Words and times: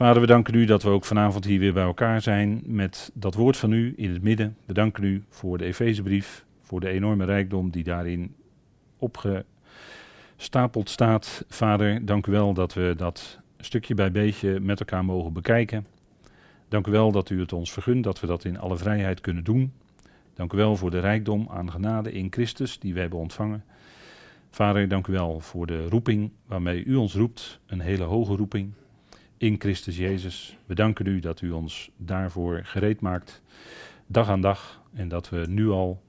Vader, 0.00 0.20
we 0.20 0.26
danken 0.26 0.54
u 0.54 0.64
dat 0.64 0.82
we 0.82 0.88
ook 0.88 1.04
vanavond 1.04 1.44
hier 1.44 1.58
weer 1.58 1.72
bij 1.72 1.84
elkaar 1.84 2.22
zijn 2.22 2.62
met 2.64 3.10
dat 3.14 3.34
woord 3.34 3.56
van 3.56 3.72
u 3.72 3.94
in 3.96 4.12
het 4.12 4.22
midden. 4.22 4.56
We 4.64 4.72
danken 4.72 5.04
u 5.04 5.24
voor 5.28 5.58
de 5.58 5.64
Efezebrief, 5.64 6.44
voor 6.62 6.80
de 6.80 6.88
enorme 6.88 7.24
rijkdom 7.24 7.70
die 7.70 7.84
daarin 7.84 8.34
opgestapeld 8.98 10.90
staat. 10.90 11.44
Vader, 11.48 12.04
dank 12.06 12.26
u 12.26 12.32
wel 12.32 12.54
dat 12.54 12.74
we 12.74 12.94
dat 12.96 13.38
stukje 13.58 13.94
bij 13.94 14.10
beetje 14.10 14.60
met 14.60 14.80
elkaar 14.80 15.04
mogen 15.04 15.32
bekijken. 15.32 15.86
Dank 16.68 16.86
u 16.86 16.90
wel 16.90 17.12
dat 17.12 17.30
u 17.30 17.40
het 17.40 17.52
ons 17.52 17.72
vergunt 17.72 18.04
dat 18.04 18.20
we 18.20 18.26
dat 18.26 18.44
in 18.44 18.58
alle 18.58 18.76
vrijheid 18.76 19.20
kunnen 19.20 19.44
doen. 19.44 19.72
Dank 20.34 20.52
u 20.52 20.56
wel 20.56 20.76
voor 20.76 20.90
de 20.90 21.00
rijkdom 21.00 21.48
aan 21.50 21.70
genade 21.70 22.12
in 22.12 22.26
Christus 22.30 22.78
die 22.78 22.94
we 22.94 23.00
hebben 23.00 23.18
ontvangen. 23.18 23.64
Vader, 24.50 24.88
dank 24.88 25.06
u 25.06 25.12
wel 25.12 25.40
voor 25.40 25.66
de 25.66 25.88
roeping 25.88 26.30
waarmee 26.46 26.84
u 26.84 26.94
ons 26.94 27.14
roept, 27.14 27.60
een 27.66 27.80
hele 27.80 28.04
hoge 28.04 28.36
roeping 28.36 28.72
in 29.40 29.56
Christus 29.58 29.96
Jezus. 29.96 30.56
We 30.66 30.74
danken 30.74 31.06
u 31.06 31.20
dat 31.20 31.40
u 31.40 31.50
ons 31.50 31.90
daarvoor 31.96 32.60
gereed 32.64 33.00
maakt, 33.00 33.42
dag 34.06 34.28
aan 34.28 34.40
dag, 34.40 34.82
en 34.92 35.08
dat 35.08 35.28
we 35.28 35.46
nu 35.48 35.68
al 35.68 36.02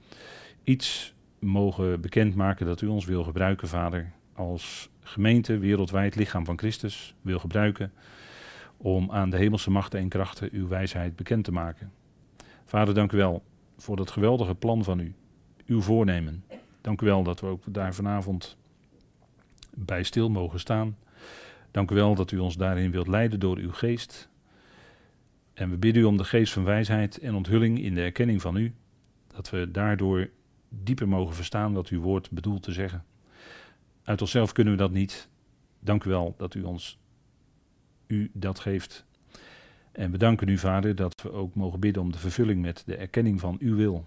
iets 0.63 1.13
mogen 1.39 2.01
bekendmaken 2.01 2.65
dat 2.65 2.81
u 2.81 2.87
ons 2.87 3.05
wil 3.05 3.23
gebruiken, 3.23 3.67
Vader, 3.67 4.11
als 4.33 4.89
gemeente, 4.99 5.57
wereldwijd 5.57 6.15
lichaam 6.15 6.45
van 6.45 6.57
Christus, 6.57 7.15
wil 7.21 7.39
gebruiken 7.39 7.93
om 8.77 9.11
aan 9.11 9.29
de 9.29 9.37
hemelse 9.37 9.71
machten 9.71 9.99
en 9.99 10.09
krachten 10.09 10.49
uw 10.51 10.67
wijsheid 10.67 11.15
bekend 11.15 11.43
te 11.43 11.51
maken. 11.51 11.91
Vader, 12.65 12.93
dank 12.93 13.11
u 13.11 13.17
wel 13.17 13.43
voor 13.77 13.95
dat 13.95 14.11
geweldige 14.11 14.55
plan 14.55 14.83
van 14.83 14.99
u, 14.99 15.13
uw 15.65 15.81
voornemen. 15.81 16.43
Dank 16.81 17.01
u 17.01 17.05
wel 17.05 17.23
dat 17.23 17.39
we 17.39 17.47
ook 17.47 17.63
daar 17.65 17.93
vanavond 17.93 18.57
bij 19.75 20.03
stil 20.03 20.29
mogen 20.29 20.59
staan. 20.59 20.95
Dank 21.71 21.91
u 21.91 21.95
wel 21.95 22.15
dat 22.15 22.31
u 22.31 22.37
ons 22.37 22.57
daarin 22.57 22.91
wilt 22.91 23.07
leiden 23.07 23.39
door 23.39 23.57
uw 23.57 23.71
geest. 23.71 24.29
En 25.53 25.69
we 25.69 25.77
bidden 25.77 26.01
u 26.01 26.05
om 26.05 26.17
de 26.17 26.23
geest 26.23 26.53
van 26.53 26.63
wijsheid 26.63 27.17
en 27.17 27.35
onthulling 27.35 27.81
in 27.81 27.95
de 27.95 28.01
erkenning 28.01 28.41
van 28.41 28.55
u. 28.55 28.73
Dat 29.27 29.49
we 29.49 29.71
daardoor 29.71 30.29
dieper 30.69 31.07
mogen 31.07 31.35
verstaan 31.35 31.73
wat 31.73 31.87
uw 31.87 32.01
woord 32.01 32.31
bedoelt 32.31 32.63
te 32.63 32.71
zeggen. 32.71 33.05
Uit 34.03 34.21
onszelf 34.21 34.51
kunnen 34.51 34.73
we 34.73 34.79
dat 34.79 34.91
niet. 34.91 35.29
Dank 35.79 36.03
u 36.03 36.09
wel 36.09 36.33
dat 36.37 36.53
u 36.53 36.63
ons 36.63 36.99
u 38.07 38.29
dat 38.33 38.59
geeft. 38.59 39.05
En 39.91 40.11
we 40.11 40.17
danken 40.17 40.47
u, 40.47 40.57
Vader, 40.57 40.95
dat 40.95 41.21
we 41.21 41.31
ook 41.31 41.55
mogen 41.55 41.79
bidden 41.79 42.01
om 42.01 42.11
de 42.11 42.17
vervulling 42.17 42.61
met 42.61 42.83
de 42.85 42.95
erkenning 42.95 43.39
van 43.39 43.57
uw 43.59 43.75
wil. 43.75 44.05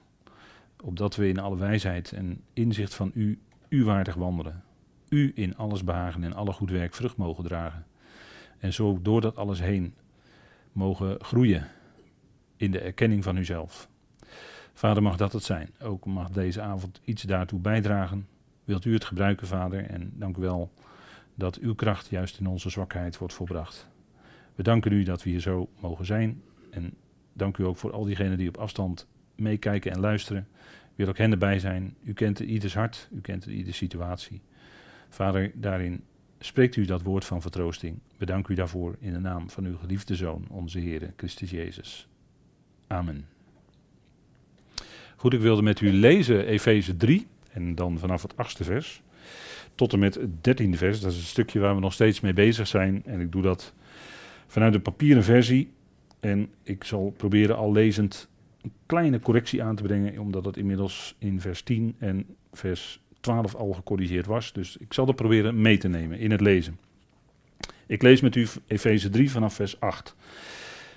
Opdat 0.83 1.17
we 1.17 1.29
in 1.29 1.39
alle 1.39 1.57
wijsheid 1.57 2.13
en 2.13 2.41
inzicht 2.53 2.95
van 2.95 3.11
u, 3.15 3.39
u 3.69 3.85
waardig 3.85 4.15
wandelen. 4.15 4.63
U 5.09 5.33
in 5.35 5.57
alles 5.57 5.85
behagen 5.85 6.25
en 6.25 6.33
alle 6.33 6.53
goed 6.53 6.71
werk 6.71 6.95
vrucht 6.95 7.17
mogen 7.17 7.45
dragen. 7.45 7.87
En 8.59 8.73
zo 8.73 8.99
door 9.03 9.21
dat 9.21 9.37
alles 9.37 9.61
heen 9.61 9.95
mogen 10.73 11.25
groeien 11.25 11.69
in 12.57 12.71
de 12.71 12.81
erkenning 12.81 13.25
van 13.25 13.37
uzelf. 13.37 13.89
Vader, 14.73 15.03
mag 15.03 15.17
dat 15.17 15.33
het 15.33 15.43
zijn. 15.43 15.71
Ook 15.81 16.07
mag 16.07 16.31
deze 16.31 16.61
avond 16.61 17.01
iets 17.05 17.23
daartoe 17.23 17.61
bijdragen. 17.61 18.29
Wilt 18.65 18.85
u 18.85 18.93
het 18.93 19.05
gebruiken, 19.05 19.47
Vader? 19.47 19.87
En 19.87 20.13
dank 20.15 20.37
u 20.37 20.41
wel 20.41 20.73
dat 21.35 21.59
uw 21.59 21.75
kracht 21.75 22.09
juist 22.09 22.39
in 22.39 22.47
onze 22.47 22.71
zwakheid 22.71 23.19
wordt 23.19 23.35
volbracht. 23.35 23.89
We 24.55 24.63
danken 24.63 24.93
u 24.93 25.03
dat 25.03 25.23
we 25.23 25.31
hier 25.31 25.41
zo 25.41 25.69
mogen 25.81 26.07
zijn. 26.07 26.43
En 26.71 26.95
dank 27.33 27.57
u 27.59 27.65
ook 27.65 27.77
voor 27.77 27.93
al 27.93 28.05
diegenen 28.05 28.39
die 28.39 28.49
op 28.49 28.57
afstand 28.57 29.07
meekijken 29.35 29.93
en 29.93 30.01
luisteren. 30.01 30.49
Wil 30.95 31.09
ook 31.09 31.19
hen 31.19 31.31
erbij 31.31 31.59
zijn. 31.59 31.97
U 32.03 32.13
kent 32.13 32.41
ieders 32.41 32.75
hart, 32.75 33.09
u 33.13 33.21
kent 33.21 33.47
iedere 33.47 33.73
situatie. 33.73 34.43
Vader, 35.15 35.51
daarin 35.55 36.03
spreekt 36.39 36.77
u 36.77 36.85
dat 36.85 37.03
woord 37.03 37.25
van 37.25 37.43
vertroosting. 37.43 37.99
We 38.17 38.27
danken 38.27 38.53
u 38.53 38.57
daarvoor 38.57 38.97
in 39.01 39.13
de 39.13 39.19
naam 39.19 39.51
van 39.51 39.65
uw 39.65 39.77
geliefde 39.77 40.17
Zoon, 40.17 40.45
onze 40.49 40.79
Heer, 40.79 41.13
Christus 41.17 41.51
Jezus. 41.51 42.09
Amen. 42.87 43.27
Goed, 45.17 45.33
ik 45.33 45.41
wilde 45.41 45.63
met 45.63 45.81
u 45.81 45.93
lezen 45.93 46.47
Efeze 46.47 46.97
3 46.97 47.27
en 47.51 47.75
dan 47.75 47.99
vanaf 47.99 48.23
het 48.23 48.37
achtste 48.37 48.65
vers 48.65 49.03
tot 49.75 49.93
en 49.93 49.99
met 49.99 50.15
het 50.15 50.45
dertiende 50.45 50.77
vers. 50.77 51.01
Dat 51.01 51.13
is 51.13 51.19
een 51.19 51.25
stukje 51.25 51.59
waar 51.59 51.75
we 51.75 51.81
nog 51.81 51.93
steeds 51.93 52.21
mee 52.21 52.33
bezig 52.33 52.67
zijn 52.67 53.03
en 53.05 53.21
ik 53.21 53.33
doe 53.33 53.43
dat 53.43 53.75
vanuit 54.47 54.73
de 54.73 54.81
papieren 54.81 55.25
versie. 55.25 55.73
En 56.21 56.49
ik 56.63 56.85
zal 56.85 57.15
proberen 57.17 57.57
al 57.57 57.73
lezend 57.73 58.29
een 58.63 58.73
kleine 58.87 59.21
correctie 59.21 59.63
aan 59.63 59.77
te 59.77 59.83
brengen, 59.83 60.19
omdat 60.19 60.45
het 60.45 60.57
inmiddels 60.57 61.15
in 61.19 61.41
vers 61.41 61.63
10 61.63 61.95
en 61.99 62.27
vers 62.53 63.01
12 63.25 63.55
al 63.55 63.73
gecorrigeerd 63.73 64.27
was. 64.27 64.53
Dus 64.53 64.77
ik 64.77 64.93
zal 64.93 65.07
dat 65.07 65.17
proberen 65.17 65.61
mee 65.61 65.79
te 65.79 65.89
nemen 65.89 66.19
in 66.19 66.31
het 66.31 66.41
lezen. 66.41 66.79
Ik 67.87 68.03
lees 68.03 68.21
met 68.21 68.37
u 68.37 68.47
Efeze 68.67 69.11
3 69.11 69.31
vanaf 69.31 69.55
vers 69.55 69.81
8. 69.81 70.17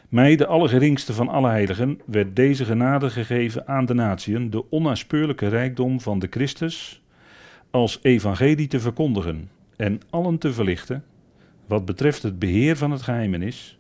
Mij, 0.09 0.35
de 0.35 0.45
allergeringste 0.45 1.13
van 1.13 1.27
alle 1.27 1.49
heiligen, 1.49 2.01
werd 2.05 2.35
deze 2.35 2.65
genade 2.65 3.09
gegeven 3.09 3.67
aan 3.67 3.85
de 3.85 3.93
natieën, 3.93 4.49
de 4.49 4.69
onnaspeurlijke 4.69 5.47
rijkdom 5.47 6.01
van 6.01 6.19
de 6.19 6.27
Christus, 6.29 7.01
als 7.71 7.99
evangelie 8.01 8.67
te 8.67 8.79
verkondigen 8.79 9.49
en 9.75 9.99
allen 10.09 10.38
te 10.38 10.53
verlichten, 10.53 11.03
wat 11.65 11.85
betreft 11.85 12.23
het 12.23 12.39
beheer 12.39 12.77
van 12.77 12.91
het 12.91 13.01
geheimenis, 13.01 13.77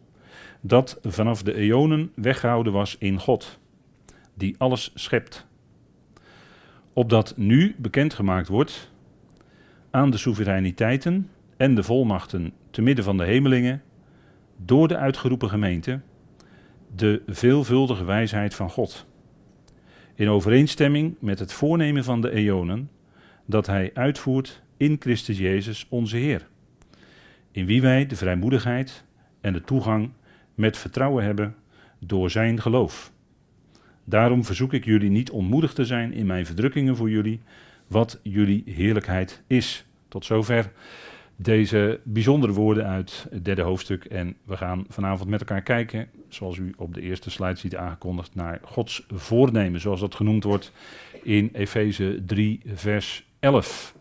dat 0.61 0.99
vanaf 1.03 1.43
de 1.43 1.53
eonen 1.53 2.11
weggehouden 2.15 2.73
was 2.73 2.95
in 2.99 3.19
God, 3.19 3.59
die 4.33 4.55
alles 4.57 4.91
schept. 4.93 5.46
Opdat 6.97 7.33
nu 7.35 7.75
bekendgemaakt 7.77 8.47
wordt 8.47 8.91
aan 9.91 10.09
de 10.09 10.17
soevereiniteiten 10.17 11.29
en 11.57 11.75
de 11.75 11.83
volmachten 11.83 12.53
te 12.69 12.81
midden 12.81 13.03
van 13.03 13.17
de 13.17 13.23
hemelingen, 13.23 13.81
door 14.65 14.87
de 14.87 14.97
uitgeroepen 14.97 15.49
gemeente, 15.49 15.99
de 16.95 17.21
veelvuldige 17.27 18.03
wijsheid 18.03 18.55
van 18.55 18.69
God. 18.69 19.05
In 20.15 20.29
overeenstemming 20.29 21.15
met 21.19 21.39
het 21.39 21.53
voornemen 21.53 22.03
van 22.03 22.21
de 22.21 22.31
eonen, 22.31 22.89
dat 23.45 23.65
Hij 23.65 23.91
uitvoert 23.93 24.61
in 24.77 24.95
Christus 24.99 25.37
Jezus 25.37 25.85
onze 25.89 26.17
Heer 26.17 26.47
in 27.51 27.65
wie 27.65 27.81
wij 27.81 28.05
de 28.05 28.15
vrijmoedigheid 28.15 29.03
en 29.41 29.53
de 29.53 29.61
toegang 29.61 30.11
met 30.55 30.77
vertrouwen 30.77 31.23
hebben 31.23 31.55
door 31.99 32.29
zijn 32.29 32.61
geloof. 32.61 33.11
Daarom 34.09 34.45
verzoek 34.45 34.73
ik 34.73 34.85
jullie 34.85 35.09
niet 35.09 35.31
onmoedig 35.31 35.73
te 35.73 35.85
zijn 35.85 36.13
in 36.13 36.25
mijn 36.25 36.45
verdrukkingen 36.45 36.95
voor 36.95 37.09
jullie, 37.09 37.39
wat 37.87 38.19
jullie 38.23 38.63
heerlijkheid 38.65 39.43
is. 39.47 39.85
Tot 40.07 40.25
zover 40.25 40.71
deze 41.35 41.99
bijzondere 42.03 42.53
woorden 42.53 42.85
uit 42.85 43.27
het 43.29 43.45
derde 43.45 43.61
hoofdstuk. 43.61 44.05
En 44.05 44.35
we 44.43 44.57
gaan 44.57 44.85
vanavond 44.89 45.29
met 45.29 45.39
elkaar 45.39 45.61
kijken, 45.61 46.07
zoals 46.27 46.57
u 46.57 46.73
op 46.77 46.93
de 46.93 47.01
eerste 47.01 47.29
slide 47.29 47.59
ziet 47.59 47.75
aangekondigd, 47.75 48.35
naar 48.35 48.59
Gods 48.63 49.05
voornemen, 49.09 49.79
zoals 49.79 49.99
dat 49.99 50.15
genoemd 50.15 50.43
wordt 50.43 50.71
in 51.23 51.49
Efeze 51.53 52.21
3, 52.25 52.61
vers 52.65 53.25
11. 53.39 53.95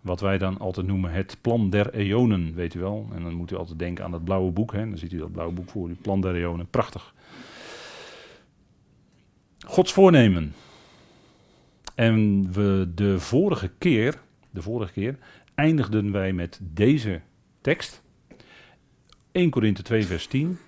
Wat 0.00 0.20
wij 0.20 0.38
dan 0.38 0.58
altijd 0.58 0.86
noemen 0.86 1.12
het 1.12 1.36
plan 1.40 1.70
der 1.70 1.94
eonen, 1.94 2.54
weet 2.54 2.74
u 2.74 2.80
wel. 2.80 3.08
En 3.14 3.22
dan 3.22 3.34
moet 3.34 3.50
u 3.50 3.56
altijd 3.56 3.78
denken 3.78 4.04
aan 4.04 4.10
dat 4.10 4.24
blauwe 4.24 4.50
boek. 4.50 4.72
Hè? 4.72 4.88
Dan 4.88 4.98
ziet 4.98 5.12
u 5.12 5.18
dat 5.18 5.32
blauwe 5.32 5.52
boek 5.52 5.70
voor 5.70 5.88
u, 5.88 5.94
plan 5.94 6.20
der 6.20 6.34
eonen. 6.34 6.66
Prachtig. 6.70 7.14
Gods 9.66 9.92
voornemen. 9.92 10.54
En 11.94 12.52
we 12.52 12.90
de 12.94 13.20
vorige 13.20 13.70
keer, 13.78 14.20
de 14.50 14.62
vorige 14.62 14.92
keer, 14.92 15.18
eindigden 15.54 16.12
wij 16.12 16.32
met 16.32 16.58
deze 16.62 17.20
tekst. 17.60 18.02
1 19.32 19.50
Korinthe 19.50 19.82
2 19.82 20.06
vers 20.06 20.26
10. 20.26 20.58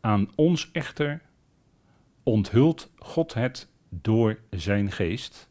Aan 0.00 0.30
ons 0.34 0.70
echter 0.72 1.20
onthult 2.22 2.90
God 2.98 3.34
het 3.34 3.68
door 3.88 4.38
zijn 4.50 4.92
geest. 4.92 5.48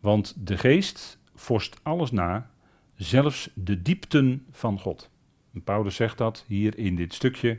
Want 0.00 0.46
de 0.46 0.56
geest 0.58 1.18
vorst 1.34 1.80
alles 1.82 2.10
na, 2.10 2.50
zelfs 2.94 3.50
de 3.54 3.82
diepten 3.82 4.46
van 4.50 4.80
God. 4.80 5.10
En 5.54 5.62
Paulus 5.62 5.94
zegt 5.94 6.18
dat 6.18 6.44
hier 6.46 6.78
in 6.78 6.96
dit 6.96 7.14
stukje 7.14 7.58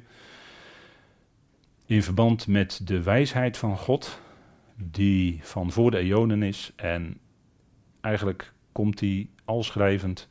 in 1.90 2.04
verband 2.04 2.48
met 2.48 2.82
de 2.88 3.04
wijsheid 3.04 3.58
van 3.58 3.78
God, 3.78 4.22
die 4.76 5.40
van 5.42 5.72
voor 5.72 5.92
de 5.92 5.98
eonen 5.98 6.44
is. 6.44 6.74
En 6.76 7.18
eigenlijk 8.02 8.54
komt 8.72 9.00
hij 9.00 9.30
al 9.46 9.64
schrijvend 9.64 10.28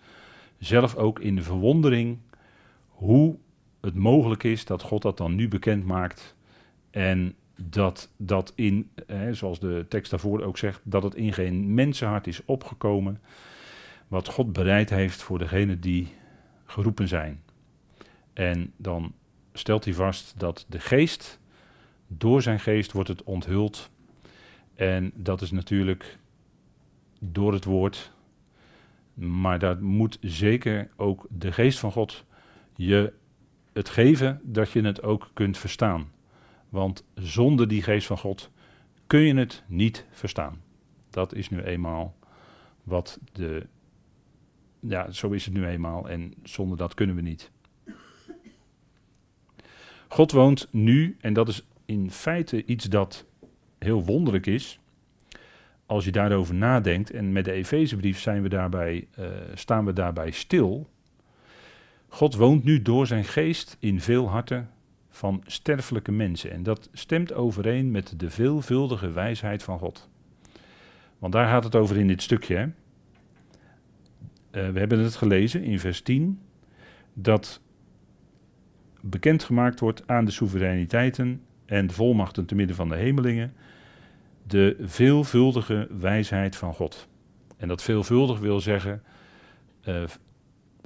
zelf 0.59 0.97
ook 0.97 1.19
in 1.19 1.37
de 1.37 1.43
verwondering 1.43 2.19
hoe 2.89 3.37
het 3.81 3.95
mogelijk 3.95 4.43
is 4.43 4.65
dat 4.65 4.83
God 4.83 5.03
dat 5.03 5.17
dan 5.17 5.35
nu 5.35 5.49
bekend 5.49 5.85
maakt. 5.85 6.37
En 6.91 7.35
dat 7.61 8.11
dat 8.17 8.53
in, 8.55 8.91
hè, 9.07 9.35
zoals 9.35 9.61
de 9.61 9.87
tekst 9.89 10.11
daarvoor 10.11 10.43
ook 10.43 10.59
zegt, 10.59 10.81
dat 10.85 11.03
het 11.03 11.15
in 11.15 11.33
geen 11.33 11.75
mensenhart 11.75 12.27
is 12.27 12.45
opgekomen. 12.45 13.21
Wat 14.09 14.29
God 14.29 14.53
bereid 14.53 14.91
heeft 14.91 15.23
voor 15.23 15.39
degenen 15.39 15.81
die 15.81 16.09
geroepen 16.65 17.09
zijn. 17.09 17.43
En 18.33 18.73
dan 18.77 19.13
stelt 19.53 19.85
hij 19.85 19.95
vast 19.95 20.35
dat 20.37 20.67
de 20.69 20.81
geest, 20.81 21.39
door 22.09 22.43
zijn 22.43 22.61
geest 22.61 22.93
wordt 22.93 23.09
het 23.09 23.23
onthuld. 23.23 23.91
En 24.75 25.13
dat 25.15 25.43
is 25.43 25.51
natuurlijk 25.51 26.19
door 27.21 27.53
het 27.53 27.65
woord. 27.65 28.13
Maar 29.15 29.59
dat 29.59 29.81
moet 29.81 30.19
zeker 30.21 30.91
ook 30.97 31.27
de 31.31 31.53
geest 31.53 31.79
van 31.79 31.93
God 31.93 32.25
je 32.77 33.13
het 33.73 33.89
geven 33.89 34.41
dat 34.43 34.71
je 34.71 34.83
het 34.83 35.03
ook 35.03 35.31
kunt 35.35 35.59
verstaan. 35.59 36.13
Want 36.69 37.05
zonder 37.15 37.69
die 37.69 37.83
geest 37.83 38.07
van 38.07 38.19
God 38.19 38.51
kun 39.07 39.21
je 39.21 39.35
het 39.35 39.63
niet 39.67 40.07
verstaan. 40.11 40.63
Dat 41.11 41.35
is 41.35 41.51
nu 41.51 41.63
eenmaal 41.63 42.17
wat 42.83 43.19
de. 43.33 43.67
Ja, 44.81 45.11
zo 45.11 45.31
is 45.31 45.45
het 45.45 45.55
nu 45.55 45.67
eenmaal 45.67 46.09
en 46.09 46.35
zonder 46.43 46.77
dat 46.77 46.95
kunnen 46.95 47.17
we 47.17 47.23
niet. 47.23 47.51
God 50.09 50.33
woont 50.33 50.69
nu, 50.71 51.17
en 51.21 51.33
dat 51.33 51.49
is 51.49 51.67
in 51.89 52.11
feite 52.11 52.65
iets 52.65 52.85
dat 52.85 53.25
heel 53.79 54.05
wonderlijk 54.05 54.47
is. 54.47 54.81
Als 55.87 56.05
je 56.05 56.13
daarover 56.13 56.55
nadenkt, 56.55 57.11
en 57.11 57.33
met 57.33 57.45
de 57.45 57.53
Efezebrief 57.53 58.21
zijn 58.21 58.43
we 58.43 58.49
daarbij, 58.49 59.07
uh, 59.19 59.27
staan 59.55 59.85
we 59.85 59.93
daarbij 59.93 60.31
stil. 60.31 60.89
God 62.09 62.35
woont 62.35 62.65
nu 62.65 62.83
door 62.83 63.07
zijn 63.07 63.25
geest 63.25 63.77
in 63.81 64.01
veel 64.01 64.29
harten 64.29 64.71
van 65.09 65.43
sterfelijke 65.47 66.13
mensen. 66.13 66.51
En 66.51 66.63
dat 66.63 66.89
stemt 66.93 67.33
overeen 67.33 67.91
met 67.91 68.15
de 68.17 68.31
veelvuldige 68.31 69.11
wijsheid 69.11 69.63
van 69.63 69.79
God. 69.79 70.09
Want 71.19 71.33
daar 71.33 71.49
gaat 71.49 71.65
het 71.65 71.77
over 71.77 71.97
in 71.97 72.09
dit 72.09 72.23
stukje. 72.23 72.57
Hè? 72.57 72.65
Uh, 72.65 72.73
we 74.73 74.79
hebben 74.79 74.99
het 74.99 75.17
gelezen 75.17 75.63
in 75.63 75.81
vers 75.81 76.01
10. 76.01 76.41
Dat 77.13 77.61
bekendgemaakt 79.01 79.81
wordt 79.81 80.03
aan 80.07 80.25
de 80.25 80.31
soevereiniteiten 80.31 81.43
en 81.69 81.87
de 81.87 81.95
volmachten 81.95 82.45
te 82.47 82.55
midden 82.55 82.77
van 82.77 82.89
de 82.89 82.97
hemelingen. 82.97 83.55
De 84.47 84.77
veelvuldige 84.81 85.89
wijsheid 85.99 86.57
van 86.57 86.75
God. 86.75 87.09
En 87.57 87.69
dat 87.69 87.83
veelvuldig 87.83 88.39
wil 88.39 88.61
zeggen 88.61 89.03
uh, 89.89 90.03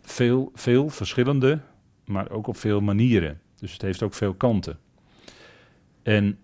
veel, 0.01 0.51
veel 0.55 0.89
verschillende, 0.89 1.61
maar 2.05 2.31
ook 2.31 2.47
op 2.47 2.57
veel 2.57 2.81
manieren. 2.81 3.41
Dus 3.59 3.73
het 3.73 3.83
heeft 3.83 4.03
ook 4.03 4.15
veel 4.15 4.35
kanten. 4.35 4.79
En 6.03 6.39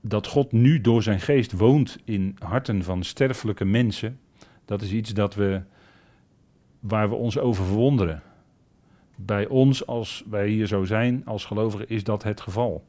dat 0.00 0.26
God 0.26 0.52
nu 0.52 0.80
door 0.80 1.02
zijn 1.02 1.20
geest 1.20 1.52
woont 1.52 1.98
in 2.04 2.36
harten 2.38 2.82
van 2.82 3.04
sterfelijke 3.04 3.64
mensen, 3.64 4.20
dat 4.64 4.82
is 4.82 4.92
iets 4.92 5.14
dat 5.14 5.34
we, 5.34 5.62
waar 6.80 7.08
we 7.08 7.14
ons 7.14 7.38
over 7.38 7.64
verwonderen. 7.64 8.22
Bij 9.16 9.46
ons, 9.46 9.86
als 9.86 10.24
wij 10.30 10.48
hier 10.48 10.66
zo 10.66 10.84
zijn, 10.84 11.24
als 11.24 11.44
gelovigen, 11.44 11.88
is 11.88 12.04
dat 12.04 12.22
het 12.22 12.40
geval. 12.40 12.84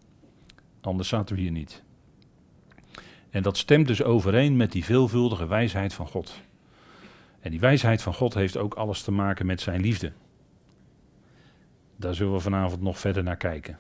Anders 0.82 1.10
zaten 1.10 1.36
we 1.36 1.42
hier 1.42 1.52
niet. 1.52 1.84
En 3.30 3.44
dat 3.44 3.58
stemt 3.58 3.88
dus 3.88 4.04
overeen 4.04 4.58
met 4.58 4.72
die 4.72 4.86
veelvuldige 4.86 5.48
wijsheid 5.48 5.94
van 5.94 6.08
God. 6.08 6.42
En 7.40 7.52
die 7.52 7.60
wijsheid 7.60 8.02
van 8.02 8.14
God 8.14 8.34
heeft 8.34 8.58
ook 8.58 8.74
alles 8.74 9.02
te 9.02 9.12
maken 9.12 9.46
met 9.46 9.62
zijn 9.62 9.82
liefde. 9.82 10.12
Daar 11.96 12.16
zullen 12.16 12.34
we 12.34 12.40
vanavond 12.40 12.82
nog 12.82 13.00
verder 13.00 13.24
naar 13.24 13.38
kijken. 13.38 13.80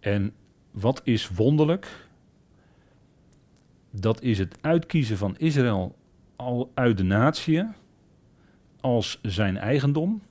En 0.00 0.34
wat 0.70 1.00
is 1.04 1.28
wonderlijk? 1.28 2.06
Dat 3.90 4.22
is 4.22 4.38
het 4.38 4.58
uitkiezen 4.60 5.16
van 5.16 5.36
Israël 5.36 5.96
al 6.36 6.70
uit 6.74 6.96
de 6.96 7.02
natie 7.02 7.64
als 8.80 9.18
zijn 9.22 9.56
eigendom 9.56 10.22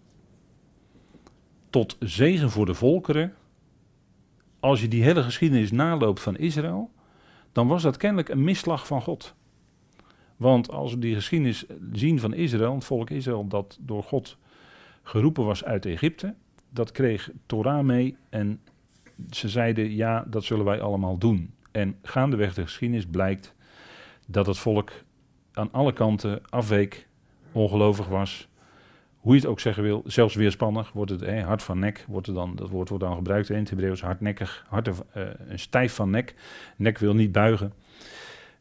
tot 1.70 1.96
zegen 2.00 2.50
voor 2.50 2.66
de 2.66 2.74
volkeren. 2.74 3.34
Als 4.60 4.82
je 4.82 4.88
die 4.88 5.04
hele 5.04 5.24
geschiedenis 5.24 5.72
naloopt 5.72 6.22
van 6.22 6.38
Israël, 6.38 6.92
dan 7.52 7.68
was 7.68 7.82
dat 7.82 7.98
kennelijk 7.98 8.30
een 8.30 8.44
misslag 8.44 8.88
van 8.88 9.02
God. 9.02 9.36
Want 10.38 10.72
als 10.72 10.94
we 10.94 11.00
die 11.00 11.16
geschiedenis 11.16 11.66
zien 11.92 12.20
van 12.20 12.34
Israël, 12.34 12.74
het 12.74 12.86
volk 12.86 13.10
Israël 13.10 13.48
dat 13.48 13.78
door 13.82 14.04
God 14.04 14.38
geroepen 15.04 15.46
was 15.46 15.64
uit 15.64 15.86
Egypte, 15.86 16.36
dat 16.70 16.92
kreeg 16.92 17.32
Torah 17.46 17.86
mee 17.86 18.18
en 18.30 18.62
ze 19.30 19.50
zeiden 19.50 19.96
ja, 19.96 20.26
dat 20.28 20.44
zullen 20.44 20.66
wij 20.66 20.82
allemaal 20.82 21.18
doen. 21.18 21.54
En 21.72 21.96
gaandeweg 22.02 22.54
de 22.54 22.62
geschiedenis 22.62 23.06
blijkt 23.06 23.56
dat 24.28 24.46
het 24.46 24.58
volk 24.58 24.92
aan 25.54 25.72
alle 25.72 25.94
kanten 25.94 26.42
afweek, 26.50 27.08
ongelovig 27.52 28.08
was. 28.08 28.47
Hoe 29.28 29.36
je 29.36 29.42
het 29.42 29.52
ook 29.52 29.60
zeggen 29.60 29.84
wil, 29.84 30.04
zelfs 30.06 30.36
weerspannig 30.36 30.92
wordt 30.92 31.12
het, 31.12 31.20
hè, 31.20 31.42
hart 31.42 31.64
van 31.64 31.80
nek, 31.80 32.06
wordt 32.08 32.28
er 32.28 32.34
dan, 32.34 32.56
dat 32.56 32.70
woord 32.70 32.90
wordt 32.90 33.04
dan 33.04 33.16
gebruikt 33.16 33.50
in 33.50 33.58
het 33.58 33.70
Hebreeuws, 33.70 34.02
hardnekkig, 34.02 34.66
hart, 34.68 34.88
uh, 34.88 35.24
stijf 35.54 35.94
van 35.94 36.10
nek. 36.10 36.36
Nek 36.76 36.98
wil 36.98 37.14
niet 37.14 37.32
buigen. 37.32 37.74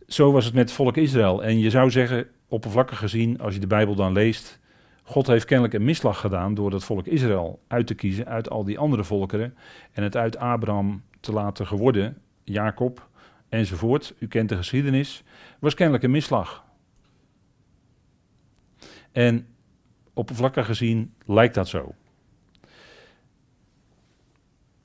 Zo 0.07 0.33
was 0.33 0.45
het 0.45 0.55
met 0.55 0.63
het 0.63 0.73
volk 0.73 0.97
Israël. 0.97 1.45
En 1.45 1.59
je 1.59 1.71
zou 1.71 1.91
zeggen, 1.91 2.29
oppervlakkig 2.49 2.99
gezien, 2.99 3.41
als 3.41 3.55
je 3.55 3.61
de 3.61 3.67
Bijbel 3.67 3.95
dan 3.95 4.13
leest, 4.13 4.61
God 5.03 5.27
heeft 5.27 5.45
kennelijk 5.45 5.75
een 5.75 5.85
misslag 5.85 6.21
gedaan 6.21 6.55
door 6.55 6.73
het 6.73 6.85
volk 6.85 7.07
Israël 7.07 7.61
uit 7.67 7.87
te 7.87 7.95
kiezen 7.95 8.27
uit 8.27 8.51
al 8.51 8.65
die 8.65 8.79
andere 8.79 9.05
volkeren 9.05 9.55
en 9.93 10.03
het 10.03 10.17
uit 10.17 10.37
Abraham 10.37 11.03
te 11.21 11.33
laten 11.33 11.67
geworden, 11.67 12.19
Jacob 12.45 13.09
enzovoort. 13.49 14.15
U 14.19 14.27
kent 14.29 14.49
de 14.49 14.57
geschiedenis. 14.57 15.23
Was 15.59 15.75
kennelijk 15.75 16.05
een 16.05 16.11
misslag. 16.11 16.65
En 19.13 19.47
oppervlakkig 20.17 20.67
gezien 20.67 21.15
lijkt 21.25 21.55
dat 21.55 21.69
zo. 21.69 21.95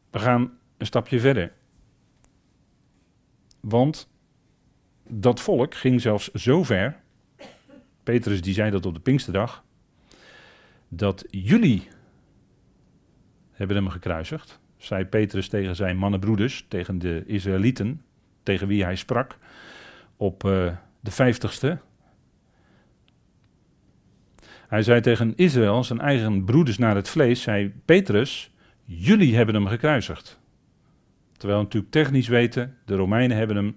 We 0.09 0.19
gaan 0.19 0.57
een 0.77 0.85
stapje 0.85 1.19
verder. 1.19 1.53
Want 3.59 4.09
dat 5.07 5.39
volk 5.39 5.75
ging 5.75 6.01
zelfs 6.01 6.31
zo 6.31 6.63
ver. 6.63 6.99
Petrus 8.03 8.41
die 8.41 8.53
zei 8.53 8.71
dat 8.71 8.85
op 8.85 8.93
de 8.93 8.99
Pinksterdag 8.99 9.63
dat 10.87 11.25
jullie 11.29 11.87
hebben 13.51 13.75
hem 13.75 13.89
gekruisigd, 13.89 14.59
zei 14.77 15.05
Petrus 15.05 15.47
tegen 15.47 15.75
zijn 15.75 15.97
mannenbroeders, 15.97 16.65
tegen 16.67 16.99
de 16.99 17.23
Israëlieten, 17.25 18.01
tegen 18.43 18.67
wie 18.67 18.83
hij 18.83 18.95
sprak, 18.95 19.37
op 20.17 20.43
uh, 20.43 20.75
de 20.99 21.11
vijftigste. 21.11 21.79
Hij 24.71 24.83
zei 24.83 25.01
tegen 25.01 25.33
Israël, 25.35 25.83
zijn 25.83 26.00
eigen 26.00 26.44
broeders 26.44 26.77
naar 26.77 26.95
het 26.95 27.09
vlees, 27.09 27.41
zei 27.41 27.73
Petrus, 27.85 28.51
jullie 28.85 29.35
hebben 29.35 29.56
hem 29.56 29.68
gekruisigd. 29.68 30.39
Terwijl 31.38 31.62
natuurlijk 31.62 31.91
technisch 31.91 32.27
weten, 32.27 32.77
de 32.85 32.95
Romeinen 32.95 33.38
hebben 33.38 33.56
hem 33.56 33.75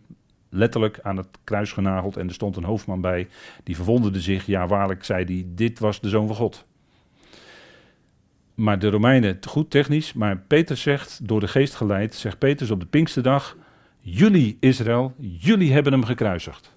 letterlijk 0.48 0.98
aan 1.02 1.16
het 1.16 1.28
kruis 1.44 1.72
genageld 1.72 2.16
en 2.16 2.28
er 2.28 2.34
stond 2.34 2.56
een 2.56 2.64
hoofdman 2.64 3.00
bij, 3.00 3.28
die 3.64 3.76
verwonderde 3.76 4.20
zich, 4.20 4.46
ja 4.46 4.66
waarlijk, 4.66 5.04
zei 5.04 5.24
hij, 5.24 5.44
dit 5.46 5.78
was 5.78 6.00
de 6.00 6.08
Zoon 6.08 6.26
van 6.26 6.36
God 6.36 6.66
maar 8.54 8.78
de 8.78 8.90
Romeinen, 8.90 9.38
goed 9.48 9.70
technisch, 9.70 10.12
maar 10.12 10.38
Peter 10.38 10.76
zegt, 10.76 11.28
door 11.28 11.40
de 11.40 11.48
geest 11.48 11.74
geleid, 11.74 12.14
zegt 12.14 12.38
Petrus 12.38 12.70
op 12.70 12.80
de 12.80 12.86
Pinksterdag, 12.86 13.56
jullie 14.00 14.56
Israël, 14.60 15.14
jullie 15.18 15.72
hebben 15.72 15.92
hem 15.92 16.04
gekruisigd. 16.04 16.76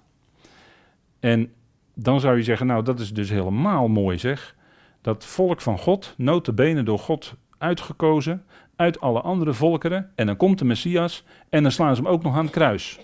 En 1.20 1.52
dan 2.00 2.20
zou 2.20 2.36
je 2.36 2.42
zeggen, 2.42 2.66
nou 2.66 2.82
dat 2.82 3.00
is 3.00 3.12
dus 3.12 3.30
helemaal 3.30 3.88
mooi 3.88 4.18
zeg. 4.18 4.56
Dat 5.00 5.24
volk 5.24 5.60
van 5.60 5.78
God, 5.78 6.14
notabene 6.16 6.82
door 6.82 6.98
God 6.98 7.34
uitgekozen, 7.58 8.44
uit 8.76 9.00
alle 9.00 9.20
andere 9.20 9.52
volkeren, 9.52 10.10
en 10.14 10.26
dan 10.26 10.36
komt 10.36 10.58
de 10.58 10.64
Messias 10.64 11.24
en 11.48 11.62
dan 11.62 11.72
slaan 11.72 11.96
ze 11.96 12.02
hem 12.02 12.10
ook 12.10 12.22
nog 12.22 12.36
aan 12.36 12.44
het 12.44 12.52
kruis. 12.52 13.00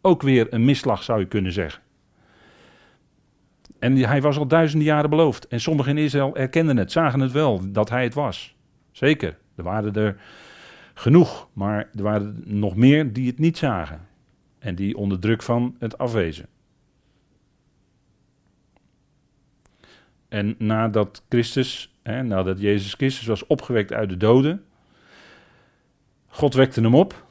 Ook 0.00 0.22
weer 0.22 0.46
een 0.50 0.64
misslag 0.64 1.02
zou 1.02 1.20
je 1.20 1.26
kunnen 1.26 1.52
zeggen. 1.52 1.82
En 3.78 3.96
hij 3.96 4.22
was 4.22 4.38
al 4.38 4.46
duizenden 4.46 4.86
jaren 4.86 5.10
beloofd. 5.10 5.48
En 5.48 5.60
sommigen 5.60 5.96
in 5.96 6.04
Israël 6.04 6.36
erkenden 6.36 6.76
het, 6.76 6.92
zagen 6.92 7.20
het 7.20 7.32
wel, 7.32 7.60
dat 7.72 7.90
hij 7.90 8.02
het 8.02 8.14
was. 8.14 8.56
Zeker, 8.92 9.38
er 9.54 9.64
waren 9.64 9.94
er 9.94 10.20
genoeg, 10.94 11.48
maar 11.52 11.88
er 11.94 12.02
waren 12.02 12.42
nog 12.44 12.76
meer 12.76 13.12
die 13.12 13.26
het 13.26 13.38
niet 13.38 13.58
zagen. 13.58 14.00
En 14.58 14.74
die 14.74 14.96
onder 14.96 15.18
druk 15.18 15.42
van 15.42 15.76
het 15.78 15.98
afwezen. 15.98 16.46
En 20.28 20.54
nadat 20.58 21.22
Christus, 21.28 21.96
hè, 22.02 22.22
nadat 22.22 22.60
Jezus 22.60 22.94
Christus 22.94 23.26
was 23.26 23.46
opgewekt 23.46 23.92
uit 23.92 24.08
de 24.08 24.16
doden, 24.16 24.64
God 26.26 26.54
wekte 26.54 26.80
hem 26.80 26.94
op, 26.94 27.24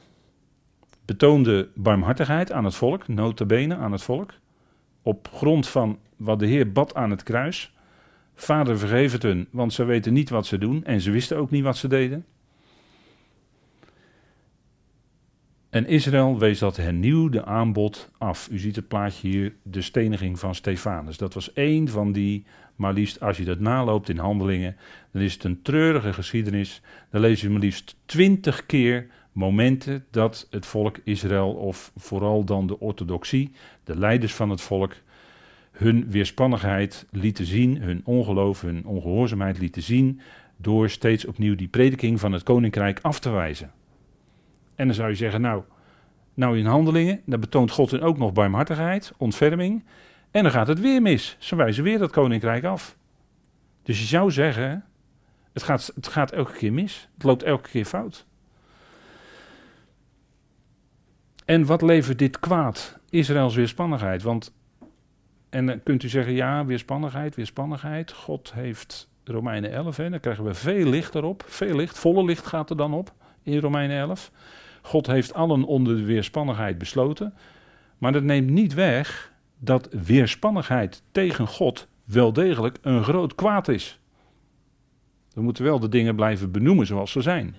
betoonde 1.04 1.68
barmhartigheid 1.74 2.52
aan 2.52 2.64
het 2.64 2.74
volk, 2.74 3.08
notabene 3.08 3.76
aan 3.76 3.92
het 3.92 4.02
volk, 4.02 4.32
op 5.02 5.28
grond 5.32 5.68
van 5.68 5.98
wat 6.16 6.38
de 6.38 6.46
Heer 6.46 6.72
bad 6.72 6.94
aan 6.94 7.10
het 7.10 7.22
kruis. 7.22 7.74
Vader, 8.34 8.78
vergeef 8.78 9.12
het 9.12 9.22
hun, 9.22 9.48
want 9.50 9.72
ze 9.72 9.84
weten 9.84 10.12
niet 10.12 10.30
wat 10.30 10.46
ze 10.46 10.58
doen 10.58 10.84
en 10.84 11.00
ze 11.00 11.10
wisten 11.10 11.36
ook 11.36 11.50
niet 11.50 11.62
wat 11.62 11.76
ze 11.76 11.88
deden. 11.88 12.24
En 15.70 15.86
Israël 15.86 16.38
wees 16.38 16.58
dat 16.58 16.76
hernieuwde 16.76 17.44
aanbod 17.44 18.10
af. 18.18 18.48
U 18.50 18.58
ziet 18.58 18.76
het 18.76 18.88
plaatje 18.88 19.28
hier, 19.28 19.54
de 19.62 19.82
steniging 19.82 20.38
van 20.38 20.54
Stefanus. 20.54 21.16
Dat 21.16 21.34
was 21.34 21.52
één 21.52 21.88
van 21.88 22.12
die, 22.12 22.44
maar 22.76 22.92
liefst 22.92 23.20
als 23.20 23.36
je 23.36 23.44
dat 23.44 23.60
naloopt 23.60 24.08
in 24.08 24.18
handelingen, 24.18 24.76
dan 25.12 25.22
is 25.22 25.32
het 25.32 25.44
een 25.44 25.62
treurige 25.62 26.12
geschiedenis. 26.12 26.82
Dan 27.10 27.20
lees 27.20 27.40
je 27.40 27.50
maar 27.50 27.60
liefst 27.60 27.96
twintig 28.06 28.66
keer 28.66 29.06
momenten 29.32 30.04
dat 30.10 30.46
het 30.50 30.66
volk 30.66 30.98
Israël, 31.04 31.50
of 31.52 31.92
vooral 31.96 32.44
dan 32.44 32.66
de 32.66 32.80
orthodoxie, 32.80 33.52
de 33.84 33.98
leiders 33.98 34.34
van 34.34 34.50
het 34.50 34.60
volk, 34.60 34.94
hun 35.70 36.10
weerspannigheid 36.10 37.06
lieten 37.10 37.46
zien, 37.46 37.82
hun 37.82 38.00
ongeloof, 38.04 38.60
hun 38.60 38.86
ongehoorzaamheid 38.86 39.58
lieten 39.58 39.82
zien 39.82 40.20
door 40.56 40.90
steeds 40.90 41.24
opnieuw 41.24 41.54
die 41.54 41.68
prediking 41.68 42.20
van 42.20 42.32
het 42.32 42.42
koninkrijk 42.42 42.98
af 43.02 43.18
te 43.18 43.30
wijzen. 43.30 43.72
En 44.74 44.86
dan 44.86 44.94
zou 44.94 45.08
je 45.08 45.14
zeggen, 45.14 45.40
nou, 45.40 45.62
nou 46.34 46.58
in 46.58 46.66
handelingen, 46.66 47.20
dan 47.26 47.40
betoont 47.40 47.70
God 47.70 47.90
dan 47.90 48.00
ook 48.00 48.18
nog 48.18 48.32
barmhartigheid, 48.32 49.12
ontferming. 49.16 49.84
En 50.36 50.42
dan 50.42 50.52
gaat 50.52 50.66
het 50.66 50.80
weer 50.80 51.02
mis. 51.02 51.36
Ze 51.38 51.56
wijzen 51.56 51.84
weer 51.84 51.98
dat 51.98 52.10
koninkrijk 52.10 52.64
af. 52.64 52.96
Dus 53.82 53.98
je 53.98 54.06
zou 54.06 54.30
zeggen, 54.30 54.84
het 55.52 55.62
gaat, 55.62 55.92
het 55.94 56.06
gaat 56.06 56.32
elke 56.32 56.52
keer 56.52 56.72
mis. 56.72 57.08
Het 57.14 57.22
loopt 57.22 57.42
elke 57.42 57.68
keer 57.68 57.84
fout. 57.84 58.26
En 61.44 61.66
wat 61.66 61.82
levert 61.82 62.18
dit 62.18 62.40
kwaad? 62.40 62.98
Israëls 63.10 63.54
weerspannigheid. 63.54 64.22
Want, 64.22 64.54
en 65.50 65.66
dan 65.66 65.82
kunt 65.82 66.02
u 66.02 66.08
zeggen, 66.08 66.32
ja, 66.32 66.64
weerspannigheid, 66.64 67.34
weerspannigheid. 67.34 68.12
God 68.12 68.52
heeft 68.52 69.10
Romeinen 69.24 69.72
11, 69.72 69.96
hè, 69.96 70.10
dan 70.10 70.20
krijgen 70.20 70.44
we 70.44 70.54
veel 70.54 70.86
licht 70.86 71.14
erop. 71.14 71.44
Veel 71.46 71.76
licht, 71.76 71.98
volle 71.98 72.24
licht 72.24 72.46
gaat 72.46 72.70
er 72.70 72.76
dan 72.76 72.94
op 72.94 73.12
in 73.42 73.58
Romeinen 73.58 73.98
11. 73.98 74.30
God 74.82 75.06
heeft 75.06 75.34
allen 75.34 75.64
onder 75.64 75.96
de 75.96 76.04
weerspannigheid 76.04 76.78
besloten. 76.78 77.34
Maar 77.98 78.12
dat 78.12 78.22
neemt 78.22 78.50
niet 78.50 78.74
weg 78.74 79.34
dat 79.58 79.88
weerspannigheid 79.90 81.02
tegen 81.12 81.46
God 81.46 81.88
wel 82.04 82.32
degelijk 82.32 82.78
een 82.80 83.04
groot 83.04 83.34
kwaad 83.34 83.68
is. 83.68 84.00
We 85.32 85.42
moeten 85.42 85.64
wel 85.64 85.80
de 85.80 85.88
dingen 85.88 86.16
blijven 86.16 86.50
benoemen 86.50 86.86
zoals 86.86 87.10
ze 87.10 87.20
zijn. 87.20 87.56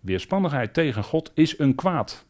Weerspannigheid 0.00 0.74
tegen 0.74 1.04
God 1.04 1.30
is 1.34 1.58
een 1.58 1.74
kwaad. 1.74 2.26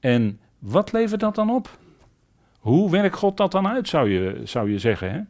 En 0.00 0.40
wat 0.58 0.92
levert 0.92 1.20
dat 1.20 1.34
dan 1.34 1.50
op? 1.50 1.78
Hoe 2.58 2.90
werkt 2.90 3.16
God 3.16 3.36
dat 3.36 3.52
dan 3.52 3.68
uit, 3.68 3.88
zou 3.88 4.10
je, 4.10 4.40
zou 4.44 4.70
je 4.70 4.78
zeggen. 4.78 5.12
Hè? 5.12 5.20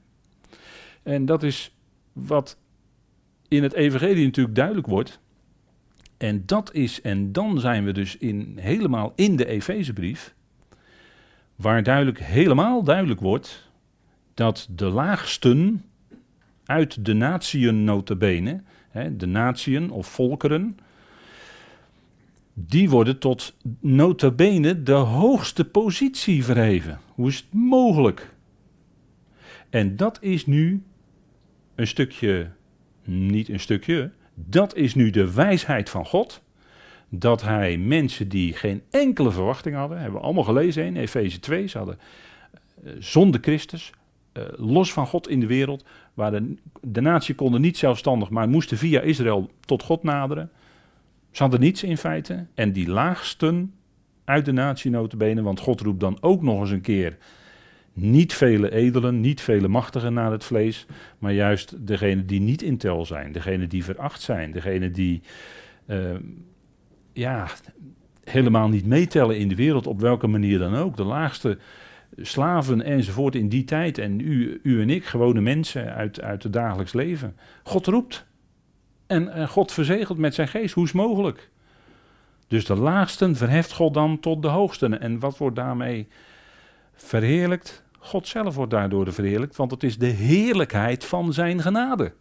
En 1.02 1.26
dat 1.26 1.42
is 1.42 1.74
wat 2.12 2.58
in 3.48 3.62
het 3.62 3.72
Evangelie 3.72 4.24
natuurlijk 4.24 4.56
duidelijk 4.56 4.86
wordt. 4.86 5.20
En 6.20 6.42
dat 6.46 6.74
is, 6.74 7.00
en 7.00 7.32
dan 7.32 7.60
zijn 7.60 7.84
we 7.84 7.92
dus 7.92 8.16
in, 8.16 8.58
helemaal 8.60 9.12
in 9.16 9.36
de 9.36 9.46
Efezebrief, 9.46 10.34
waar 11.56 11.82
duidelijk, 11.82 12.18
helemaal 12.20 12.82
duidelijk 12.82 13.20
wordt 13.20 13.70
dat 14.34 14.68
de 14.70 14.88
laagsten 14.88 15.84
uit 16.64 17.04
de 17.04 17.12
natieën 17.12 17.84
notabene, 17.84 18.62
hè, 18.90 19.16
de 19.16 19.26
natieën 19.26 19.90
of 19.90 20.06
volkeren, 20.06 20.78
die 22.54 22.90
worden 22.90 23.18
tot 23.18 23.56
notabene 23.80 24.82
de 24.82 24.92
hoogste 24.92 25.64
positie 25.64 26.44
verheven. 26.44 27.00
Hoe 27.14 27.28
is 27.28 27.36
het 27.36 27.52
mogelijk? 27.52 28.34
En 29.70 29.96
dat 29.96 30.18
is 30.22 30.46
nu 30.46 30.82
een 31.74 31.86
stukje, 31.86 32.50
niet 33.04 33.48
een 33.48 33.60
stukje, 33.60 34.10
dat 34.46 34.74
is 34.74 34.94
nu 34.94 35.10
de 35.10 35.32
wijsheid 35.32 35.90
van 35.90 36.06
God. 36.06 36.42
Dat 37.08 37.42
hij 37.42 37.78
mensen 37.78 38.28
die 38.28 38.52
geen 38.52 38.82
enkele 38.90 39.30
verwachting 39.30 39.76
hadden, 39.76 39.98
hebben 39.98 40.20
we 40.20 40.24
allemaal 40.24 40.44
gelezen 40.44 40.84
in 40.84 40.96
Efeze 40.96 41.40
2, 41.40 41.66
ze 41.66 41.78
hadden 41.78 41.98
uh, 42.84 42.92
zonder 42.98 43.40
Christus, 43.42 43.92
uh, 44.32 44.44
los 44.56 44.92
van 44.92 45.06
God 45.06 45.28
in 45.28 45.40
de 45.40 45.46
wereld, 45.46 45.84
waar 46.14 46.30
de, 46.30 46.54
de 46.80 47.00
natie 47.00 47.34
konden 47.34 47.60
niet 47.60 47.78
zelfstandig, 47.78 48.30
maar 48.30 48.48
moesten 48.48 48.76
via 48.76 49.00
Israël 49.00 49.50
tot 49.60 49.82
God 49.82 50.02
naderen. 50.02 50.50
Ze 51.30 51.42
hadden 51.42 51.60
niets 51.60 51.82
in 51.82 51.96
feite. 51.96 52.46
En 52.54 52.72
die 52.72 52.88
laagsten 52.88 53.74
uit 54.24 54.44
de 54.44 54.52
natie 54.52 54.90
notabene, 54.90 55.42
want 55.42 55.60
God 55.60 55.80
roept 55.80 56.00
dan 56.00 56.18
ook 56.20 56.42
nog 56.42 56.60
eens 56.60 56.70
een 56.70 56.80
keer 56.80 57.16
niet 57.92 58.34
vele 58.34 58.70
edelen, 58.70 59.20
niet 59.20 59.40
vele 59.40 59.68
machtigen 59.68 60.12
naar 60.12 60.32
het 60.32 60.44
vlees, 60.44 60.86
maar 61.18 61.32
juist 61.32 61.86
degene 61.86 62.24
die 62.24 62.40
niet 62.40 62.62
in 62.62 62.76
tel 62.76 63.06
zijn, 63.06 63.32
degene 63.32 63.66
die 63.66 63.84
veracht 63.84 64.20
zijn, 64.20 64.50
degene 64.50 64.90
die 64.90 65.22
uh, 65.86 66.14
ja, 67.12 67.48
helemaal 68.24 68.68
niet 68.68 68.86
meetellen 68.86 69.38
in 69.38 69.48
de 69.48 69.54
wereld, 69.54 69.86
op 69.86 70.00
welke 70.00 70.26
manier 70.26 70.58
dan 70.58 70.74
ook. 70.74 70.96
De 70.96 71.04
laagste 71.04 71.58
slaven 72.16 72.82
enzovoort 72.82 73.34
in 73.34 73.48
die 73.48 73.64
tijd 73.64 73.98
en 73.98 74.20
u, 74.20 74.60
u 74.62 74.80
en 74.80 74.90
ik, 74.90 75.04
gewone 75.04 75.40
mensen 75.40 75.94
uit, 75.94 76.20
uit 76.20 76.42
het 76.42 76.52
dagelijks 76.52 76.92
leven. 76.92 77.36
God 77.62 77.86
roept. 77.86 78.26
En, 79.06 79.32
en 79.32 79.48
God 79.48 79.72
verzegelt 79.72 80.18
met 80.18 80.34
zijn 80.34 80.48
geest. 80.48 80.74
Hoe 80.74 80.84
is 80.84 80.92
mogelijk? 80.92 81.50
Dus 82.48 82.64
de 82.64 82.76
laagsten 82.76 83.36
verheft 83.36 83.72
God 83.72 83.94
dan 83.94 84.20
tot 84.20 84.42
de 84.42 84.48
hoogsten. 84.48 85.00
En 85.00 85.18
wat 85.18 85.38
wordt 85.38 85.56
daarmee 85.56 86.08
verheerlijkt? 87.04 87.84
God 87.98 88.28
zelf 88.28 88.54
wordt 88.54 88.70
daardoor 88.70 89.12
verheerlijkt, 89.12 89.56
want 89.56 89.70
het 89.70 89.82
is 89.82 89.98
de 89.98 90.06
heerlijkheid 90.06 91.04
van 91.04 91.32
zijn 91.32 91.60
genade. 91.60 92.12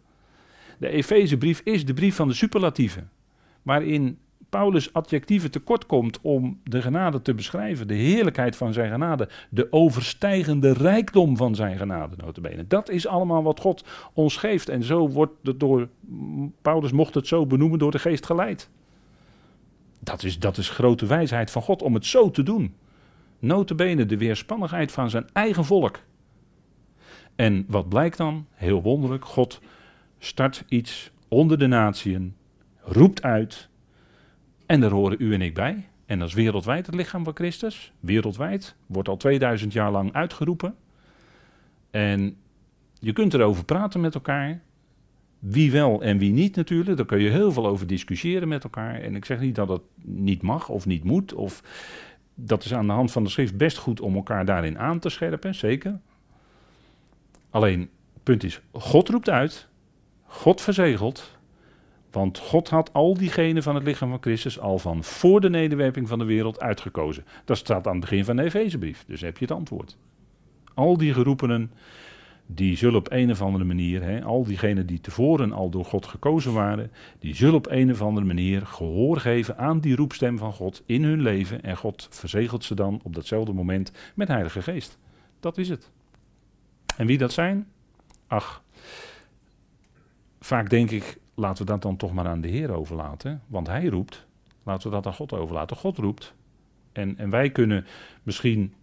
De 0.78 0.88
Efezebrief 0.88 1.60
is 1.64 1.84
de 1.84 1.94
brief 1.94 2.16
van 2.16 2.28
de 2.28 2.34
superlatieven, 2.34 3.10
waarin 3.62 4.18
Paulus 4.48 4.92
adjectieven 4.92 5.50
tekort 5.50 5.86
komt 5.86 6.20
om 6.20 6.60
de 6.64 6.82
genade 6.82 7.22
te 7.22 7.34
beschrijven, 7.34 7.88
de 7.88 7.94
heerlijkheid 7.94 8.56
van 8.56 8.72
zijn 8.72 8.90
genade, 8.90 9.28
de 9.50 9.72
overstijgende 9.72 10.72
rijkdom 10.72 11.36
van 11.36 11.54
zijn 11.54 11.76
genade, 11.76 12.16
notabene. 12.16 12.66
Dat 12.66 12.88
is 12.88 13.06
allemaal 13.06 13.42
wat 13.42 13.60
God 13.60 13.84
ons 14.12 14.36
geeft 14.36 14.68
en 14.68 14.82
zo 14.82 15.08
wordt 15.08 15.32
het 15.42 15.60
door, 15.60 15.88
Paulus 16.62 16.92
mocht 16.92 17.14
het 17.14 17.26
zo 17.26 17.46
benoemen, 17.46 17.78
door 17.78 17.90
de 17.90 17.98
geest 17.98 18.26
geleid. 18.26 18.68
Dat 19.98 20.22
is, 20.22 20.38
dat 20.38 20.56
is 20.56 20.68
grote 20.68 21.06
wijsheid 21.06 21.50
van 21.50 21.62
God 21.62 21.82
om 21.82 21.94
het 21.94 22.06
zo 22.06 22.30
te 22.30 22.42
doen. 22.42 22.74
Notabene 23.40 24.06
de 24.06 24.16
weerspannigheid 24.16 24.92
van 24.92 25.10
zijn 25.10 25.28
eigen 25.32 25.64
volk. 25.64 25.98
En 27.36 27.64
wat 27.68 27.88
blijkt 27.88 28.16
dan? 28.16 28.46
Heel 28.50 28.82
wonderlijk, 28.82 29.24
God 29.24 29.60
start 30.18 30.64
iets 30.68 31.10
onder 31.28 31.58
de 31.58 31.66
natieën, 31.66 32.34
roept 32.80 33.22
uit, 33.22 33.70
en 34.70 34.80
daar 34.80 34.90
horen 34.90 35.16
u 35.20 35.34
en 35.34 35.42
ik 35.42 35.54
bij. 35.54 35.88
En 36.06 36.18
dat 36.18 36.28
is 36.28 36.34
wereldwijd 36.34 36.86
het 36.86 36.94
lichaam 36.94 37.24
van 37.24 37.34
Christus. 37.34 37.92
Wereldwijd. 38.00 38.74
Wordt 38.86 39.08
al 39.08 39.16
2000 39.16 39.72
jaar 39.72 39.90
lang 39.90 40.12
uitgeroepen. 40.12 40.74
En 41.90 42.36
je 42.98 43.12
kunt 43.12 43.34
erover 43.34 43.64
praten 43.64 44.00
met 44.00 44.14
elkaar. 44.14 44.60
Wie 45.38 45.70
wel 45.70 46.02
en 46.02 46.18
wie 46.18 46.32
niet 46.32 46.56
natuurlijk. 46.56 46.96
Daar 46.96 47.06
kun 47.06 47.20
je 47.20 47.30
heel 47.30 47.52
veel 47.52 47.66
over 47.66 47.86
discussiëren 47.86 48.48
met 48.48 48.64
elkaar. 48.64 48.94
En 48.94 49.14
ik 49.16 49.24
zeg 49.24 49.40
niet 49.40 49.54
dat 49.54 49.68
het 49.68 49.82
niet 50.04 50.42
mag 50.42 50.68
of 50.68 50.86
niet 50.86 51.04
moet. 51.04 51.34
Of 51.34 51.62
dat 52.46 52.64
is 52.64 52.74
aan 52.74 52.86
de 52.86 52.92
hand 52.92 53.12
van 53.12 53.24
de 53.24 53.30
schrift 53.30 53.56
best 53.56 53.76
goed 53.76 54.00
om 54.00 54.14
elkaar 54.14 54.44
daarin 54.44 54.78
aan 54.78 54.98
te 54.98 55.08
scherpen. 55.08 55.54
Zeker. 55.54 56.00
Alleen, 57.50 57.80
het 58.14 58.22
punt 58.22 58.44
is, 58.44 58.60
God 58.72 59.08
roept 59.08 59.28
uit. 59.28 59.68
God 60.26 60.60
verzegelt. 60.60 61.38
Want 62.10 62.38
God 62.38 62.68
had 62.68 62.92
al 62.92 63.14
diegenen 63.14 63.62
van 63.62 63.74
het 63.74 63.84
lichaam 63.84 64.10
van 64.10 64.20
Christus 64.20 64.60
al 64.60 64.78
van 64.78 65.04
voor 65.04 65.40
de 65.40 65.50
nederwerping 65.50 66.08
van 66.08 66.18
de 66.18 66.24
wereld 66.24 66.60
uitgekozen. 66.60 67.24
Dat 67.44 67.56
staat 67.56 67.86
aan 67.86 67.92
het 67.92 68.00
begin 68.00 68.24
van 68.24 68.36
de 68.36 68.42
Efezebrief, 68.42 69.04
dus 69.06 69.20
heb 69.20 69.38
je 69.38 69.44
het 69.44 69.54
antwoord. 69.54 69.96
Al 70.74 70.96
die 70.96 71.12
geroepenen, 71.12 71.72
die 72.54 72.76
zullen 72.76 72.98
op 72.98 73.10
een 73.10 73.30
of 73.30 73.42
andere 73.42 73.64
manier, 73.64 74.02
hè, 74.02 74.22
al 74.22 74.44
diegenen 74.44 74.86
die 74.86 75.00
tevoren 75.00 75.52
al 75.52 75.70
door 75.70 75.84
God 75.84 76.06
gekozen 76.06 76.52
waren, 76.52 76.90
die 77.18 77.34
zullen 77.34 77.54
op 77.54 77.66
een 77.70 77.90
of 77.90 78.02
andere 78.02 78.26
manier 78.26 78.66
gehoor 78.66 79.16
geven 79.16 79.58
aan 79.58 79.80
die 79.80 79.96
roepstem 79.96 80.38
van 80.38 80.52
God 80.52 80.82
in 80.86 81.04
hun 81.04 81.20
leven. 81.20 81.62
En 81.62 81.76
God 81.76 82.08
verzegelt 82.10 82.64
ze 82.64 82.74
dan 82.74 83.00
op 83.02 83.14
datzelfde 83.14 83.52
moment 83.52 83.92
met 84.14 84.28
Heilige 84.28 84.62
Geest. 84.62 84.98
Dat 85.40 85.58
is 85.58 85.68
het. 85.68 85.90
En 86.96 87.06
wie 87.06 87.18
dat 87.18 87.32
zijn? 87.32 87.68
Ach, 88.26 88.62
vaak 90.40 90.70
denk 90.70 90.90
ik, 90.90 91.18
laten 91.34 91.64
we 91.64 91.70
dat 91.70 91.82
dan 91.82 91.96
toch 91.96 92.12
maar 92.12 92.26
aan 92.26 92.40
de 92.40 92.48
Heer 92.48 92.70
overlaten. 92.72 93.42
Want 93.46 93.66
Hij 93.66 93.86
roept. 93.86 94.26
Laten 94.62 94.88
we 94.88 94.94
dat 94.94 95.06
aan 95.06 95.14
God 95.14 95.32
overlaten. 95.32 95.76
God 95.76 95.98
roept. 95.98 96.34
En, 96.92 97.18
en 97.18 97.30
wij 97.30 97.50
kunnen 97.50 97.86
misschien 98.22 98.74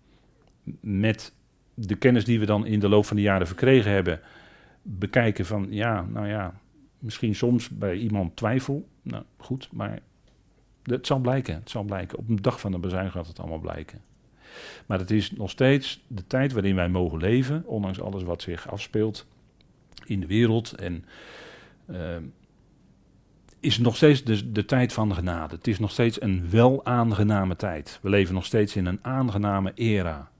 met 0.80 1.34
de 1.80 1.96
kennis 1.96 2.26
die 2.26 2.40
we 2.40 2.46
dan 2.46 2.66
in 2.66 2.80
de 2.80 2.90
loop 2.90 3.06
van 3.06 3.16
de 3.16 3.22
jaren 3.22 3.48
verkregen 3.48 3.92
hebben, 3.92 4.20
bekijken 4.82 5.46
van 5.46 5.68
ja, 5.70 6.02
nou 6.02 6.28
ja, 6.28 6.54
misschien 7.00 7.36
soms 7.36 7.70
bij 7.70 7.96
iemand 7.96 8.36
twijfel. 8.36 8.88
Nou 9.02 9.24
goed, 9.38 9.70
maar 9.72 10.00
het 10.84 11.08
zal 11.08 11.20
blijken. 11.20 11.56
Het 11.56 11.70
zal 11.70 11.84
blijken. 11.84 12.18
Op 12.18 12.30
een 12.30 12.42
dag 12.42 12.60
van 12.60 12.72
de 12.72 12.80
bezuin 12.80 13.12
gaat 13.12 13.28
het 13.28 13.40
allemaal 13.40 13.60
blijken. 13.60 14.02
Maar 14.86 15.00
het 15.00 15.12
is 15.12 15.32
nog 15.32 15.50
steeds 15.50 16.04
de 16.08 16.28
tijd 16.28 16.52
waarin 16.52 16.76
wij 16.76 16.90
mogen 16.90 17.20
leven, 17.20 17.64
ondanks 17.66 18.02
alles 18.02 18.24
wat 18.24 18.42
zich 18.42 18.70
afspeelt 18.70 19.26
in 20.06 20.20
de 20.20 20.28
wereld. 20.28 20.72
En 20.72 21.06
uh, 21.90 22.16
is 23.60 23.78
nog 23.78 23.96
steeds 23.96 24.24
de, 24.24 24.52
de 24.52 24.66
tijd 24.66 24.94
van 24.94 25.14
genade. 25.14 25.56
Het 25.56 25.68
is 25.68 25.80
nog 25.80 25.92
steeds 25.92 26.22
een 26.22 26.50
wel 26.50 26.86
aangename 26.86 27.56
tijd. 27.56 28.00
We 28.02 28.10
leven 28.10 28.34
nog 28.34 28.46
steeds 28.46 28.76
in 28.76 28.86
een 28.86 29.00
aangename 29.02 29.72
era. 29.76 30.32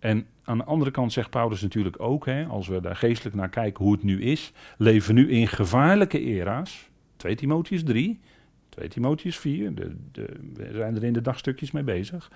En 0.00 0.26
aan 0.44 0.58
de 0.58 0.64
andere 0.64 0.90
kant 0.90 1.12
zegt 1.12 1.30
Paulus 1.30 1.60
natuurlijk 1.60 2.00
ook, 2.00 2.26
hè, 2.26 2.44
als 2.44 2.68
we 2.68 2.80
daar 2.80 2.96
geestelijk 2.96 3.36
naar 3.36 3.48
kijken 3.48 3.84
hoe 3.84 3.92
het 3.92 4.02
nu 4.02 4.22
is, 4.22 4.52
leven 4.78 5.14
nu 5.14 5.30
in 5.30 5.48
gevaarlijke 5.48 6.20
era's. 6.20 6.88
2 7.16 7.34
Timotheus 7.34 7.84
3, 7.84 8.20
2 8.68 8.88
Timotheus 8.88 9.38
4, 9.38 9.74
de, 9.74 9.96
de, 10.12 10.26
we 10.54 10.68
zijn 10.72 10.96
er 10.96 11.04
in 11.04 11.12
de 11.12 11.20
dagstukjes 11.20 11.70
mee 11.70 11.82
bezig. 11.82 12.30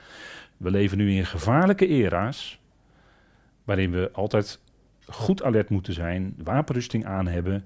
We 0.57 0.71
leven 0.71 0.99
nu 0.99 1.13
in 1.13 1.27
gevaarlijke 1.27 1.87
era's, 1.87 2.61
waarin 3.65 3.91
we 3.91 4.11
altijd 4.13 4.61
goed 5.07 5.43
alert 5.43 5.69
moeten 5.69 5.93
zijn, 5.93 6.35
wapenrusting 6.43 7.05
aan 7.05 7.27
hebben 7.27 7.65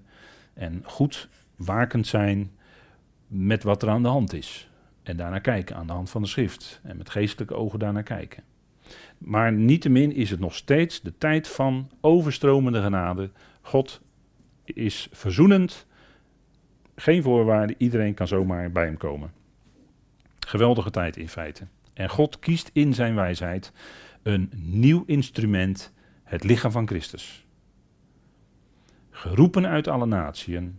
en 0.54 0.82
goed 0.84 1.28
wakend 1.56 2.06
zijn 2.06 2.50
met 3.26 3.62
wat 3.62 3.82
er 3.82 3.88
aan 3.88 4.02
de 4.02 4.08
hand 4.08 4.32
is. 4.32 4.70
En 5.02 5.16
daarnaar 5.16 5.40
kijken 5.40 5.76
aan 5.76 5.86
de 5.86 5.92
hand 5.92 6.10
van 6.10 6.22
de 6.22 6.28
schrift 6.28 6.80
en 6.82 6.96
met 6.96 7.10
geestelijke 7.10 7.54
ogen 7.54 7.78
daarnaar 7.78 8.02
kijken. 8.02 8.42
Maar 9.18 9.52
niettemin 9.52 10.12
is 10.12 10.30
het 10.30 10.40
nog 10.40 10.54
steeds 10.54 11.00
de 11.00 11.12
tijd 11.18 11.48
van 11.48 11.90
overstromende 12.00 12.82
genade. 12.82 13.30
God 13.60 14.00
is 14.64 15.08
verzoenend, 15.12 15.86
geen 16.94 17.22
voorwaarden, 17.22 17.76
iedereen 17.78 18.14
kan 18.14 18.28
zomaar 18.28 18.72
bij 18.72 18.84
hem 18.84 18.96
komen. 18.96 19.32
Geweldige 20.46 20.90
tijd 20.90 21.16
in 21.16 21.28
feite. 21.28 21.66
En 21.94 22.08
God 22.08 22.38
kiest 22.38 22.70
in 22.72 22.94
zijn 22.94 23.14
wijsheid 23.14 23.72
een 24.22 24.50
nieuw 24.54 25.02
instrument, 25.06 25.92
het 26.24 26.44
lichaam 26.44 26.70
van 26.70 26.86
Christus. 26.86 27.46
Geroepen 29.10 29.66
uit 29.66 29.88
alle 29.88 30.06
natieën, 30.06 30.78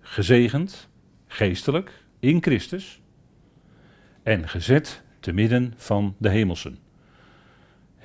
gezegend, 0.00 0.88
geestelijk, 1.26 2.04
in 2.20 2.42
Christus 2.42 3.00
en 4.22 4.48
gezet 4.48 5.02
te 5.20 5.32
midden 5.32 5.74
van 5.76 6.14
de 6.18 6.28
hemelsen. 6.28 6.78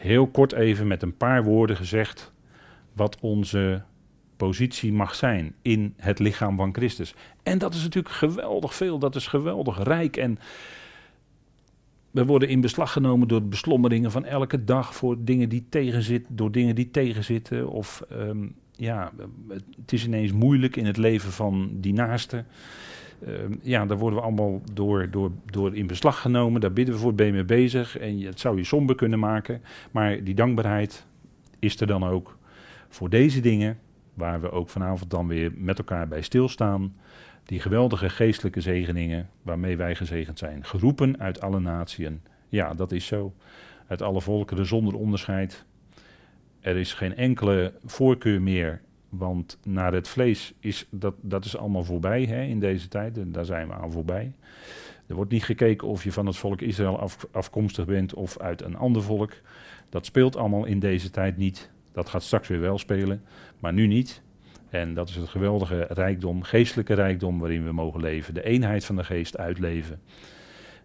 Heel 0.01 0.27
kort 0.27 0.53
even 0.53 0.87
met 0.87 1.01
een 1.01 1.17
paar 1.17 1.43
woorden 1.43 1.75
gezegd 1.75 2.31
wat 2.93 3.17
onze 3.19 3.83
positie 4.37 4.93
mag 4.93 5.15
zijn 5.15 5.55
in 5.61 5.93
het 5.97 6.19
lichaam 6.19 6.57
van 6.57 6.73
Christus. 6.73 7.13
En 7.43 7.57
dat 7.57 7.73
is 7.73 7.83
natuurlijk 7.83 8.15
geweldig 8.15 8.75
veel, 8.75 8.99
dat 8.99 9.15
is 9.15 9.27
geweldig 9.27 9.83
rijk 9.83 10.17
en 10.17 10.37
we 12.11 12.25
worden 12.25 12.49
in 12.49 12.61
beslag 12.61 12.91
genomen 12.91 13.27
door 13.27 13.43
beslommeringen 13.43 14.11
van 14.11 14.25
elke 14.25 14.63
dag 14.63 14.95
voor 14.95 15.15
dingen 15.19 15.49
die 15.49 15.65
tegenzitten, 15.69 16.35
door 16.35 16.51
dingen 16.51 16.75
die 16.75 16.91
tegenzitten. 16.91 17.69
Of 17.69 18.03
ehm, 18.09 18.47
ja, 18.75 19.11
het 19.75 19.91
is 19.91 20.05
ineens 20.05 20.31
moeilijk 20.31 20.75
in 20.75 20.85
het 20.85 20.97
leven 20.97 21.31
van 21.31 21.69
die 21.73 21.93
naaste. 21.93 22.45
Ehm, 23.25 23.53
ja, 23.61 23.85
daar 23.85 23.97
worden 23.97 24.19
we 24.19 24.25
allemaal 24.25 24.61
door, 24.73 25.09
door, 25.09 25.31
door 25.45 25.75
in 25.75 25.87
beslag 25.87 26.21
genomen. 26.21 26.61
Daar 26.61 26.73
bidden 26.73 26.95
we 26.95 27.01
voor, 27.01 27.13
ben 27.13 27.25
je 27.25 27.31
mee 27.31 27.43
bezig. 27.43 27.97
En 27.97 28.19
het 28.21 28.39
zou 28.39 28.57
je 28.57 28.63
somber 28.63 28.95
kunnen 28.95 29.19
maken. 29.19 29.61
Maar 29.91 30.23
die 30.23 30.35
dankbaarheid 30.35 31.05
is 31.59 31.79
er 31.79 31.87
dan 31.87 32.03
ook 32.03 32.37
voor 32.89 33.09
deze 33.09 33.39
dingen, 33.39 33.79
waar 34.13 34.41
we 34.41 34.51
ook 34.51 34.69
vanavond 34.69 35.09
dan 35.09 35.27
weer 35.27 35.51
met 35.55 35.77
elkaar 35.77 36.07
bij 36.07 36.21
stilstaan. 36.21 36.95
Die 37.45 37.59
geweldige 37.59 38.09
geestelijke 38.09 38.61
zegeningen 38.61 39.29
waarmee 39.41 39.77
wij 39.77 39.95
gezegend 39.95 40.37
zijn. 40.37 40.65
Geroepen 40.65 41.19
uit 41.19 41.41
alle 41.41 41.59
natieën. 41.59 42.21
Ja, 42.49 42.73
dat 42.73 42.91
is 42.91 43.05
zo. 43.05 43.33
Uit 43.87 44.01
alle 44.01 44.21
volkeren 44.21 44.65
zonder 44.65 44.95
onderscheid. 44.95 45.65
Er 46.59 46.77
is 46.77 46.93
geen 46.93 47.15
enkele 47.15 47.73
voorkeur 47.85 48.41
meer 48.41 48.81
want 49.11 49.57
naar 49.63 49.93
het 49.93 50.07
vlees 50.07 50.53
is 50.59 50.87
dat, 50.89 51.13
dat 51.21 51.45
is 51.45 51.57
allemaal 51.57 51.83
voorbij 51.83 52.23
hè, 52.23 52.43
in 52.43 52.59
deze 52.59 52.87
tijd. 52.87 53.17
En 53.17 53.31
daar 53.31 53.45
zijn 53.45 53.67
we 53.67 53.73
aan 53.73 53.91
voorbij. 53.91 54.31
Er 55.07 55.15
wordt 55.15 55.31
niet 55.31 55.43
gekeken 55.43 55.87
of 55.87 56.03
je 56.03 56.11
van 56.11 56.25
het 56.25 56.37
volk 56.37 56.61
Israël 56.61 56.99
af, 56.99 57.27
afkomstig 57.31 57.85
bent 57.85 58.13
of 58.13 58.39
uit 58.39 58.61
een 58.61 58.75
ander 58.75 59.03
volk. 59.03 59.31
Dat 59.89 60.05
speelt 60.05 60.35
allemaal 60.35 60.65
in 60.65 60.79
deze 60.79 61.09
tijd 61.09 61.37
niet. 61.37 61.69
Dat 61.91 62.09
gaat 62.09 62.23
straks 62.23 62.47
weer 62.47 62.59
wel 62.59 62.77
spelen, 62.77 63.23
maar 63.59 63.73
nu 63.73 63.87
niet. 63.87 64.21
En 64.69 64.93
dat 64.93 65.09
is 65.09 65.15
het 65.15 65.29
geweldige 65.29 65.87
rijkdom, 65.89 66.43
geestelijke 66.43 66.93
rijkdom 66.93 67.39
waarin 67.39 67.65
we 67.65 67.71
mogen 67.71 68.01
leven. 68.01 68.33
De 68.33 68.43
eenheid 68.43 68.85
van 68.85 68.95
de 68.95 69.03
geest 69.03 69.37
uitleven. 69.37 70.01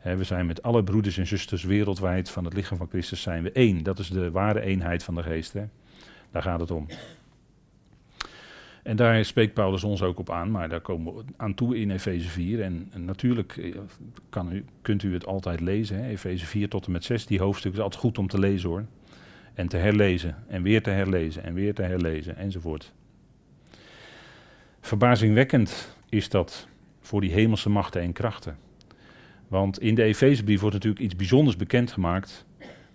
we 0.03 0.25
zijn 0.25 0.47
met 0.47 0.63
alle 0.63 0.85
broeders 0.85 1.19
en 1.19 1.27
zusters 1.27 1.65
wereldwijd 1.65 2.31
van 2.31 2.45
het 2.45 2.55
lichaam 2.55 2.79
van 2.79 2.89
Christus 2.89 3.23
zijn 3.23 3.43
we 3.43 3.53
één. 3.53 3.83
Dat 3.83 3.99
is 3.99 4.09
de 4.09 4.31
ware 4.31 4.61
eenheid 4.61 5.05
van 5.05 5.15
de 5.15 5.23
geest. 5.23 5.53
Hè. 5.53 5.65
Daar 6.31 6.43
gaat 6.43 6.61
het 6.61 6.71
om. 6.71 6.87
En 8.87 8.97
daar 8.97 9.25
spreekt 9.25 9.55
Paulus 9.55 9.85
ons 9.85 10.03
ook 10.03 10.19
op 10.19 10.31
aan, 10.31 10.51
maar 10.51 10.69
daar 10.69 10.81
komen 10.81 11.15
we 11.15 11.23
aan 11.37 11.55
toe 11.55 11.77
in 11.77 11.91
Efeze 11.91 12.29
4. 12.29 12.63
En, 12.63 12.91
natuurlijk 12.97 13.57
eh, 13.57 13.75
kan 14.29 14.53
u, 14.53 14.65
kunt 14.83 15.03
u 15.03 15.13
het 15.13 15.27
altijd 15.27 15.61
lezen, 15.61 16.05
Efeze 16.05 16.47
4 16.47 16.69
tot 16.69 16.87
en 16.87 16.93
met 16.93 17.05
6. 17.05 17.27
Die 17.27 17.41
hoofdstuk 17.41 17.73
is 17.73 17.79
altijd 17.79 18.01
goed 18.01 18.19
om 18.19 18.29
te 18.29 18.39
lezen 18.39 18.69
hoor. 18.69 18.85
En 19.55 19.69
te 19.69 19.77
herlezen, 19.77 20.37
en 20.49 20.63
weer 20.63 20.83
te 20.83 20.91
herlezen, 20.91 21.43
en 21.43 21.55
weer 21.55 21.75
te 21.75 21.83
herlezen, 21.83 22.37
enzovoort. 22.37 22.93
Verbazingwekkend 24.81 25.97
is 26.09 26.29
dat 26.29 26.69
voor 27.01 27.21
die 27.21 27.33
hemelse 27.33 27.69
machten 27.69 28.01
en 28.01 28.13
krachten. 28.13 28.57
Want 29.49 29.81
in 29.81 29.95
de 29.95 30.03
Efezebrief 30.03 30.61
wordt 30.61 30.75
natuurlijk 30.75 31.05
iets 31.05 31.17
bijzonders 31.17 31.57
bekendgemaakt. 31.57 32.47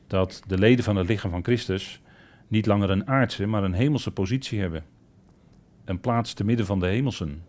Dat 0.07 0.43
de 0.47 0.57
leden 0.57 0.83
van 0.83 0.95
het 0.95 1.07
lichaam 1.07 1.31
van 1.31 1.43
Christus 1.43 2.01
niet 2.47 2.65
langer 2.65 2.89
een 2.89 3.07
aardse, 3.07 3.45
maar 3.45 3.63
een 3.63 3.73
hemelse 3.73 4.11
positie 4.11 4.59
hebben 4.59 4.83
een 5.85 5.99
plaats 5.99 6.33
te 6.33 6.43
midden 6.43 6.65
van 6.65 6.79
de 6.79 6.87
hemelsen. 6.87 7.43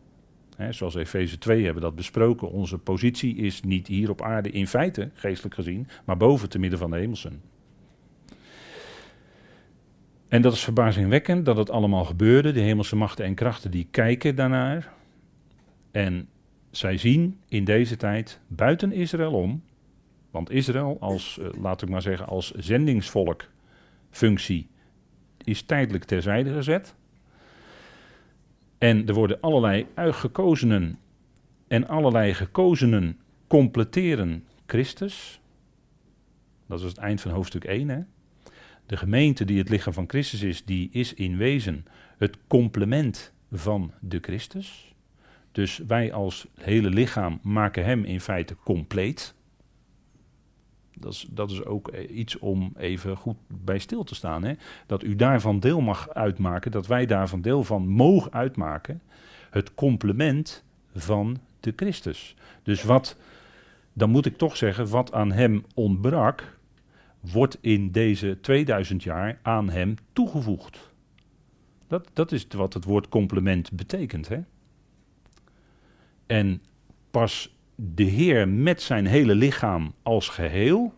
He, 0.57 0.73
zoals 0.73 0.95
Efeze 0.95 1.39
2 1.39 1.65
hebben 1.65 1.83
dat 1.83 1.95
besproken. 1.95 2.51
Onze 2.51 2.79
positie 2.79 3.37
is 3.37 3.63
niet 3.63 3.87
hier 3.87 4.11
op 4.11 4.23
aarde 4.23 4.51
in 4.51 4.67
feite, 4.67 5.11
geestelijk 5.15 5.55
gezien, 5.55 5.89
maar 6.05 6.17
boven 6.17 6.49
te 6.49 6.59
midden 6.59 6.79
van 6.79 6.91
de 6.91 6.97
hemelsen. 6.97 7.43
En 10.29 10.43
dat 10.43 10.53
is 10.53 10.65
verbazingwekkend 10.65 11.45
dat 11.45 11.57
het 11.57 11.71
allemaal 11.71 12.05
gebeurde. 12.05 12.53
De 12.53 12.61
hemelse 12.61 12.97
machten 12.97 13.25
en 13.25 13.35
krachten 13.35 13.71
die 13.71 13.87
kijken 13.91 14.35
daarnaar. 14.37 14.93
En 15.91 16.29
zij 16.71 16.97
zien 16.97 17.41
in 17.49 17.65
deze 17.65 17.97
tijd 17.97 18.41
buiten 18.47 18.93
Israël 18.93 19.33
om. 19.33 19.63
Want 20.31 20.51
Israël 20.51 20.97
als, 21.01 21.39
eh, 21.39 21.49
laat 21.61 21.83
ik 21.83 21.89
maar 21.89 22.03
zeggen, 22.03 22.27
als 22.27 22.51
zendingsvolk 22.51 23.49
functie 24.11 24.69
is 25.45 25.63
tijdelijk 25.63 26.05
terzijde 26.05 26.53
gezet. 26.53 26.95
En 28.83 29.07
er 29.07 29.15
worden 29.15 29.41
allerlei 29.41 29.87
uitgekozenen 29.95 30.99
en 31.69 31.89
allerlei 31.89 32.35
gekozenen 32.35 33.19
completeren 33.47 34.45
Christus. 34.67 35.41
Dat 36.67 36.79
is 36.79 36.85
het 36.85 36.97
eind 36.97 37.21
van 37.21 37.31
hoofdstuk 37.31 37.65
1. 37.65 37.89
Hè? 37.89 38.01
De 38.87 38.97
gemeente 38.97 39.45
die 39.45 39.59
het 39.59 39.69
lichaam 39.69 39.93
van 39.93 40.09
Christus 40.09 40.43
is, 40.43 40.65
die 40.65 40.89
is 40.93 41.15
in 41.15 41.37
wezen 41.37 41.85
het 42.19 42.39
complement 42.47 43.33
van 43.53 43.93
de 44.01 44.19
Christus. 44.21 44.95
Dus 45.53 45.79
wij 45.87 46.13
als 46.13 46.47
hele 46.61 46.91
lichaam 46.91 47.39
maken 47.43 47.85
hem 47.85 48.05
in 48.05 48.21
feite 48.21 48.57
compleet. 48.65 49.35
Dat 50.99 51.13
is, 51.13 51.27
dat 51.31 51.51
is 51.51 51.65
ook 51.65 51.89
eh, 51.89 52.17
iets 52.17 52.39
om 52.39 52.73
even 52.77 53.17
goed 53.17 53.37
bij 53.47 53.79
stil 53.79 54.05
te 54.05 54.15
staan. 54.15 54.45
Hè? 54.45 54.53
Dat 54.87 55.03
u 55.03 55.17
daarvan 55.17 55.61
deel 55.61 55.81
mag 55.81 56.09
uitmaken, 56.09 56.71
dat 56.71 56.87
wij 56.87 57.07
daarvan 57.07 57.41
deel 57.41 57.65
van 57.65 57.89
mogen 57.89 58.33
uitmaken. 58.33 59.03
Het 59.51 59.75
complement 59.75 60.65
van 60.95 61.37
de 61.61 61.73
Christus. 61.77 62.35
Dus 62.63 62.83
wat, 62.83 63.17
dan 63.93 64.11
moet 64.11 64.27
ik 64.27 64.37
toch 64.37 64.57
zeggen, 64.57 64.89
wat 64.89 65.13
aan 65.13 65.33
hem 65.33 65.65
ontbrak, 65.75 66.59
wordt 67.21 67.59
in 67.61 67.91
deze 67.91 68.39
2000 68.41 69.03
jaar 69.03 69.39
aan 69.43 69.71
hem 69.71 69.95
toegevoegd. 70.13 70.91
Dat, 71.87 72.11
dat 72.13 72.33
is 72.33 72.47
wat 72.57 72.75
het 72.75 72.85
woord 72.85 73.09
complement 73.09 73.73
betekent. 73.73 74.29
Hè? 74.29 74.41
En 76.27 76.63
pas 77.11 77.55
de 77.85 78.03
Heer 78.03 78.49
met 78.49 78.83
zijn 78.83 79.07
hele 79.07 79.35
lichaam 79.35 79.95
als 80.03 80.29
geheel 80.29 80.95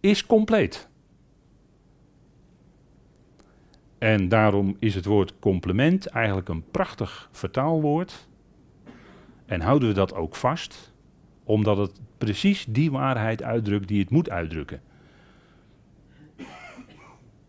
is 0.00 0.26
compleet. 0.26 0.88
En 3.98 4.28
daarom 4.28 4.76
is 4.78 4.94
het 4.94 5.04
woord 5.04 5.38
complement 5.38 6.06
eigenlijk 6.06 6.48
een 6.48 6.64
prachtig 6.70 7.28
vertaalwoord. 7.32 8.28
En 9.46 9.60
houden 9.60 9.88
we 9.88 9.94
dat 9.94 10.14
ook 10.14 10.36
vast, 10.36 10.92
omdat 11.44 11.76
het 11.76 12.00
precies 12.18 12.64
die 12.68 12.90
waarheid 12.90 13.42
uitdrukt 13.42 13.88
die 13.88 14.00
het 14.00 14.10
moet 14.10 14.30
uitdrukken. 14.30 14.80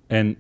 En 0.07 0.38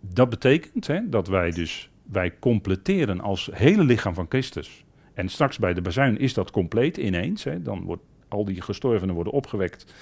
dat 0.00 0.28
betekent 0.28 0.86
hè, 0.86 1.08
dat 1.08 1.28
wij 1.28 1.50
dus, 1.50 1.90
wij 2.02 2.38
completeren 2.38 3.20
als 3.20 3.50
hele 3.52 3.84
lichaam 3.84 4.14
van 4.14 4.26
Christus. 4.28 4.83
En 5.14 5.28
straks 5.28 5.58
bij 5.58 5.74
de 5.74 5.82
bazuin 5.82 6.18
is 6.18 6.34
dat 6.34 6.50
compleet 6.50 6.96
ineens. 6.96 7.44
Hè, 7.44 7.62
dan 7.62 7.82
wordt 7.82 8.02
al 8.28 8.44
die 8.44 8.60
gestorvenen 8.60 9.14
worden 9.14 9.32
opgewekt. 9.32 9.94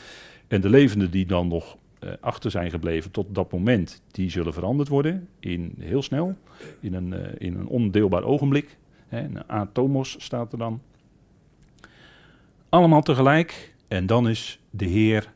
En 0.48 0.60
de 0.60 0.68
levenden 0.68 1.10
die 1.10 1.26
dan 1.26 1.48
nog 1.48 1.76
uh, 2.00 2.10
achter 2.20 2.50
zijn 2.50 2.70
gebleven 2.70 3.10
tot 3.10 3.34
dat 3.34 3.52
moment, 3.52 4.02
die 4.10 4.30
zullen 4.30 4.52
veranderd 4.52 4.88
worden 4.88 5.28
in 5.40 5.74
heel 5.78 6.02
snel, 6.02 6.36
in 6.80 6.94
een, 6.94 7.12
uh, 7.12 7.18
in 7.38 7.54
een 7.54 7.66
ondeelbaar 7.66 8.22
ogenblik. 8.22 8.76
Hè, 9.08 9.22
een 9.22 9.48
atomos 9.48 10.16
staat 10.18 10.52
er 10.52 10.58
dan. 10.58 10.80
Allemaal 12.68 13.02
tegelijk. 13.02 13.74
En 13.88 14.06
dan 14.06 14.28
is 14.28 14.60
de 14.70 14.84
Heer 14.84 15.32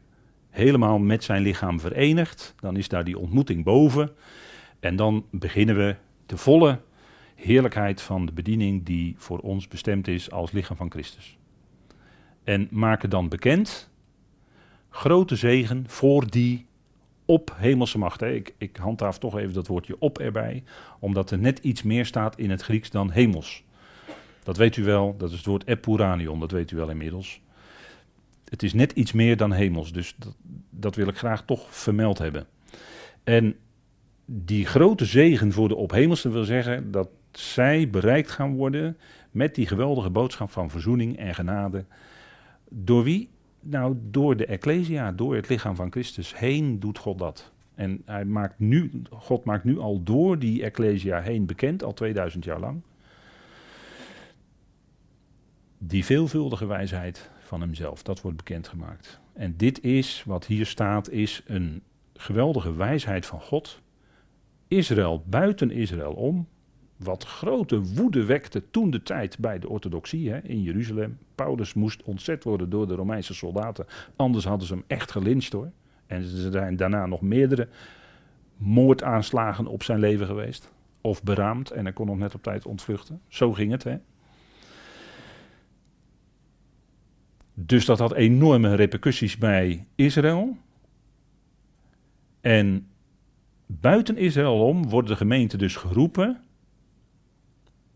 helemaal 0.51 0.99
met 0.99 1.25
zijn 1.25 1.43
lichaam 1.43 1.81
verenigd. 1.81 2.55
Dan 2.61 2.77
is 2.77 2.89
daar 2.89 3.05
die 3.05 3.19
ontmoeting 3.19 3.65
boven. 3.65 4.11
En 4.81 4.97
dan 4.97 5.25
beginnen 5.31 5.77
we 5.77 5.97
de 6.27 6.37
volle 6.37 6.81
heerlijkheid 7.37 8.03
van 8.03 8.27
de 8.27 8.33
bediening 8.33 8.85
die 8.85 9.15
voor 9.19 9.39
ons 9.39 9.69
bestemd 9.69 10.09
is 10.09 10.31
als 10.31 10.53
lichaam 10.53 10.77
van 10.77 10.91
Christus. 10.91 11.39
En 12.45 12.69
maken 12.71 13.11
dan 13.11 13.29
bekend 13.29 13.91
grote 14.91 15.37
zegen 15.37 15.85
voor 15.87 16.31
die 16.31 16.67
op 17.25 17.55
hemelse 17.57 17.99
macht. 17.99 18.21
Hè. 18.21 18.33
Ik, 18.33 18.55
ik 18.59 18.77
handhaaf 18.77 19.19
toch 19.19 19.39
even 19.39 19.55
dat 19.55 19.67
woordje 19.67 19.97
op 19.99 20.19
erbij, 20.19 20.63
omdat 20.99 21.31
er 21.31 21.39
net 21.39 21.59
iets 21.59 21.83
meer 21.83 22.07
staat 22.07 22.39
in 22.39 22.51
het 22.51 22.63
Grieks 22.63 22.91
dan 22.91 23.11
hemels. 23.11 23.65
Dat 24.43 24.57
weet 24.57 24.77
u 24.77 24.85
wel, 24.85 25.15
dat 25.19 25.31
is 25.31 25.37
het 25.37 25.47
woord 25.47 25.67
epuranion, 25.67 26.41
dat 26.41 26.51
weet 26.51 26.71
u 26.71 26.77
wel 26.77 26.91
inmiddels. 26.91 27.41
Het 28.49 28.63
is 28.63 28.73
net 28.73 28.93
iets 28.93 29.13
meer 29.13 29.37
dan 29.37 29.53
hemels, 29.53 29.93
dus 29.93 30.15
dat, 30.19 30.37
dat 30.71 30.95
wil 30.95 31.09
ik 31.09 31.17
graag 31.17 31.45
toch 31.45 31.75
vermeld 31.75 32.19
hebben. 32.19 32.47
En 33.25 33.57
die 34.25 34.67
grote 34.67 35.05
zegen 35.05 35.53
voor 35.53 35.69
de 35.69 35.77
ophemelsen 35.77 36.33
wil 36.33 36.45
zeggen 36.45 36.91
dat 36.91 37.09
zij 37.39 37.91
bereikt 37.91 38.31
gaan 38.31 38.55
worden 38.55 38.97
met 39.31 39.55
die 39.55 39.67
geweldige 39.67 40.11
boodschap 40.11 40.51
van 40.51 40.71
verzoening 40.71 41.19
en 41.19 41.35
genade. 41.35 41.85
Door 42.69 43.03
wie? 43.03 43.29
Nou, 43.61 43.97
door 44.11 44.37
de 44.37 44.47
Ecclesia, 44.47 45.13
door 45.13 45.35
het 45.35 45.49
lichaam 45.49 45.77
van 45.77 45.91
Christus 45.91 46.39
heen 46.39 46.81
doet 46.81 46.99
God 46.99 47.19
dat. 47.19 47.53
En 47.75 48.03
hij 48.05 48.25
maakt 48.25 48.59
nu, 48.59 49.03
God 49.11 49.45
maakt 49.45 49.65
nu 49.65 49.79
al 49.79 50.03
door 50.03 50.39
die 50.39 50.63
Ecclesia 50.63 51.21
heen 51.21 51.47
bekend, 51.47 51.83
al 51.83 51.95
2000 51.95 52.45
jaar 52.45 52.61
lang. 52.61 52.83
Die 55.79 56.05
veelvuldige 56.05 56.67
wijsheid 56.67 57.31
van 57.39 57.61
hemzelf, 57.61 58.03
dat 58.03 58.21
wordt 58.21 58.37
bekendgemaakt. 58.37 59.21
En 59.33 59.57
dit 59.57 59.85
is, 59.85 60.23
wat 60.27 60.47
hier 60.47 60.67
staat, 60.67 61.11
is 61.11 61.43
een 61.47 61.83
geweldige 62.15 62.75
wijsheid 62.75 63.27
van 63.27 63.41
God. 63.41 63.81
Israël 64.69 65.25
buiten 65.27 65.71
Israël 65.71 66.13
om, 66.13 66.47
wat 66.97 67.25
grote 67.25 67.81
woede 67.81 68.25
wekte 68.25 68.71
toen 68.71 68.91
de 68.91 69.03
tijd 69.03 69.39
bij 69.39 69.59
de 69.59 69.69
orthodoxie 69.69 70.31
hè, 70.31 70.39
in 70.39 70.63
Jeruzalem. 70.63 71.19
Paulus 71.35 71.75
moest 71.75 72.03
ontzet 72.03 72.45
worden 72.45 72.71
door 72.71 72.87
de 72.87 72.95
Romeinse 72.95 73.35
soldaten, 73.35 73.87
anders 74.17 74.45
hadden 74.45 74.67
ze 74.67 74.75
hem 74.75 74.85
echt 74.87 75.11
gelincht 75.11 75.53
hoor. 75.53 75.71
En 76.07 76.23
er 76.23 76.51
zijn 76.53 76.77
daarna 76.77 77.07
nog 77.07 77.21
meerdere 77.21 77.69
moordaanslagen 78.57 79.67
op 79.67 79.83
zijn 79.83 79.99
leven 79.99 80.27
geweest. 80.27 80.73
Of 81.01 81.23
beraamd 81.23 81.71
en 81.71 81.85
hij 81.85 81.93
kon 81.93 82.07
nog 82.07 82.19
net 82.19 82.35
op 82.35 82.43
tijd 82.43 82.67
ontvluchten. 82.67 83.21
Zo 83.29 83.53
ging 83.53 83.71
het 83.71 83.85
hè. 83.85 83.97
Dus 87.55 87.85
dat 87.85 87.99
had 87.99 88.15
enorme 88.15 88.75
repercussies 88.75 89.39
bij 89.39 89.87
Israël. 89.95 90.57
En 92.41 92.87
buiten 93.67 94.17
Israël 94.17 94.67
om 94.67 94.89
wordt 94.89 95.09
de 95.09 95.17
gemeente 95.17 95.57
dus 95.57 95.77
geroepen 95.77 96.41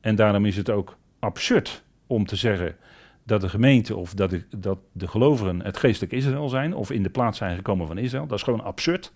en 0.01 0.15
daarom 0.15 0.45
is 0.45 0.57
het 0.57 0.71
ook 0.71 0.97
absurd 1.19 1.85
om 2.07 2.27
te 2.27 2.37
zeggen 2.37 2.77
dat 3.23 3.41
de 3.41 3.49
gemeente 3.49 3.97
of 3.97 4.15
dat 4.15 4.31
de, 4.31 4.45
dat 4.57 4.79
de 4.93 5.09
gelovigen 5.09 5.63
het 5.63 5.77
geestelijk 5.77 6.13
Israël 6.13 6.49
zijn 6.49 6.75
of 6.75 6.91
in 6.91 7.03
de 7.03 7.11
plaats 7.11 7.39
zijn 7.39 7.57
gekomen 7.57 7.87
van 7.87 7.99
Israël. 7.99 8.27
Dat 8.27 8.39
is 8.39 8.45
gewoon 8.45 8.65
absurd. 8.65 9.13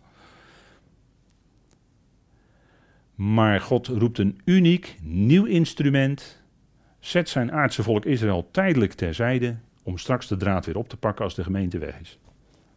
Maar 3.15 3.61
God 3.61 3.87
roept 3.87 4.19
een 4.19 4.41
uniek 4.45 4.97
nieuw 5.03 5.45
instrument, 5.45 6.43
zet 7.01 7.29
zijn 7.29 7.53
aardse 7.53 7.83
volk 7.83 8.05
Israël 8.05 8.49
tijdelijk 8.51 8.93
terzijde 8.93 9.57
om 9.83 9.99
straks 9.99 10.29
de 10.29 10.37
draad 10.37 10.67
weer 10.67 10.79
op 10.79 10.89
te 10.89 10.97
pakken 10.97 11.25
als 11.25 11.35
de 11.35 11.43
gemeente 11.43 11.79
weg 11.79 12.01
is. 12.01 12.19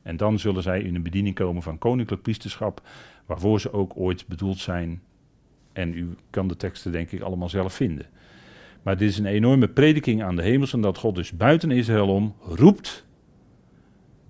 En 0.01 0.17
dan 0.17 0.39
zullen 0.39 0.63
zij 0.63 0.81
in 0.81 0.95
een 0.95 1.03
bediening 1.03 1.35
komen 1.35 1.61
van 1.61 1.77
koninklijk 1.77 2.21
priesterschap, 2.21 2.81
waarvoor 3.25 3.59
ze 3.59 3.73
ook 3.73 3.91
ooit 3.95 4.27
bedoeld 4.27 4.57
zijn 4.57 5.01
en 5.77 5.93
u 5.93 6.09
kan 6.29 6.47
de 6.47 6.55
teksten 6.55 6.91
denk 6.91 7.11
ik 7.11 7.21
allemaal 7.21 7.49
zelf 7.49 7.73
vinden. 7.73 8.05
Maar 8.83 8.97
dit 8.97 9.09
is 9.09 9.17
een 9.17 9.25
enorme 9.25 9.67
prediking 9.67 10.23
aan 10.23 10.35
de 10.35 10.41
hemels 10.41 10.73
en 10.73 10.81
dat 10.81 10.97
God 10.97 11.15
dus 11.15 11.31
buiten 11.31 11.71
Israël 11.71 12.07
om 12.07 12.35
roept 12.41 13.05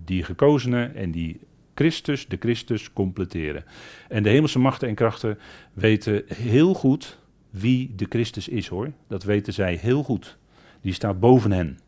die 0.05 0.23
gekozenen 0.23 0.95
en 0.95 1.11
die 1.11 1.39
Christus, 1.75 2.27
de 2.27 2.37
Christus, 2.39 2.93
completeren. 2.93 3.63
En 4.07 4.23
de 4.23 4.29
hemelse 4.29 4.59
machten 4.59 4.87
en 4.87 4.95
krachten 4.95 5.37
weten 5.73 6.23
heel 6.27 6.73
goed 6.73 7.19
wie 7.49 7.95
de 7.95 8.05
Christus 8.09 8.47
is 8.47 8.67
hoor. 8.67 8.91
Dat 9.07 9.23
weten 9.23 9.53
zij 9.53 9.75
heel 9.75 10.03
goed. 10.03 10.37
Die 10.81 10.93
staat 10.93 11.19
boven 11.19 11.51
hen. 11.51 11.79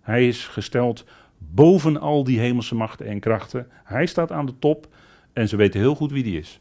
Hij 0.00 0.28
is 0.28 0.46
gesteld 0.46 1.04
boven 1.38 2.00
al 2.00 2.24
die 2.24 2.38
hemelse 2.38 2.74
machten 2.74 3.06
en 3.06 3.20
krachten. 3.20 3.66
Hij 3.84 4.06
staat 4.06 4.32
aan 4.32 4.46
de 4.46 4.58
top 4.58 4.94
en 5.32 5.48
ze 5.48 5.56
weten 5.56 5.80
heel 5.80 5.94
goed 5.94 6.12
wie 6.12 6.22
die 6.22 6.38
is. 6.38 6.60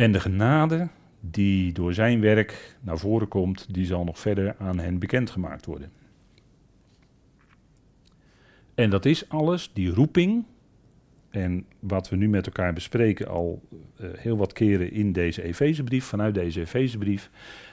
En 0.00 0.12
de 0.12 0.20
genade 0.20 0.88
die 1.20 1.72
door 1.72 1.94
zijn 1.94 2.20
werk 2.20 2.76
naar 2.80 2.98
voren 2.98 3.28
komt, 3.28 3.74
die 3.74 3.86
zal 3.86 4.04
nog 4.04 4.18
verder 4.18 4.54
aan 4.58 4.78
hen 4.78 4.98
bekendgemaakt 4.98 5.66
worden. 5.66 5.92
En 8.74 8.90
dat 8.90 9.04
is 9.04 9.28
alles, 9.28 9.70
die 9.72 9.90
roeping, 9.90 10.44
en 11.30 11.66
wat 11.78 12.08
we 12.08 12.16
nu 12.16 12.28
met 12.28 12.46
elkaar 12.46 12.72
bespreken 12.72 13.28
al 13.28 13.62
uh, 14.00 14.10
heel 14.16 14.36
wat 14.36 14.52
keren 14.52 14.92
in 14.92 15.12
deze 15.12 15.42
Efezebrief, 15.42 16.04
vanuit 16.04 16.34
deze 16.34 16.60
Efezebrief, 16.60 17.30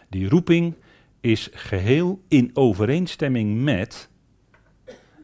die 0.09 0.29
roeping 0.29 0.73
is 1.19 1.49
geheel 1.51 2.21
in 2.27 2.49
overeenstemming 2.53 3.61
met, 3.61 4.09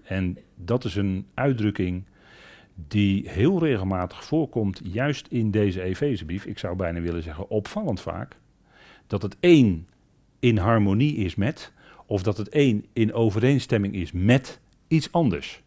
en 0.04 0.38
dat 0.56 0.86
is 0.86 0.96
een 0.96 1.28
uitdrukking 1.34 2.04
die 2.76 3.30
heel 3.30 3.60
regelmatig 3.60 4.24
voorkomt, 4.24 4.82
juist 4.84 5.28
in 5.28 5.52
deze 5.52 5.82
Efezebrief, 5.82 6.46
ik 6.46 6.60
zou 6.60 6.76
bijna 6.76 7.00
willen 7.00 7.24
zeggen 7.24 7.50
opvallend 7.50 8.02
vaak, 8.02 8.38
dat 9.08 9.22
het 9.22 9.36
één 9.40 9.88
in 10.40 10.58
harmonie 10.58 11.16
is 11.16 11.36
met, 11.36 11.72
of 12.06 12.24
dat 12.24 12.38
het 12.38 12.50
één 12.50 12.86
in 12.94 13.14
overeenstemming 13.14 13.96
is 13.96 14.12
met 14.12 14.60
iets 14.88 15.12
anders. 15.12 15.62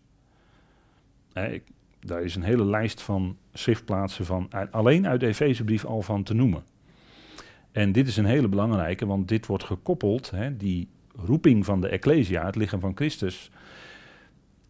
ik, 1.32 1.62
daar 2.00 2.22
is 2.22 2.34
een 2.34 2.42
hele 2.42 2.64
lijst 2.64 3.02
van 3.02 3.36
schriftplaatsen 3.52 4.24
van 4.24 4.48
alleen 4.70 5.06
uit 5.06 5.20
de 5.20 5.26
Efezebrief 5.26 5.84
al 5.84 6.02
van 6.02 6.22
te 6.22 6.34
noemen. 6.34 6.64
En 7.72 7.92
dit 7.92 8.08
is 8.08 8.16
een 8.16 8.24
hele 8.24 8.48
belangrijke, 8.48 9.06
want 9.06 9.28
dit 9.28 9.46
wordt 9.46 9.64
gekoppeld, 9.64 10.30
hè, 10.30 10.56
die 10.56 10.88
roeping 11.16 11.64
van 11.64 11.80
de 11.80 11.88
Ecclesia, 11.88 12.46
het 12.46 12.56
lichaam 12.56 12.80
van 12.80 12.96
Christus. 12.96 13.50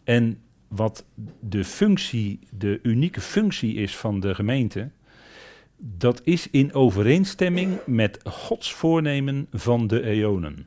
En 0.04 0.40
wat 0.68 1.04
de 1.40 1.64
functie, 1.64 2.38
de 2.50 2.78
unieke 2.82 3.20
functie 3.20 3.74
is 3.74 3.96
van 3.96 4.20
de 4.20 4.34
gemeente, 4.34 4.90
dat 5.76 6.20
is 6.24 6.50
in 6.50 6.72
overeenstemming 6.72 7.78
met 7.86 8.20
Gods 8.24 8.72
voornemen 8.74 9.46
van 9.52 9.86
de 9.86 10.02
eonen. 10.02 10.66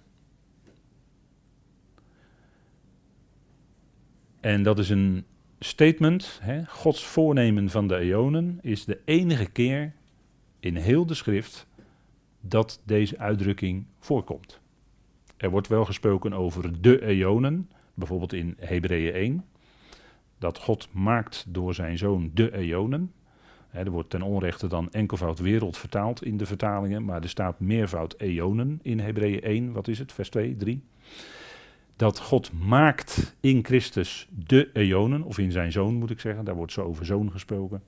En 4.39 4.63
dat 4.63 4.79
is 4.79 4.89
een 4.89 5.25
statement, 5.59 6.39
hè? 6.41 6.65
Gods 6.65 7.05
voornemen 7.05 7.69
van 7.69 7.87
de 7.87 7.97
eonen 7.97 8.59
is 8.61 8.85
de 8.85 8.99
enige 9.05 9.49
keer 9.49 9.93
in 10.59 10.75
heel 10.75 11.05
de 11.05 11.13
schrift 11.13 11.67
dat 12.41 12.81
deze 12.85 13.17
uitdrukking 13.17 13.85
voorkomt. 13.99 14.59
Er 15.37 15.49
wordt 15.49 15.67
wel 15.67 15.85
gesproken 15.85 16.33
over 16.33 16.81
de 16.81 17.05
eonen, 17.05 17.69
bijvoorbeeld 17.93 18.33
in 18.33 18.55
Hebreeën 18.57 19.13
1 19.13 19.43
dat 20.39 20.57
God 20.57 20.87
maakt 20.91 21.45
door 21.47 21.73
zijn 21.73 21.97
zoon 21.97 22.31
de 22.33 22.57
eonen. 22.57 23.11
er 23.71 23.89
wordt 23.89 24.09
ten 24.09 24.21
onrechte 24.21 24.67
dan 24.67 24.91
enkelvoud 24.91 25.39
wereld 25.39 25.77
vertaald 25.77 26.23
in 26.23 26.37
de 26.37 26.45
vertalingen, 26.45 27.05
maar 27.05 27.21
er 27.21 27.29
staat 27.29 27.59
meervoud 27.59 28.15
eonen 28.17 28.79
in 28.81 28.99
Hebreeën 28.99 29.41
1, 29.41 29.71
wat 29.71 29.87
is 29.87 29.99
het, 29.99 30.11
vers 30.11 30.29
2, 30.29 30.55
3. 30.55 30.83
Dat 31.95 32.19
God 32.19 32.51
maakt 32.53 33.35
in 33.39 33.65
Christus 33.65 34.27
de 34.31 34.69
eonen, 34.73 35.23
of 35.23 35.37
in 35.37 35.51
zijn 35.51 35.71
zoon 35.71 35.95
moet 35.95 36.09
ik 36.09 36.19
zeggen, 36.19 36.45
daar 36.45 36.55
wordt 36.55 36.71
zo 36.71 36.81
over 36.81 37.05
zoon 37.05 37.31
gesproken. 37.31 37.81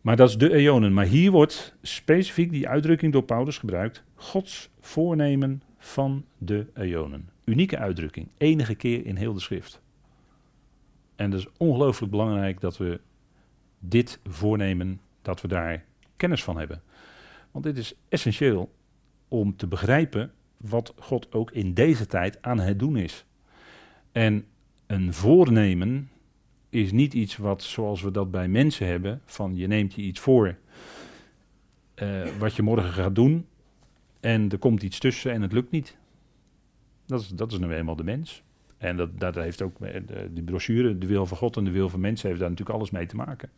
Maar 0.00 0.16
dat 0.16 0.28
is 0.28 0.38
de 0.38 0.52
eonen. 0.52 0.92
Maar 0.92 1.04
hier 1.04 1.30
wordt 1.30 1.76
specifiek 1.82 2.50
die 2.50 2.68
uitdrukking 2.68 3.12
door 3.12 3.22
Paulus 3.22 3.58
gebruikt. 3.58 4.02
Gods 4.14 4.70
voornemen 4.80 5.62
van 5.78 6.24
de 6.38 6.66
eonen. 6.74 7.28
Unieke 7.44 7.78
uitdrukking. 7.78 8.28
Enige 8.38 8.74
keer 8.74 9.06
in 9.06 9.16
heel 9.16 9.34
de 9.34 9.40
schrift. 9.40 9.80
En 11.20 11.30
het 11.30 11.40
is 11.40 11.46
ongelooflijk 11.56 12.10
belangrijk 12.10 12.60
dat 12.60 12.76
we 12.76 13.00
dit 13.78 14.20
voornemen, 14.24 15.00
dat 15.22 15.40
we 15.40 15.48
daar 15.48 15.84
kennis 16.16 16.44
van 16.44 16.58
hebben. 16.58 16.82
Want 17.50 17.64
dit 17.64 17.78
is 17.78 17.94
essentieel 18.08 18.72
om 19.28 19.56
te 19.56 19.66
begrijpen 19.66 20.32
wat 20.56 20.92
God 20.96 21.32
ook 21.32 21.50
in 21.50 21.74
deze 21.74 22.06
tijd 22.06 22.42
aan 22.42 22.58
het 22.58 22.78
doen 22.78 22.96
is. 22.96 23.24
En 24.12 24.44
een 24.86 25.14
voornemen 25.14 26.10
is 26.68 26.92
niet 26.92 27.14
iets 27.14 27.36
wat 27.36 27.62
zoals 27.62 28.02
we 28.02 28.10
dat 28.10 28.30
bij 28.30 28.48
mensen 28.48 28.86
hebben, 28.86 29.20
van 29.24 29.56
je 29.56 29.66
neemt 29.66 29.94
je 29.94 30.02
iets 30.02 30.20
voor 30.20 30.56
uh, 32.02 32.28
wat 32.38 32.54
je 32.54 32.62
morgen 32.62 32.92
gaat 32.92 33.14
doen 33.14 33.46
en 34.20 34.50
er 34.50 34.58
komt 34.58 34.82
iets 34.82 34.98
tussen 34.98 35.32
en 35.32 35.42
het 35.42 35.52
lukt 35.52 35.70
niet. 35.70 35.96
Dat 37.06 37.20
is, 37.20 37.28
dat 37.28 37.52
is 37.52 37.58
nu 37.58 37.74
eenmaal 37.74 37.96
de 37.96 38.04
mens. 38.04 38.42
En 38.80 38.96
dat, 38.96 39.20
dat 39.20 39.34
heeft 39.34 39.62
ook, 39.62 39.80
eh, 39.80 40.00
de, 40.30 40.42
brochure, 40.42 40.98
de 40.98 41.06
wil 41.06 41.26
van 41.26 41.36
God 41.36 41.56
en 41.56 41.64
de 41.64 41.70
wil 41.70 41.88
van 41.88 42.00
mensen, 42.00 42.28
heeft 42.28 42.40
daar 42.40 42.50
natuurlijk 42.50 42.78
alles 42.78 42.90
mee 42.90 43.06
te 43.06 43.16
maken. 43.16 43.50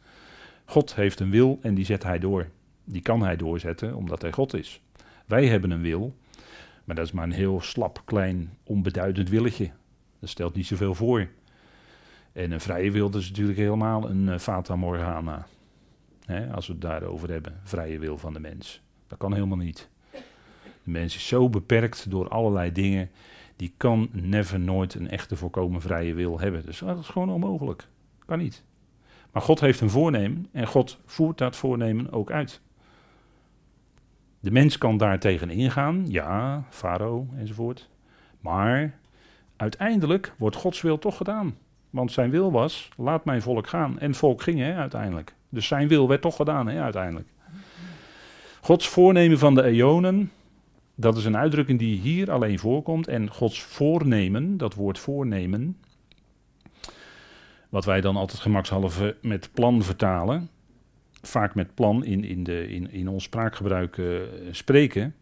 God 0.65 0.95
heeft 0.95 1.21
een 1.21 1.31
wil 1.31 1.59
en 1.63 1.75
die 1.75 1.85
zet 1.85 2.03
hij 2.03 2.19
door. 2.19 2.49
Die 2.85 3.03
kan 3.03 3.23
hij 3.23 3.37
doorzetten 3.37 3.95
omdat 3.95 4.23
hij 4.23 4.33
God 4.33 4.55
is. 4.55 4.81
Wij 5.27 5.47
hebben 5.47 5.71
een 5.71 5.81
wil, 5.81 6.17
maar 6.85 6.97
dat 6.97 7.05
is 7.05 7.13
maar 7.13 7.25
een 7.25 7.33
heel 7.33 7.61
slap, 7.61 8.03
klein, 8.05 8.51
onbeduidend 8.65 9.29
willetje. 9.29 9.71
Dat 10.19 10.29
stelt 10.29 10.55
niet 10.55 10.67
zoveel 10.67 10.95
voor. 10.95 11.29
En 12.33 12.51
een 12.51 12.61
vrije 12.61 12.91
wil 12.91 13.17
is 13.17 13.29
natuurlijk 13.29 13.59
helemaal 13.59 14.11
een 14.11 14.27
uh, 14.27 14.39
fata 14.39 14.77
morgana. 14.77 15.47
Als 16.53 16.67
we 16.67 16.73
het 16.73 16.83
daarover 16.83 17.31
hebben, 17.31 17.61
vrije 17.63 17.99
wil 17.99 18.19
van 18.19 18.33
de 18.33 18.41
mens. 18.41 18.83
Dat 19.07 19.19
kan 19.19 19.35
helemaal 19.35 19.57
niet. 19.57 19.89
De 20.85 20.91
mens 20.91 21.15
is 21.17 21.27
zo 21.27 21.49
beperkt 21.49 22.11
door 22.11 22.29
allerlei 22.29 22.73
dingen. 22.73 23.11
Die 23.57 23.75
kan 23.77 24.09
never 24.13 24.61
nooit 24.61 24.95
een 24.95 25.11
echte 25.11 25.37
voorkomen 25.37 25.81
vrije 25.81 26.15
wil 26.15 26.41
hebben. 26.41 26.65
Dus 26.65 26.79
dat 26.79 26.99
is 26.99 27.09
gewoon 27.09 27.31
onmogelijk. 27.31 27.89
Kan 28.27 28.39
niet. 28.39 28.65
Maar 29.33 29.43
God 29.43 29.61
heeft 29.61 29.81
een 29.81 29.91
voornemen 29.91 30.47
en 30.53 30.67
God 30.67 30.99
voert 31.05 31.39
dat 31.39 31.57
voornemen 31.57 32.13
ook 32.13 32.31
uit. 32.31 32.61
De 34.41 34.51
mens 34.51 34.79
kan 34.79 34.97
daar 34.97 35.19
tegen 35.19 35.51
ingaan, 35.51 36.05
ja, 36.09 36.65
Farao 36.71 37.29
enzovoort. 37.37 37.89
Maar 38.41 38.99
uiteindelijk 39.57 40.33
wordt 40.39 40.57
Gods 40.57 40.81
wil 40.81 40.99
toch 40.99 41.17
gedaan. 41.17 41.57
Want 41.91 42.13
zijn 42.13 42.31
wil 42.31 42.53
was, 42.53 42.89
laat 42.97 43.25
mijn 43.25 43.43
volk 43.43 43.69
gaan. 43.69 43.99
En 43.99 44.15
volk 44.15 44.43
ging 44.43 44.59
hè, 44.59 44.75
uiteindelijk. 44.75 45.35
Dus 45.49 45.67
zijn 45.67 45.89
wil 45.89 46.09
werd 46.09 46.23
toch 46.23 46.37
gedaan 46.37 46.67
hè, 46.67 46.83
uiteindelijk. 46.83 47.29
Gods 48.61 48.89
voornemen 48.89 49.39
van 49.39 49.55
de 49.55 49.63
eonen, 49.63 50.31
dat 50.95 51.17
is 51.17 51.25
een 51.25 51.37
uitdrukking 51.37 51.79
die 51.79 52.01
hier 52.01 52.31
alleen 52.31 52.59
voorkomt. 52.59 53.09
En 53.09 53.31
Gods 53.31 53.63
voornemen, 53.63 54.57
dat 54.57 54.75
woord 54.75 54.99
voornemen, 54.99 55.77
wat 57.69 57.85
wij 57.85 58.01
dan 58.01 58.17
altijd 58.17 58.41
gemakshalve 58.41 59.17
met 59.23 59.51
plan 59.53 59.83
vertalen, 59.83 60.51
vaak 61.23 61.55
met 61.55 61.75
plan 61.75 62.05
in, 62.05 62.25
in, 62.25 62.45
de, 62.45 62.69
in, 62.69 62.91
in 62.91 63.09
ons 63.09 63.25
spraakgebruik 63.25 63.97
uh, 63.97 64.21
spreken. 64.51 65.15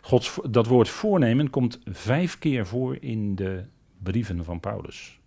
Gods, 0.00 0.38
dat 0.50 0.66
woord 0.66 0.88
voornemen 0.88 1.50
komt 1.50 1.80
vijf 1.84 2.38
keer 2.38 2.66
voor 2.66 2.96
in 3.00 3.34
de 3.34 3.64
brieven 4.02 4.44
van 4.44 4.60
Paulus. 4.60 5.18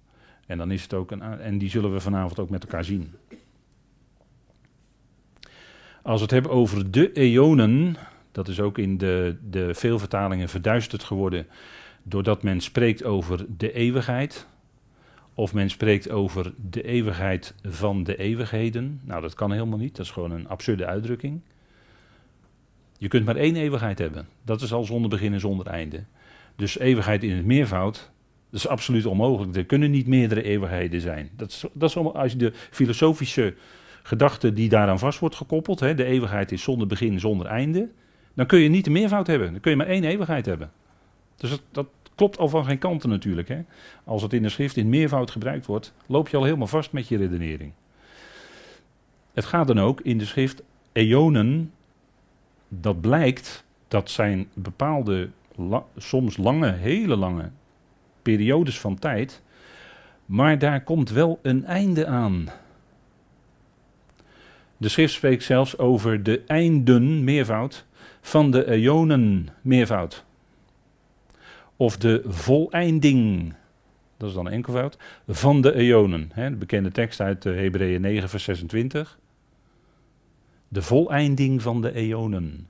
En 0.46 0.58
dan 0.58 0.72
is 0.72 0.84
het 0.84 0.94
ook 0.94 1.12
een, 1.12 1.22
en 1.22 1.58
die 1.58 1.70
zullen 1.70 1.94
we 1.94 2.00
vanavond 2.00 2.40
ook 2.40 2.50
met 2.50 2.64
elkaar 2.64 2.84
zien. 2.84 3.14
Als 6.02 6.16
we 6.16 6.22
het 6.22 6.32
hebben 6.32 6.52
over 6.52 6.92
de 6.92 7.14
eonen, 7.14 7.96
dat 8.40 8.48
is 8.48 8.60
ook 8.60 8.78
in 8.78 8.98
de, 8.98 9.36
de 9.50 9.74
veel 9.74 10.00
vertalingen 10.00 10.50
verduisterd 10.50 11.04
geworden, 11.04 11.48
doordat 12.04 12.44
men 12.44 12.62
spreekt 12.62 13.04
over 13.04 13.46
de 13.58 13.72
eeuwigheid. 13.72 14.48
Of 15.34 15.54
men 15.54 15.70
spreekt 15.70 16.10
over 16.10 16.54
de 16.70 16.84
eeuwigheid 16.84 17.54
van 17.64 18.04
de 18.04 18.18
eeuwigheden. 18.18 19.02
Nou, 19.04 19.22
dat 19.22 19.34
kan 19.34 19.52
helemaal 19.52 19.78
niet. 19.78 19.96
Dat 19.96 20.06
is 20.06 20.12
gewoon 20.12 20.32
een 20.32 20.48
absurde 20.48 20.86
uitdrukking. 20.86 21.42
Je 22.98 23.08
kunt 23.08 23.26
maar 23.26 23.36
één 23.36 23.56
eeuwigheid 23.56 24.00
hebben. 24.00 24.28
Dat 24.44 24.62
is 24.62 24.74
al 24.74 24.84
zonder 24.84 25.10
begin 25.10 25.34
en 25.34 25.40
zonder 25.40 25.68
einde. 25.68 26.04
Dus 26.56 26.78
eeuwigheid 26.78 27.24
in 27.24 27.36
het 27.36 27.46
meervoud, 27.46 28.12
dat 28.50 28.60
is 28.60 28.68
absoluut 28.68 29.06
onmogelijk. 29.06 29.56
Er 29.56 29.66
kunnen 29.66 29.92
niet 29.92 30.08
meerdere 30.08 30.44
eeuwigheden 30.44 31.02
zijn. 31.02 31.30
Dat 31.36 31.50
is, 31.50 31.66
dat 31.74 31.90
is 31.90 31.96
als 31.96 32.32
je 32.32 32.38
de 32.38 32.54
filosofische 32.54 33.54
gedachte 34.04 34.54
die 34.54 34.70
daaraan 34.70 35.00
vast 35.00 35.20
wordt 35.20 35.36
gekoppeld, 35.36 35.80
hè, 35.80 35.94
de 35.94 36.04
eeuwigheid 36.04 36.52
is 36.52 36.64
zonder 36.64 36.88
begin, 36.88 37.20
zonder 37.20 37.48
einde, 37.48 37.90
dan 38.40 38.48
kun 38.48 38.60
je 38.60 38.70
niet 38.70 38.86
de 38.86 38.92
meervoud 38.92 39.28
hebben. 39.28 39.52
Dan 39.52 39.62
kun 39.62 39.72
je 39.72 39.78
maar 39.78 39.88
één 39.88 40.04
eeuwigheid 40.04 40.46
hebben. 40.46 40.72
Dus 41.36 41.50
dat, 41.50 41.62
dat 41.72 41.88
klopt 42.16 42.38
al 42.38 42.50
van 42.50 42.66
geen 42.66 42.78
kanten 42.78 43.10
natuurlijk. 43.10 43.48
Hè. 43.48 43.62
Als 44.04 44.22
het 44.22 44.34
in 44.34 44.42
de 44.42 44.50
schrift 44.50 44.78
in 44.78 44.90
meervoud 44.90 45.32
gebruikt 45.32 45.66
wordt, 45.66 45.94
loop 46.06 46.30
je 46.30 46.38
al 46.38 46.44
helemaal 46.44 46.68
vast 46.68 46.92
met 46.92 47.08
je 47.08 47.18
redenering. 47.18 47.72
Het 49.34 49.46
gaat 49.46 49.68
dan 49.68 49.80
ook 49.80 50.02
in 50.02 50.18
de 50.18 50.26
schrift 50.26 50.64
eonen, 50.92 51.72
dat 52.68 53.02
blijkt, 53.02 53.64
dat 53.88 54.10
zijn 54.10 54.48
bepaalde, 54.54 55.30
soms 55.98 56.38
lange, 56.38 56.72
hele 56.72 57.16
lange 57.16 57.50
periodes 58.22 58.80
van 58.80 59.00
tijd, 59.00 59.42
maar 60.26 60.60
daar 60.60 60.84
komt 60.84 61.10
wel 61.10 61.40
een 61.42 61.66
einde 61.66 62.08
aan. 62.08 62.50
De 64.78 64.90
schrift 64.90 65.14
spreekt 65.14 65.44
zelfs 65.44 65.78
over 65.78 66.24
de 66.24 66.42
einden, 66.48 67.24
meervoud, 67.24 67.88
van 68.22 68.52
de 68.52 68.66
eonen, 68.66 69.48
meervoud. 69.62 70.26
Of 71.76 71.98
de 71.98 72.22
voleinding, 72.26 73.54
dat 74.18 74.30
is 74.30 74.36
dan 74.36 74.50
enkelvoud, 74.50 74.98
van 75.28 75.62
de 75.62 75.74
eonen. 75.74 76.32
De 76.36 76.56
bekende 76.56 76.92
tekst 76.92 77.20
uit 77.20 77.44
Hebreeën 77.44 78.02
9, 78.02 78.30
vers 78.30 78.44
26. 78.44 79.20
De 80.68 80.82
voleinding 80.82 81.62
van 81.62 81.82
de 81.82 81.94
eonen. 81.94 82.68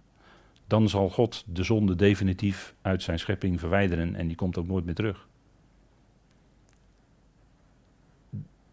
Dan 0.68 0.90
zal 0.90 1.10
God 1.10 1.44
de 1.48 1.64
zonde 1.64 1.96
definitief 1.96 2.74
uit 2.82 3.04
zijn 3.04 3.20
schepping 3.20 3.60
verwijderen 3.60 4.16
en 4.16 4.28
die 4.28 4.36
komt 4.36 4.58
ook 4.58 4.68
nooit 4.68 4.86
meer 4.86 4.96
terug. 4.96 5.28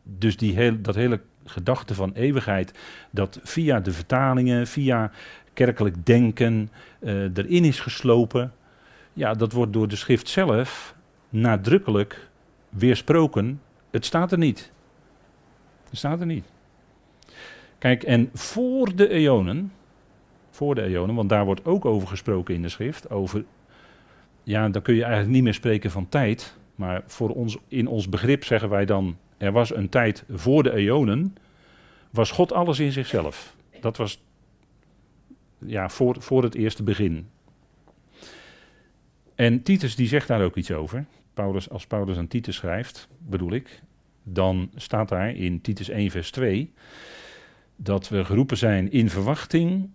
Dus 0.02 0.36
die 0.36 0.54
heel, 0.54 0.82
dat 0.82 0.94
hele 0.94 1.20
gedachte 1.44 1.94
van 1.94 2.12
eeuwigheid, 2.12 2.78
dat 3.10 3.40
via 3.42 3.80
de 3.80 3.92
vertalingen, 3.92 4.66
via 4.66 5.10
kerkelijk 5.56 6.06
denken 6.06 6.70
uh, 7.00 7.12
erin 7.22 7.64
is 7.64 7.80
geslopen, 7.80 8.52
ja, 9.12 9.34
dat 9.34 9.52
wordt 9.52 9.72
door 9.72 9.88
de 9.88 9.96
schrift 9.96 10.28
zelf 10.28 10.94
nadrukkelijk 11.28 12.28
weersproken. 12.68 13.60
Het 13.90 14.04
staat 14.04 14.32
er 14.32 14.38
niet. 14.38 14.72
Het 15.88 15.98
staat 15.98 16.20
er 16.20 16.26
niet. 16.26 16.44
Kijk, 17.78 18.02
en 18.02 18.30
voor 18.32 18.96
de 18.96 19.08
eonen, 19.08 19.72
voor 20.50 20.74
de 20.74 20.82
eonen, 20.82 21.14
want 21.14 21.28
daar 21.28 21.44
wordt 21.44 21.64
ook 21.64 21.84
over 21.84 22.08
gesproken 22.08 22.54
in 22.54 22.62
de 22.62 22.68
schrift, 22.68 23.10
over, 23.10 23.44
ja, 24.42 24.68
dan 24.68 24.82
kun 24.82 24.94
je 24.94 25.02
eigenlijk 25.02 25.32
niet 25.32 25.42
meer 25.42 25.54
spreken 25.54 25.90
van 25.90 26.08
tijd, 26.08 26.56
maar 26.74 27.02
voor 27.06 27.30
ons, 27.30 27.56
in 27.68 27.86
ons 27.86 28.08
begrip 28.08 28.44
zeggen 28.44 28.68
wij 28.68 28.84
dan, 28.84 29.16
er 29.36 29.52
was 29.52 29.74
een 29.74 29.88
tijd 29.88 30.24
voor 30.30 30.62
de 30.62 30.74
eonen, 30.74 31.36
was 32.10 32.30
God 32.30 32.52
alles 32.52 32.78
in 32.78 32.92
zichzelf. 32.92 33.56
Dat 33.80 33.96
was 33.96 34.24
ja, 35.58 35.88
voor, 35.88 36.22
voor 36.22 36.42
het 36.42 36.54
eerste 36.54 36.82
begin. 36.82 37.28
En 39.34 39.62
Titus 39.62 39.96
die 39.96 40.08
zegt 40.08 40.28
daar 40.28 40.42
ook 40.42 40.56
iets 40.56 40.70
over. 40.70 41.06
Paulus, 41.34 41.70
als 41.70 41.86
Paulus 41.86 42.16
aan 42.16 42.26
Titus 42.26 42.56
schrijft, 42.56 43.08
bedoel 43.18 43.52
ik, 43.52 43.82
dan 44.22 44.70
staat 44.74 45.08
daar 45.08 45.34
in 45.34 45.60
Titus 45.60 45.88
1 45.88 46.10
vers 46.10 46.30
2 46.30 46.72
dat 47.76 48.08
we 48.08 48.24
geroepen 48.24 48.56
zijn 48.56 48.90
in 48.90 49.10
verwachting 49.10 49.90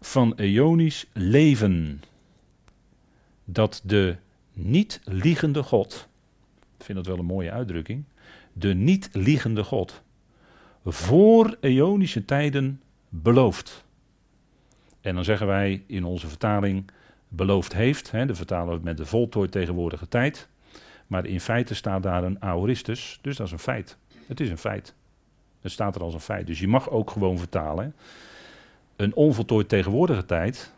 van 0.00 0.34
eonisch 0.36 1.06
leven. 1.12 2.02
Dat 3.44 3.82
de 3.84 4.16
niet 4.52 5.00
liegende 5.04 5.62
God, 5.62 6.08
ik 6.78 6.84
vind 6.84 6.98
dat 6.98 7.06
wel 7.06 7.18
een 7.18 7.24
mooie 7.24 7.50
uitdrukking, 7.50 8.04
de 8.52 8.74
niet 8.74 9.08
liegende 9.12 9.64
God 9.64 10.02
voor 10.84 11.56
eonische 11.60 12.24
tijden 12.24 12.80
belooft. 13.08 13.83
En 15.04 15.14
dan 15.14 15.24
zeggen 15.24 15.46
wij 15.46 15.82
in 15.86 16.04
onze 16.04 16.28
vertaling 16.28 16.90
beloofd 17.28 17.72
heeft. 17.72 18.10
Hè, 18.10 18.26
de 18.26 18.34
vertalen 18.34 18.76
we 18.76 18.84
met 18.84 18.96
de 18.96 19.06
voltooid 19.06 19.52
tegenwoordige 19.52 20.08
tijd. 20.08 20.48
Maar 21.06 21.26
in 21.26 21.40
feite 21.40 21.74
staat 21.74 22.02
daar 22.02 22.24
een 22.24 22.42
aoristus, 22.42 23.18
dus 23.22 23.36
dat 23.36 23.46
is 23.46 23.52
een 23.52 23.58
feit. 23.58 23.96
Het 24.26 24.40
is 24.40 24.50
een 24.50 24.58
feit. 24.58 24.94
Het 25.60 25.72
staat 25.72 25.94
er 25.94 26.02
als 26.02 26.14
een 26.14 26.20
feit. 26.20 26.46
Dus 26.46 26.58
je 26.58 26.68
mag 26.68 26.90
ook 26.90 27.10
gewoon 27.10 27.38
vertalen. 27.38 27.94
Een 28.96 29.14
onvoltooid 29.14 29.68
tegenwoordige 29.68 30.24
tijd, 30.24 30.72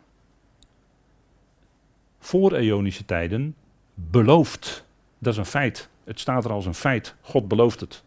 voor 2.19 2.53
eonische 2.53 3.05
tijden, 3.05 3.55
belooft. 3.93 4.85
Dat 5.17 5.33
is 5.33 5.39
een 5.39 5.45
feit. 5.45 5.89
Het 6.03 6.19
staat 6.19 6.45
er 6.45 6.51
als 6.51 6.65
een 6.65 6.73
feit. 6.73 7.15
God 7.21 7.47
belooft 7.47 7.79
het. 7.79 8.03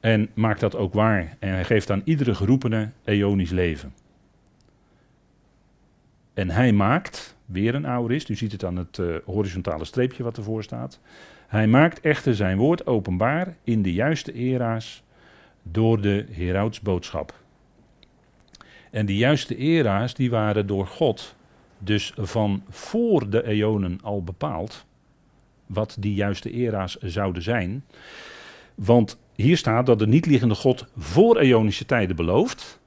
En 0.00 0.30
maakt 0.34 0.60
dat 0.60 0.76
ook 0.76 0.94
waar. 0.94 1.36
En 1.38 1.48
hij 1.48 1.64
geeft 1.64 1.90
aan 1.90 2.02
iedere 2.04 2.34
geroepene 2.34 2.90
eonisch 3.04 3.50
leven. 3.50 3.94
En 6.34 6.50
hij 6.50 6.72
maakt, 6.72 7.36
weer 7.44 7.74
een 7.74 7.86
aorist, 7.86 8.28
u 8.28 8.34
ziet 8.34 8.52
het 8.52 8.64
aan 8.64 8.76
het 8.76 8.98
uh, 8.98 9.16
horizontale 9.24 9.84
streepje 9.84 10.22
wat 10.22 10.36
ervoor 10.36 10.62
staat. 10.62 11.00
Hij 11.46 11.66
maakt 11.66 12.00
echter 12.00 12.34
zijn 12.34 12.58
woord 12.58 12.86
openbaar 12.86 13.56
in 13.64 13.82
de 13.82 13.92
juiste 13.92 14.32
era's 14.32 15.02
door 15.62 16.00
de 16.00 16.26
heroudsboodschap. 16.30 17.40
En 18.90 19.06
die 19.06 19.16
juiste 19.16 19.56
era's 19.56 20.14
die 20.14 20.30
waren 20.30 20.66
door 20.66 20.86
God 20.86 21.34
dus 21.78 22.12
van 22.16 22.62
voor 22.68 23.30
de 23.30 23.44
eonen 23.46 23.98
al 24.02 24.22
bepaald. 24.22 24.84
Wat 25.66 25.96
die 25.98 26.14
juiste 26.14 26.50
era's 26.50 26.96
zouden 26.96 27.42
zijn. 27.42 27.84
Want 28.74 29.18
hier 29.34 29.56
staat 29.56 29.86
dat 29.86 29.98
de 29.98 30.06
niet-liggende 30.06 30.54
God 30.54 30.86
voor 30.96 31.38
eonische 31.38 31.86
tijden 31.86 32.16
belooft. 32.16 32.80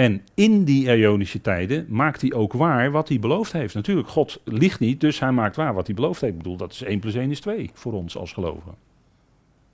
En 0.00 0.22
in 0.34 0.64
die 0.64 0.88
eonische 0.88 1.40
tijden 1.40 1.86
maakt 1.88 2.20
hij 2.20 2.32
ook 2.32 2.52
waar 2.52 2.90
wat 2.90 3.08
hij 3.08 3.18
beloofd 3.18 3.52
heeft. 3.52 3.74
Natuurlijk, 3.74 4.08
God 4.08 4.40
liegt 4.44 4.80
niet, 4.80 5.00
dus 5.00 5.20
hij 5.20 5.32
maakt 5.32 5.56
waar 5.56 5.74
wat 5.74 5.86
hij 5.86 5.94
beloofd 5.94 6.20
heeft. 6.20 6.32
Ik 6.32 6.38
bedoel, 6.38 6.56
dat 6.56 6.72
is 6.72 6.82
1 6.82 6.98
plus 7.00 7.14
1 7.14 7.30
is 7.30 7.40
2 7.40 7.70
voor 7.74 7.92
ons 7.92 8.16
als 8.16 8.32
gelovigen. 8.32 8.74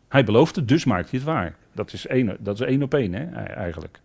Hij 0.08 0.24
belooft 0.24 0.56
het, 0.56 0.68
dus 0.68 0.84
maakt 0.84 1.10
hij 1.10 1.18
het 1.18 1.28
waar. 1.28 1.56
Dat 1.72 1.92
is 1.92 2.06
één, 2.06 2.36
dat 2.40 2.60
is 2.60 2.66
één 2.66 2.82
op 2.82 2.94
één, 2.94 3.12
hè, 3.12 3.24
eigenlijk. 3.42 4.00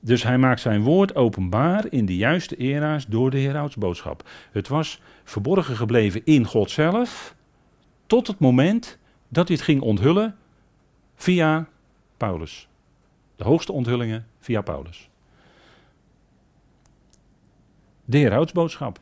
Dus 0.00 0.22
hij 0.22 0.38
maakt 0.38 0.60
zijn 0.60 0.82
woord 0.82 1.14
openbaar 1.14 1.84
in 1.90 2.06
de 2.06 2.16
juiste 2.16 2.56
era's 2.56 3.06
door 3.06 3.30
de 3.30 3.40
heroudsboodschap. 3.40 4.28
Het 4.52 4.68
was 4.68 5.00
verborgen 5.24 5.76
gebleven 5.76 6.20
in 6.24 6.44
God 6.44 6.70
zelf, 6.70 7.34
tot 8.06 8.26
het 8.26 8.38
moment 8.38 8.98
dat 9.28 9.48
hij 9.48 9.56
het 9.56 9.64
ging 9.64 9.80
onthullen 9.80 10.36
via 11.14 11.68
Paulus. 12.16 12.68
De 13.38 13.44
hoogste 13.44 13.72
onthullingen 13.72 14.26
via 14.38 14.60
Paulus. 14.60 15.10
De 18.04 18.18
heroudsboodschap. 18.18 19.00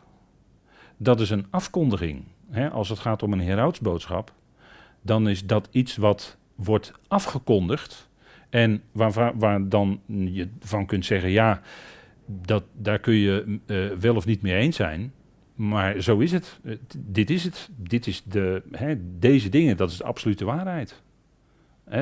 Dat 0.96 1.20
is 1.20 1.30
een 1.30 1.46
afkondiging. 1.50 2.24
als 2.72 2.88
het 2.88 2.98
gaat 2.98 3.22
om 3.22 3.32
een 3.32 3.40
heroudsboodschap, 3.40 4.32
dan 5.02 5.28
is 5.28 5.46
dat 5.46 5.68
iets 5.70 5.96
wat 5.96 6.36
wordt 6.54 6.92
afgekondigd. 7.08 8.08
En 8.50 8.82
waar, 8.92 9.38
waar 9.38 9.68
dan 9.68 10.00
je 10.06 10.48
van 10.60 10.86
kunt 10.86 11.04
zeggen, 11.04 11.30
ja, 11.30 11.60
dat, 12.26 12.64
daar 12.72 12.98
kun 12.98 13.14
je 13.14 13.58
uh, 13.66 13.98
wel 13.98 14.16
of 14.16 14.26
niet 14.26 14.42
mee 14.42 14.54
eens 14.54 14.76
zijn. 14.76 15.12
Maar 15.54 16.00
zo 16.00 16.18
is 16.18 16.32
het. 16.32 16.60
dit 16.96 17.30
is 17.30 17.44
het. 17.44 17.68
Dit 17.76 18.06
is 18.06 18.22
de, 18.22 18.62
deze 19.18 19.48
dingen, 19.48 19.76
dat 19.76 19.90
is 19.90 19.96
de 19.96 20.04
absolute 20.04 20.44
waarheid. 20.44 21.02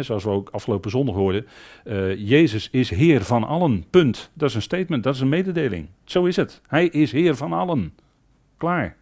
Zoals 0.00 0.24
we 0.24 0.30
ook 0.30 0.48
afgelopen 0.48 0.90
zondag 0.90 1.14
hoorden. 1.14 1.46
Uh, 1.84 2.16
Jezus 2.16 2.70
is 2.70 2.90
Heer 2.90 3.22
van 3.22 3.44
allen. 3.44 3.84
Punt. 3.90 4.30
Dat 4.34 4.48
is 4.48 4.54
een 4.54 4.62
statement, 4.62 5.02
dat 5.02 5.14
is 5.14 5.20
een 5.20 5.28
mededeling. 5.28 5.88
Zo 6.04 6.24
is 6.24 6.36
het. 6.36 6.60
Hij 6.66 6.86
is 6.86 7.12
Heer 7.12 7.34
van 7.34 7.52
allen. 7.52 7.94
Klaar. 8.56 8.96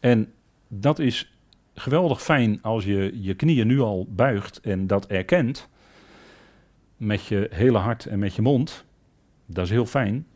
En 0.00 0.32
dat 0.68 0.98
is 0.98 1.34
geweldig 1.74 2.22
fijn 2.22 2.58
als 2.62 2.84
je 2.84 3.22
je 3.22 3.34
knieën 3.34 3.66
nu 3.66 3.80
al 3.80 4.06
buigt 4.10 4.60
en 4.60 4.86
dat 4.86 5.06
erkent. 5.06 5.68
Met 6.96 7.26
je 7.26 7.46
hele 7.50 7.78
hart 7.78 8.06
en 8.06 8.18
met 8.18 8.34
je 8.34 8.42
mond. 8.42 8.84
Dat 9.46 9.64
is 9.64 9.70
heel 9.70 9.86
fijn. 9.86 10.26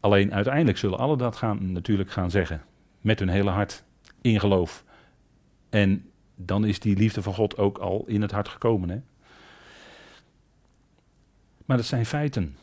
Alleen 0.00 0.34
uiteindelijk 0.34 0.78
zullen 0.78 0.98
alle 0.98 1.16
dat 1.16 1.36
gaan, 1.36 1.72
natuurlijk 1.72 2.10
gaan 2.10 2.30
zeggen. 2.30 2.62
Met 3.00 3.18
hun 3.18 3.28
hele 3.28 3.50
hart. 3.50 3.84
In 4.20 4.40
geloof. 4.40 4.84
En 5.70 6.04
dan 6.34 6.64
is 6.64 6.80
die 6.80 6.96
liefde 6.96 7.22
van 7.22 7.34
God 7.34 7.56
ook 7.58 7.78
al 7.78 8.04
in 8.06 8.22
het 8.22 8.30
hart 8.30 8.48
gekomen. 8.48 8.88
Hè? 8.88 9.00
Maar 11.64 11.76
dat 11.76 11.86
zijn 11.86 12.06
feiten. 12.06 12.56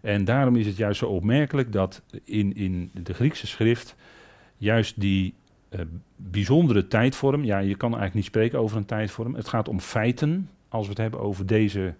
En 0.00 0.24
daarom 0.24 0.56
is 0.56 0.66
het 0.66 0.76
juist 0.76 0.98
zo 0.98 1.06
opmerkelijk 1.06 1.72
dat 1.72 2.02
in, 2.24 2.54
in 2.54 2.90
de 2.92 3.14
Griekse 3.14 3.46
schrift 3.46 3.96
juist 4.56 5.00
die 5.00 5.34
uh, 5.70 5.80
bijzondere 6.16 6.88
tijdvorm, 6.88 7.44
ja, 7.44 7.58
je 7.58 7.76
kan 7.76 7.90
eigenlijk 7.90 8.14
niet 8.14 8.24
spreken 8.24 8.58
over 8.58 8.76
een 8.76 8.84
tijdvorm. 8.84 9.34
Het 9.34 9.48
gaat 9.48 9.68
om 9.68 9.80
feiten, 9.80 10.50
als 10.68 10.84
we 10.84 10.90
het 10.90 11.00
hebben 11.00 11.20
over 11.20 11.46
deze 11.46 11.94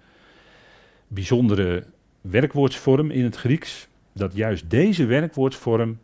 bijzondere 1.09 1.87
werkwoordsvorm 2.21 3.11
in 3.11 3.25
het 3.25 3.37
Grieks 3.37 3.89
dat 4.13 4.35
juist 4.35 4.71
deze 4.71 5.05
werkwoordsvorm 5.05 5.99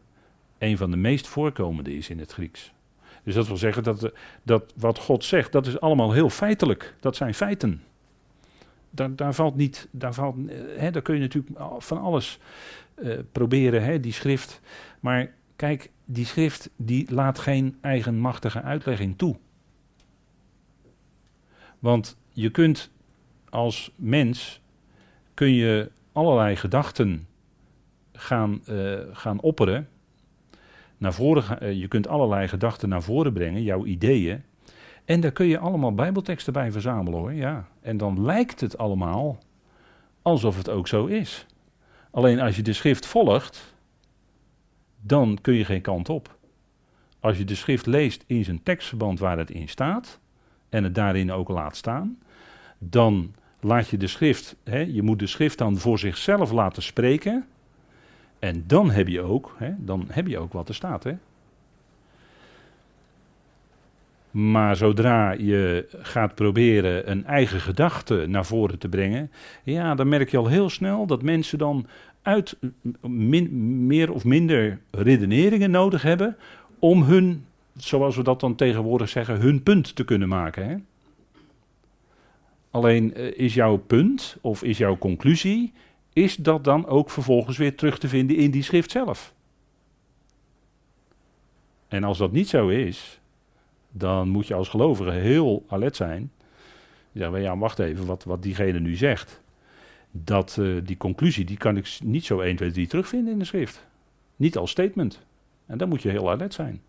een 0.59 0.77
van 0.77 0.91
de 0.91 0.97
meest 0.97 1.27
voorkomende 1.27 1.97
is 1.97 2.11
in 2.11 2.19
het 2.19 2.33
Grieks. 2.33 2.73
Dus 3.29 3.37
dat 3.37 3.47
wil 3.47 3.57
zeggen 3.57 3.83
dat, 3.83 4.13
dat 4.43 4.73
wat 4.77 4.99
God 4.99 5.25
zegt, 5.25 5.53
dat 5.53 5.67
is 5.67 5.81
allemaal 5.81 6.13
heel 6.13 6.31
feitelijk. 6.31 6.95
Dat 7.01 7.17
zijn 7.17 7.35
feiten. 7.35 7.83
Daar, 8.91 9.17
daar 9.17 9.35
valt 9.35 9.57
niet, 9.57 9.89
daar, 9.91 10.15
valt, 10.15 10.37
hè, 10.77 10.91
daar 10.91 11.03
kun 11.03 11.15
je 11.15 11.21
natuurlijk 11.21 11.59
van 11.79 12.01
alles 12.01 12.39
uh, 12.99 13.19
proberen, 13.33 13.83
hè, 13.85 14.01
die 14.01 14.13
schrift. 14.13 14.61
Maar 15.01 15.35
kijk, 15.57 15.91
die 16.05 16.25
schrift 16.27 16.71
die 16.77 17.15
laat 17.15 17.39
geen 17.39 17.79
eigenmachtige 17.81 18.63
uitlegging 18.63 19.19
toe. 19.19 19.37
Want 21.79 22.17
je 22.29 22.51
kunt 22.51 22.91
als 23.49 23.93
mens, 23.97 24.61
kun 25.35 25.53
je 25.53 25.91
allerlei 26.13 26.57
gedachten 26.57 27.27
gaan, 28.13 28.61
gaan 29.13 29.41
opperen. 29.41 29.89
Naar 30.99 31.13
voren, 31.15 31.59
uh, 31.63 31.73
je 31.81 31.89
kunt 31.89 32.09
allerlei 32.09 32.49
gedachten 32.49 32.89
naar 32.89 33.03
voren 33.03 33.33
brengen, 33.33 33.63
jouw 33.63 33.85
ideeën. 33.85 34.43
En 35.05 35.21
daar 35.21 35.33
kun 35.33 35.47
je 35.47 35.59
allemaal 35.59 35.95
Bijbelteksten 35.95 36.53
bij 36.53 36.73
verzamelen 36.73 37.19
hoor. 37.19 37.33
Ja. 37.33 37.69
En 37.81 37.97
dan 37.97 38.23
lijkt 38.25 38.61
het 38.61 38.79
allemaal 38.79 39.39
alsof 40.23 40.57
het 40.57 40.69
ook 40.69 40.89
zo 40.89 41.07
is. 41.07 41.47
Alleen 42.11 42.41
als 42.41 42.57
je 42.57 42.63
de 42.63 42.73
schrift 42.73 43.07
volgt, 43.07 43.75
dan 45.01 45.39
kun 45.41 45.55
je 45.55 45.65
geen 45.65 45.81
kant 45.81 46.09
op. 46.09 46.37
Als 47.21 47.39
je 47.39 47.45
de 47.45 47.55
schrift 47.55 47.87
leest 47.87 48.25
in 48.27 48.45
zijn 48.45 48.63
tekstverband 48.63 49.19
waar 49.19 49.39
het 49.39 49.51
in 49.51 49.69
staat, 49.69 50.21
en 50.69 50.85
het 50.85 50.95
daarin 50.95 51.33
ook 51.33 51.49
laat 51.49 51.77
staan, 51.77 52.19
dan 52.79 53.35
laat 53.61 53.89
je 53.89 53.97
de 53.97 54.07
schrift, 54.07 54.57
hè, 54.65 54.79
je 54.79 55.03
moet 55.03 55.19
de 55.19 55.27
schrift 55.27 55.59
dan 55.59 55.77
voor 55.77 55.99
zichzelf 55.99 56.51
laten 56.51 56.83
spreken. 56.83 57.47
En 58.39 58.65
dan 58.67 58.91
heb 58.91 59.09
je 59.09 59.21
ook, 59.21 59.55
hè, 59.59 59.71
dan 59.79 60.05
heb 60.09 60.27
je 60.27 60.39
ook 60.39 60.53
wat 60.53 60.69
er 60.69 60.75
staat. 60.75 61.05
Hè. 61.05 61.13
Maar 64.31 64.77
zodra 64.77 65.33
je 65.33 65.89
gaat 66.03 66.35
proberen 66.35 67.11
een 67.11 67.25
eigen 67.25 67.61
gedachte 67.61 68.25
naar 68.29 68.47
voren 68.47 68.79
te 68.79 68.89
brengen, 68.89 69.31
ja, 69.63 69.95
dan 69.95 70.09
merk 70.09 70.31
je 70.31 70.37
al 70.37 70.47
heel 70.47 70.71
snel 70.71 71.07
dat 71.07 71.23
mensen 71.23 71.59
dan 71.59 71.87
uit 72.23 72.57
meer 73.51 74.13
of 74.13 74.25
minder 74.25 74.79
redeneringen 74.91 75.71
nodig 75.71 76.03
hebben 76.03 76.37
om 76.79 77.03
hun, 77.03 77.45
zoals 77.77 78.17
we 78.17 78.23
dat 78.23 78.41
dan 78.41 78.55
tegenwoordig 78.55 79.09
zeggen, 79.09 79.41
hun 79.41 79.63
punt 79.63 79.97
te 79.97 80.05
kunnen 80.05 80.29
maken. 80.29 80.69
Hè. 80.69 80.77
Alleen 82.71 83.15
eh, 83.15 83.39
is 83.39 83.55
jouw 83.55 83.77
punt 83.77 84.37
of 84.41 84.63
is 84.63 84.79
jouw 84.79 84.99
conclusie 84.99 85.73
is 86.19 86.37
dat 86.37 86.65
dan 86.65 86.87
ook 86.87 87.11
vervolgens 87.11 87.57
weer 87.57 87.77
terug 87.77 87.99
te 87.99 88.09
vinden 88.09 88.37
in 88.37 88.51
die 88.51 88.63
schrift 88.63 88.91
zelf? 88.91 89.35
En 91.89 92.05
als 92.05 92.19
dat 92.19 92.33
niet 92.33 92.49
zo 92.49 92.69
is, 92.69 93.21
dan 93.91 94.29
moet 94.29 94.47
je 94.47 94.55
als 94.55 94.69
gelovige 94.69 95.11
heel 95.11 95.65
alert 95.69 95.97
zijn. 95.97 96.33
Je 97.13 97.21
zegt, 97.21 97.37
ja, 97.37 97.59
wacht 97.59 97.79
even, 97.79 98.07
wat, 98.07 98.25
wat 98.25 98.43
diegene 98.43 98.81
nu 98.81 98.97
zegt. 98.97 99.41
Dat, 100.11 100.57
uh, 100.61 100.81
die 100.85 100.97
conclusie, 100.97 101.45
die 101.45 101.57
kan 101.57 101.77
ik 101.77 101.99
niet 102.03 102.25
zo 102.25 102.41
1, 102.41 102.57
2, 102.57 102.71
3 102.71 102.87
terugvinden 102.87 103.33
in 103.33 103.39
de 103.39 103.45
schrift. 103.45 103.87
Niet 104.37 104.57
als 104.57 104.71
statement. 104.71 105.21
En 105.67 105.79
dan 105.79 105.89
moet 105.89 106.03
je 106.03 106.11
heel 106.11 106.31
alert 106.31 106.55
zijn. 106.55 106.81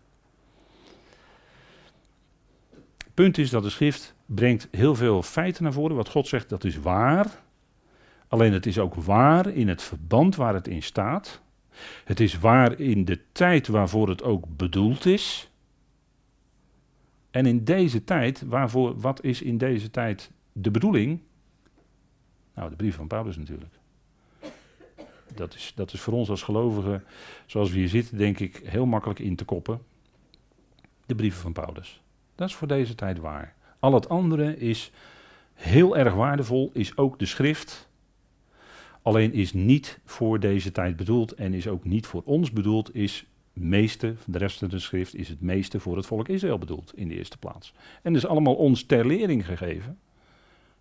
Punt 3.14 3.38
is 3.38 3.50
dat 3.50 3.62
de 3.62 3.70
schrift 3.70 4.14
brengt 4.26 4.68
heel 4.70 4.94
veel 4.94 5.22
feiten 5.22 5.62
naar 5.62 5.72
voren. 5.72 5.96
Wat 5.96 6.08
God 6.08 6.28
zegt, 6.28 6.48
dat 6.48 6.64
is 6.64 6.78
waar. 6.78 7.42
Alleen 8.30 8.52
het 8.52 8.66
is 8.66 8.78
ook 8.78 8.94
waar 8.94 9.46
in 9.46 9.68
het 9.68 9.82
verband 9.82 10.36
waar 10.36 10.54
het 10.54 10.68
in 10.68 10.82
staat. 10.82 11.40
Het 12.04 12.20
is 12.20 12.38
waar 12.38 12.80
in 12.80 13.04
de 13.04 13.20
tijd 13.32 13.66
waarvoor 13.66 14.08
het 14.08 14.22
ook 14.22 14.56
bedoeld 14.56 15.06
is. 15.06 15.50
En 17.30 17.46
in 17.46 17.64
deze 17.64 18.04
tijd, 18.04 18.42
waarvoor, 18.42 19.00
wat 19.00 19.24
is 19.24 19.42
in 19.42 19.58
deze 19.58 19.90
tijd 19.90 20.30
de 20.52 20.70
bedoeling? 20.70 21.20
Nou, 22.54 22.70
de 22.70 22.76
brief 22.76 22.94
van 22.94 23.06
Paulus 23.06 23.36
natuurlijk. 23.36 23.74
Dat 25.34 25.54
is, 25.54 25.72
dat 25.74 25.92
is 25.92 26.00
voor 26.00 26.14
ons 26.14 26.30
als 26.30 26.42
gelovigen, 26.42 27.04
zoals 27.46 27.70
we 27.70 27.78
hier 27.78 27.88
zitten, 27.88 28.18
denk 28.18 28.38
ik, 28.38 28.60
heel 28.64 28.86
makkelijk 28.86 29.18
in 29.18 29.36
te 29.36 29.44
koppen. 29.44 29.82
De 31.06 31.14
brieven 31.14 31.40
van 31.40 31.52
Paulus. 31.52 32.02
Dat 32.34 32.48
is 32.48 32.54
voor 32.54 32.68
deze 32.68 32.94
tijd 32.94 33.18
waar. 33.18 33.54
Al 33.78 33.94
het 33.94 34.08
andere 34.08 34.58
is 34.58 34.90
heel 35.54 35.96
erg 35.96 36.14
waardevol, 36.14 36.70
is 36.72 36.96
ook 36.96 37.18
de 37.18 37.26
schrift. 37.26 37.88
Alleen 39.02 39.32
is 39.32 39.52
niet 39.52 40.00
voor 40.04 40.40
deze 40.40 40.72
tijd 40.72 40.96
bedoeld 40.96 41.32
en 41.32 41.54
is 41.54 41.68
ook 41.68 41.84
niet 41.84 42.06
voor 42.06 42.22
ons 42.24 42.52
bedoeld, 42.52 42.94
is 42.94 43.26
meeste, 43.52 44.14
de 44.26 44.38
rest 44.38 44.58
van 44.58 44.68
de 44.68 44.78
schrift 44.78 45.14
is 45.14 45.28
het 45.28 45.40
meeste 45.40 45.80
voor 45.80 45.96
het 45.96 46.06
volk 46.06 46.28
Israël 46.28 46.58
bedoeld 46.58 46.92
in 46.96 47.08
de 47.08 47.14
eerste 47.14 47.38
plaats. 47.38 47.72
En 48.02 48.14
is 48.14 48.26
allemaal 48.26 48.54
ons 48.54 48.82
ter 48.82 49.06
lering 49.06 49.46
gegeven. 49.46 49.98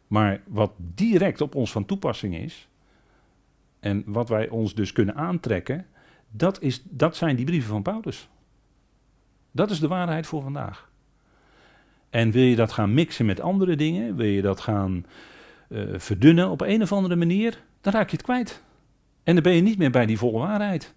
Maar 0.08 0.42
wat 0.48 0.72
direct 0.78 1.42
op 1.42 1.56
ons 1.56 1.72
van 1.72 1.86
toepassing 1.86 2.36
is, 2.36 2.68
en 3.80 4.04
wat 4.06 4.30
wij 4.30 4.50
ons 4.50 4.76
dus 4.76 4.92
kunnen 4.92 5.16
aantrekken, 5.16 5.86
dat, 6.32 6.62
is, 6.62 6.82
dat 6.84 7.16
zijn 7.16 7.36
die 7.36 7.46
brieven 7.46 7.70
van 7.70 7.82
Paulus. 7.82 8.30
Dat 9.52 9.72
is 9.72 9.80
de 9.80 9.88
waarheid 9.88 10.28
voor 10.28 10.42
vandaag. 10.42 10.90
En 12.10 12.32
wil 12.32 12.44
je 12.44 12.56
dat 12.56 12.72
gaan 12.72 12.94
mixen 12.94 13.26
met 13.26 13.42
andere 13.42 13.76
dingen, 13.76 14.16
wil 14.16 14.28
je 14.28 14.42
dat 14.42 14.60
gaan 14.60 15.06
uh, 15.70 16.00
verdunnen 16.00 16.50
op 16.50 16.62
een 16.62 16.82
of 16.82 16.92
andere 16.92 17.16
manier, 17.16 17.64
dan 17.82 17.94
raak 17.94 18.10
je 18.10 18.16
het 18.16 18.26
kwijt. 18.26 18.64
En 19.24 19.34
dan 19.34 19.44
ben 19.44 19.54
je 19.54 19.62
niet 19.62 19.78
meer 19.78 19.92
bij 19.92 20.06
die 20.06 20.18
volle 20.18 20.40
waarheid. 20.40 20.94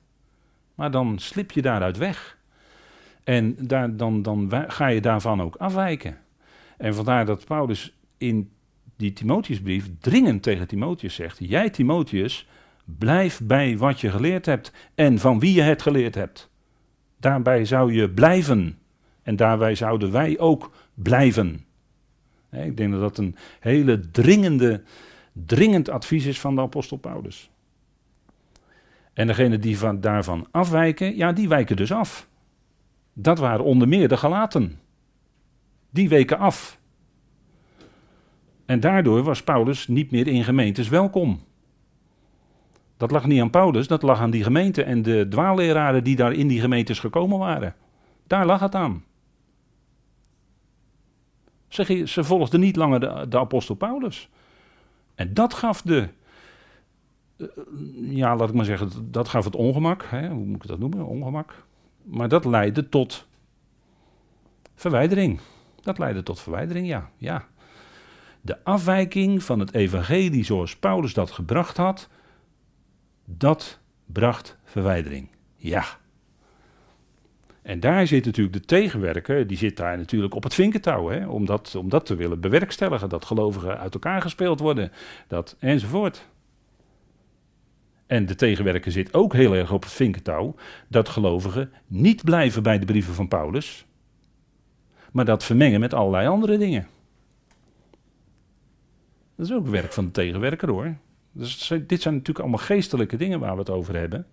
Maar 0.74 0.90
dan 0.90 1.18
slip 1.18 1.50
je 1.50 1.62
daaruit 1.62 1.96
weg. 1.96 2.38
En 3.24 3.56
daar, 3.58 3.96
dan, 3.96 4.22
dan 4.22 4.52
ga 4.66 4.86
je 4.86 5.00
daarvan 5.00 5.42
ook 5.42 5.56
afwijken. 5.56 6.18
En 6.76 6.94
vandaar 6.94 7.26
dat 7.26 7.44
Paulus 7.44 7.96
in 8.18 8.50
die 8.96 9.12
Timotheusbrief 9.12 9.90
dringend 10.00 10.42
tegen 10.42 10.66
Timotheus 10.66 11.14
zegt: 11.14 11.38
Jij, 11.40 11.70
Timotheus, 11.70 12.46
blijf 12.84 13.40
bij 13.42 13.76
wat 13.76 14.00
je 14.00 14.10
geleerd 14.10 14.46
hebt 14.46 14.72
en 14.94 15.18
van 15.18 15.38
wie 15.40 15.54
je 15.54 15.62
het 15.62 15.82
geleerd 15.82 16.14
hebt. 16.14 16.50
Daarbij 17.16 17.64
zou 17.64 17.92
je 17.92 18.10
blijven. 18.10 18.78
En 19.22 19.36
daarbij 19.36 19.74
zouden 19.74 20.12
wij 20.12 20.38
ook 20.38 20.72
blijven. 20.94 21.64
Ik 22.50 22.76
denk 22.76 22.92
dat 22.92 23.00
dat 23.00 23.18
een 23.18 23.36
hele 23.60 24.10
dringende 24.10 24.82
dringend 25.32 25.88
advies 25.88 26.26
is 26.26 26.40
van 26.40 26.54
de 26.54 26.60
apostel 26.60 26.96
Paulus. 26.96 27.50
En 29.12 29.26
degenen 29.26 29.60
die 29.60 29.78
van, 29.78 30.00
daarvan 30.00 30.46
afwijken, 30.50 31.16
ja, 31.16 31.32
die 31.32 31.48
wijken 31.48 31.76
dus 31.76 31.92
af. 31.92 32.28
Dat 33.12 33.38
waren 33.38 33.64
onder 33.64 33.88
meer 33.88 34.08
de 34.08 34.16
Galaten. 34.16 34.80
Die 35.90 36.08
weken 36.08 36.38
af. 36.38 36.80
En 38.66 38.80
daardoor 38.80 39.22
was 39.22 39.42
Paulus 39.42 39.88
niet 39.88 40.10
meer 40.10 40.26
in 40.26 40.44
gemeentes 40.44 40.88
welkom. 40.88 41.40
Dat 42.96 43.10
lag 43.10 43.26
niet 43.26 43.40
aan 43.40 43.50
Paulus, 43.50 43.86
dat 43.86 44.02
lag 44.02 44.20
aan 44.20 44.30
die 44.30 44.42
gemeente 44.42 44.82
en 44.82 45.02
de 45.02 45.26
dwaalleraren 45.28 46.04
die 46.04 46.16
daar 46.16 46.32
in 46.32 46.48
die 46.48 46.60
gemeentes 46.60 46.98
gekomen 46.98 47.38
waren. 47.38 47.74
Daar 48.26 48.46
lag 48.46 48.60
het 48.60 48.74
aan. 48.74 49.04
Ze, 51.68 52.02
ze 52.06 52.24
volgden 52.24 52.60
niet 52.60 52.76
langer 52.76 53.30
de 53.30 53.38
apostel 53.38 53.74
Paulus. 53.74 54.28
En 55.22 55.34
dat 55.34 55.54
gaf 55.54 55.82
de, 55.82 56.08
eh, 57.36 57.46
ja, 57.94 58.36
laat 58.36 58.48
ik 58.48 58.54
maar 58.54 58.64
zeggen, 58.64 59.10
dat 59.10 59.28
gaf 59.28 59.44
het 59.44 59.56
ongemak. 59.56 60.04
Hè? 60.08 60.28
Hoe 60.28 60.44
moet 60.44 60.62
ik 60.62 60.68
dat 60.68 60.78
noemen? 60.78 61.06
Ongemak. 61.06 61.66
Maar 62.02 62.28
dat 62.28 62.44
leidde 62.44 62.88
tot 62.88 63.26
verwijdering. 64.74 65.40
Dat 65.80 65.98
leidde 65.98 66.22
tot 66.22 66.40
verwijdering, 66.40 66.86
ja. 66.86 67.10
ja. 67.16 67.46
De 68.40 68.64
afwijking 68.64 69.42
van 69.42 69.58
het 69.58 69.74
evangelie 69.74 70.44
zoals 70.44 70.76
Paulus 70.76 71.14
dat 71.14 71.30
gebracht 71.30 71.76
had, 71.76 72.08
dat 73.24 73.78
bracht 74.06 74.58
verwijdering. 74.64 75.28
Ja. 75.56 75.84
En 77.62 77.80
daar 77.80 78.06
zit 78.06 78.24
natuurlijk 78.24 78.54
de 78.56 78.64
tegenwerker, 78.64 79.46
die 79.46 79.56
zit 79.56 79.76
daar 79.76 79.96
natuurlijk 79.96 80.34
op 80.34 80.42
het 80.42 80.54
vinkentouw, 80.54 81.08
hè, 81.08 81.26
om, 81.26 81.46
dat, 81.46 81.74
om 81.74 81.88
dat 81.88 82.06
te 82.06 82.14
willen 82.14 82.40
bewerkstelligen, 82.40 83.08
dat 83.08 83.24
gelovigen 83.24 83.78
uit 83.78 83.94
elkaar 83.94 84.22
gespeeld 84.22 84.60
worden, 84.60 84.92
dat 85.28 85.56
enzovoort. 85.58 86.28
En 88.06 88.26
de 88.26 88.34
tegenwerker 88.34 88.92
zit 88.92 89.14
ook 89.14 89.32
heel 89.32 89.54
erg 89.54 89.72
op 89.72 89.82
het 89.82 89.92
vinkentouw 89.92 90.54
dat 90.88 91.08
gelovigen 91.08 91.72
niet 91.86 92.24
blijven 92.24 92.62
bij 92.62 92.78
de 92.78 92.86
brieven 92.86 93.14
van 93.14 93.28
Paulus, 93.28 93.86
maar 95.12 95.24
dat 95.24 95.44
vermengen 95.44 95.80
met 95.80 95.94
allerlei 95.94 96.28
andere 96.28 96.58
dingen. 96.58 96.86
Dat 99.36 99.46
is 99.46 99.52
ook 99.52 99.66
werk 99.66 99.92
van 99.92 100.04
de 100.04 100.10
tegenwerker 100.10 100.70
hoor. 100.70 100.94
Dus 101.32 101.72
dit 101.86 102.02
zijn 102.02 102.14
natuurlijk 102.14 102.38
allemaal 102.38 102.66
geestelijke 102.66 103.16
dingen 103.16 103.40
waar 103.40 103.52
we 103.52 103.58
het 103.58 103.70
over 103.70 103.96
hebben. 103.96 104.26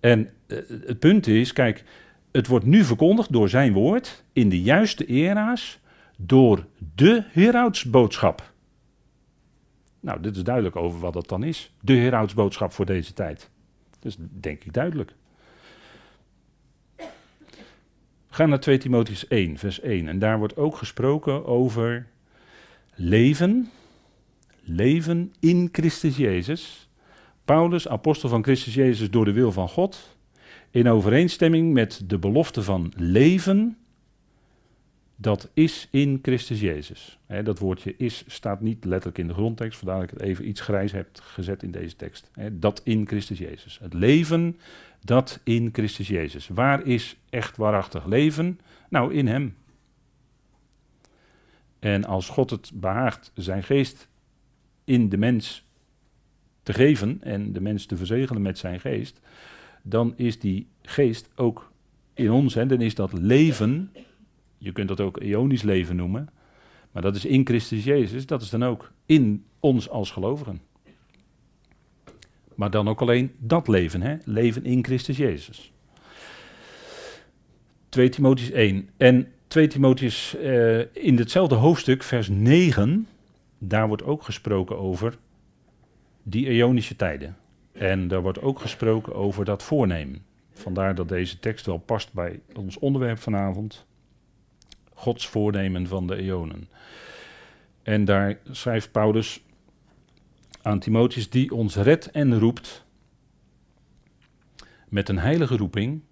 En 0.00 0.30
eh, 0.46 0.58
het 0.86 0.98
punt 0.98 1.26
is, 1.26 1.52
kijk, 1.52 1.84
het 2.32 2.46
wordt 2.46 2.64
nu 2.64 2.84
verkondigd 2.84 3.32
door 3.32 3.48
zijn 3.48 3.72
woord 3.72 4.24
in 4.32 4.48
de 4.48 4.62
juiste 4.62 5.06
era's 5.06 5.80
door 6.16 6.66
de 6.94 7.24
heroudsboodschap. 7.28 8.52
Nou, 10.00 10.20
dit 10.20 10.36
is 10.36 10.42
duidelijk 10.42 10.76
over 10.76 11.00
wat 11.00 11.12
dat 11.12 11.28
dan 11.28 11.44
is. 11.44 11.72
De 11.80 11.94
heroudsboodschap 11.96 12.72
voor 12.72 12.86
deze 12.86 13.12
tijd. 13.12 13.50
Dus 13.98 14.16
denk 14.18 14.64
ik 14.64 14.72
duidelijk. 14.72 15.14
Ga 18.30 18.46
naar 18.46 18.60
2 18.60 18.78
Timotheus 18.78 19.28
1, 19.28 19.58
vers 19.58 19.80
1. 19.80 20.08
En 20.08 20.18
daar 20.18 20.38
wordt 20.38 20.56
ook 20.56 20.76
gesproken 20.76 21.46
over 21.46 22.06
leven. 22.94 23.70
Leven 24.62 25.34
in 25.40 25.68
Christus 25.72 26.16
Jezus. 26.16 26.89
Paulus, 27.50 27.88
apostel 27.88 28.28
van 28.28 28.42
Christus 28.42 28.74
Jezus 28.74 29.10
door 29.10 29.24
de 29.24 29.32
wil 29.32 29.52
van 29.52 29.68
God. 29.68 30.16
In 30.70 30.88
overeenstemming 30.88 31.72
met 31.72 32.02
de 32.06 32.18
belofte 32.18 32.62
van 32.62 32.92
leven 32.96 33.78
dat 35.16 35.50
is 35.54 35.88
in 35.90 36.18
Christus 36.22 36.60
Jezus. 36.60 37.18
dat 37.44 37.58
woordje 37.58 37.94
is 37.96 38.24
staat 38.26 38.60
niet 38.60 38.84
letterlijk 38.84 39.18
in 39.18 39.26
de 39.26 39.34
grondtekst, 39.34 39.78
vandaar 39.78 40.00
dat 40.00 40.10
ik 40.10 40.18
het 40.18 40.28
even 40.28 40.48
iets 40.48 40.60
grijs 40.60 40.92
heb 40.92 41.08
gezet 41.12 41.62
in 41.62 41.70
deze 41.70 41.96
tekst. 41.96 42.30
dat 42.52 42.80
in 42.84 43.06
Christus 43.06 43.38
Jezus. 43.38 43.78
Het 43.78 43.94
leven 43.94 44.58
dat 45.04 45.40
in 45.42 45.68
Christus 45.72 46.08
Jezus. 46.08 46.48
Waar 46.48 46.86
is 46.86 47.16
echt 47.30 47.56
waarachtig 47.56 48.06
leven? 48.06 48.60
Nou, 48.88 49.14
in 49.14 49.26
Hem. 49.26 49.56
En 51.78 52.04
als 52.04 52.28
God 52.28 52.50
het 52.50 52.70
behaagt 52.74 53.32
zijn 53.34 53.62
geest 53.62 54.08
in 54.84 55.08
de 55.08 55.16
mens 55.16 55.68
geven 56.72 57.18
en 57.22 57.52
de 57.52 57.60
mens 57.60 57.86
te 57.86 57.96
verzegelen 57.96 58.42
met 58.42 58.58
zijn 58.58 58.80
geest, 58.80 59.20
dan 59.82 60.12
is 60.16 60.38
die 60.38 60.66
geest 60.82 61.30
ook 61.34 61.72
in 62.14 62.30
ons, 62.30 62.56
en 62.56 62.68
dan 62.68 62.80
is 62.80 62.94
dat 62.94 63.12
leven 63.12 63.90
je 64.60 64.72
kunt 64.72 64.88
dat 64.88 65.00
ook 65.00 65.20
eonisch 65.20 65.62
leven 65.62 65.96
noemen. 65.96 66.28
Maar 66.92 67.02
dat 67.02 67.16
is 67.16 67.24
in 67.24 67.46
Christus 67.46 67.84
Jezus, 67.84 68.26
dat 68.26 68.42
is 68.42 68.50
dan 68.50 68.64
ook 68.64 68.92
in 69.06 69.44
ons 69.60 69.88
als 69.88 70.10
gelovigen. 70.10 70.60
Maar 72.54 72.70
dan 72.70 72.88
ook 72.88 73.00
alleen 73.00 73.32
dat 73.38 73.68
leven, 73.68 74.02
hè? 74.02 74.16
leven 74.24 74.64
in 74.64 74.84
Christus 74.84 75.16
Jezus. 75.16 75.72
2 77.88 78.08
Timotheus 78.08 78.50
1. 78.50 78.88
En 78.96 79.32
2 79.46 79.66
Timotheus 79.66 80.36
uh, 80.36 80.78
in 80.92 81.18
hetzelfde 81.18 81.54
hoofdstuk, 81.54 82.02
vers 82.02 82.28
9, 82.28 83.06
daar 83.58 83.88
wordt 83.88 84.02
ook 84.02 84.22
gesproken 84.22 84.78
over 84.78 85.18
die 86.30 86.46
eonische 86.46 86.96
tijden. 86.96 87.36
En 87.72 88.08
daar 88.08 88.22
wordt 88.22 88.40
ook 88.40 88.60
gesproken 88.60 89.14
over 89.14 89.44
dat 89.44 89.62
voornemen. 89.62 90.24
Vandaar 90.52 90.94
dat 90.94 91.08
deze 91.08 91.38
tekst 91.38 91.66
wel 91.66 91.78
past 91.78 92.12
bij 92.12 92.40
ons 92.54 92.78
onderwerp 92.78 93.18
vanavond. 93.18 93.86
Gods 94.94 95.28
voornemen 95.28 95.86
van 95.86 96.06
de 96.06 96.16
eonen. 96.16 96.68
En 97.82 98.04
daar 98.04 98.38
schrijft 98.50 98.92
Paulus 98.92 99.42
aan 100.62 100.78
Timotheus, 100.78 101.30
die 101.30 101.54
ons 101.54 101.76
redt 101.76 102.10
en 102.10 102.38
roept 102.38 102.84
met 104.88 105.08
een 105.08 105.18
heilige 105.18 105.56
roeping, 105.56 106.02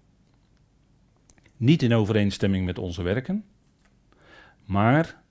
niet 1.57 1.81
in 1.81 1.93
overeenstemming 1.93 2.65
met 2.65 2.77
onze 2.77 3.01
werken, 3.01 3.45
maar 4.65 5.21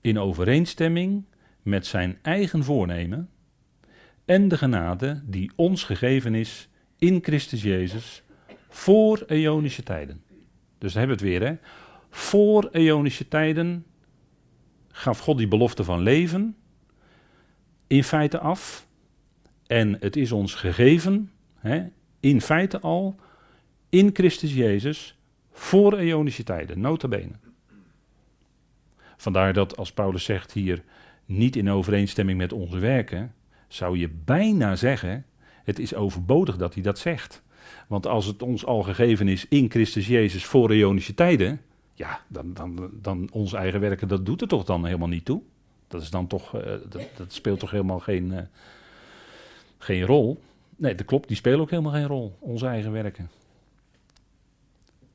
in 0.00 0.18
overeenstemming 0.18 1.24
met 1.62 1.86
zijn 1.86 2.18
eigen 2.22 2.64
voornemen 2.64 3.28
en 4.24 4.48
de 4.48 4.58
genade 4.58 5.22
die 5.24 5.52
ons 5.56 5.84
gegeven 5.84 6.34
is 6.34 6.68
in 6.98 7.18
Christus 7.22 7.62
Jezus 7.62 8.22
voor 8.68 9.24
eonische 9.26 9.82
tijden. 9.82 10.22
Dus 10.78 10.92
daar 10.92 11.06
hebben 11.06 11.18
we 11.26 11.30
het 11.30 11.40
weer, 11.40 11.48
hè? 11.48 11.56
Voor 12.10 12.68
eonische 12.72 13.28
tijden 13.28 13.84
gaf 14.88 15.18
God 15.18 15.38
die 15.38 15.48
belofte 15.48 15.84
van 15.84 16.00
leven 16.00 16.56
in 17.86 18.04
feite 18.04 18.38
af. 18.38 18.86
En 19.66 19.96
het 20.00 20.16
is 20.16 20.32
ons 20.32 20.54
gegeven, 20.54 21.30
hè, 21.58 21.86
in 22.20 22.40
feite 22.40 22.80
al, 22.80 23.16
in 23.88 24.10
Christus 24.12 24.54
Jezus, 24.54 25.18
voor 25.52 25.98
eonische 25.98 26.42
tijden, 26.42 26.80
nota 26.80 27.08
bene. 27.08 27.32
Vandaar 29.16 29.52
dat 29.52 29.76
als 29.76 29.92
Paulus 29.92 30.24
zegt 30.24 30.52
hier, 30.52 30.82
niet 31.24 31.56
in 31.56 31.70
overeenstemming 31.70 32.38
met 32.38 32.52
onze 32.52 32.78
werken, 32.78 33.34
zou 33.74 33.98
je 33.98 34.08
bijna 34.24 34.76
zeggen, 34.76 35.24
het 35.64 35.78
is 35.78 35.94
overbodig 35.94 36.56
dat 36.56 36.74
hij 36.74 36.82
dat 36.82 36.98
zegt. 36.98 37.42
Want 37.86 38.06
als 38.06 38.26
het 38.26 38.42
ons 38.42 38.64
al 38.64 38.82
gegeven 38.82 39.28
is 39.28 39.48
in 39.48 39.70
Christus 39.70 40.06
Jezus 40.06 40.44
voor 40.44 40.70
eonische 40.70 41.14
tijden, 41.14 41.60
ja, 41.94 42.20
dan, 42.28 42.54
dan, 42.54 42.90
dan 42.92 43.28
ons 43.32 43.52
eigen 43.52 43.80
werken, 43.80 44.08
dat 44.08 44.26
doet 44.26 44.40
er 44.40 44.48
toch 44.48 44.64
dan 44.64 44.84
helemaal 44.84 45.08
niet 45.08 45.24
toe. 45.24 45.42
Dat, 45.88 46.02
is 46.02 46.10
dan 46.10 46.26
toch, 46.26 46.56
uh, 46.56 46.62
dat, 47.16 47.32
speelt 47.32 47.58
toch 47.58 47.70
helemaal 47.70 48.00
geen, 48.00 48.32
uh, 48.32 48.38
geen 49.78 50.02
rol. 50.02 50.42
Nee, 50.76 50.94
dat 50.94 51.06
klopt, 51.06 51.28
die 51.28 51.36
spelen 51.36 51.60
ook 51.60 51.70
helemaal 51.70 51.92
geen 51.92 52.06
rol, 52.06 52.36
onze 52.38 52.66
eigen 52.66 52.92
werken. 52.92 53.30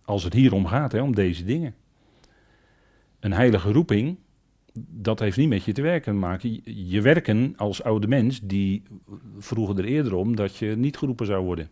Als 0.05 0.24
het 0.24 0.34
hier 0.34 0.53
om 0.53 0.66
gaat, 0.66 0.91
hè, 0.91 1.01
om 1.01 1.16
deze 1.16 1.43
dingen. 1.45 1.76
Een 3.20 3.34
heilige 3.34 3.72
roeping, 3.72 4.18
dat 4.88 5.20
heeft 5.20 5.38
niet 5.38 5.50
met 5.50 5.64
je 5.64 5.72
te 5.72 5.82
werken 5.82 6.14
te 6.14 6.20
maken. 6.20 6.62
Je 6.90 7.02
werken 7.02 7.54
als 7.58 7.84
oude 7.84 8.08
mens, 8.08 8.40
die 8.44 8.84
vroegen 9.38 9.78
er 9.78 9.86
eerder 9.86 10.16
om 10.16 10.36
dat 10.36 10.56
je 10.56 10.76
niet 10.76 10.98
geroepen 10.98 11.26
zou 11.26 11.44
worden. 11.44 11.70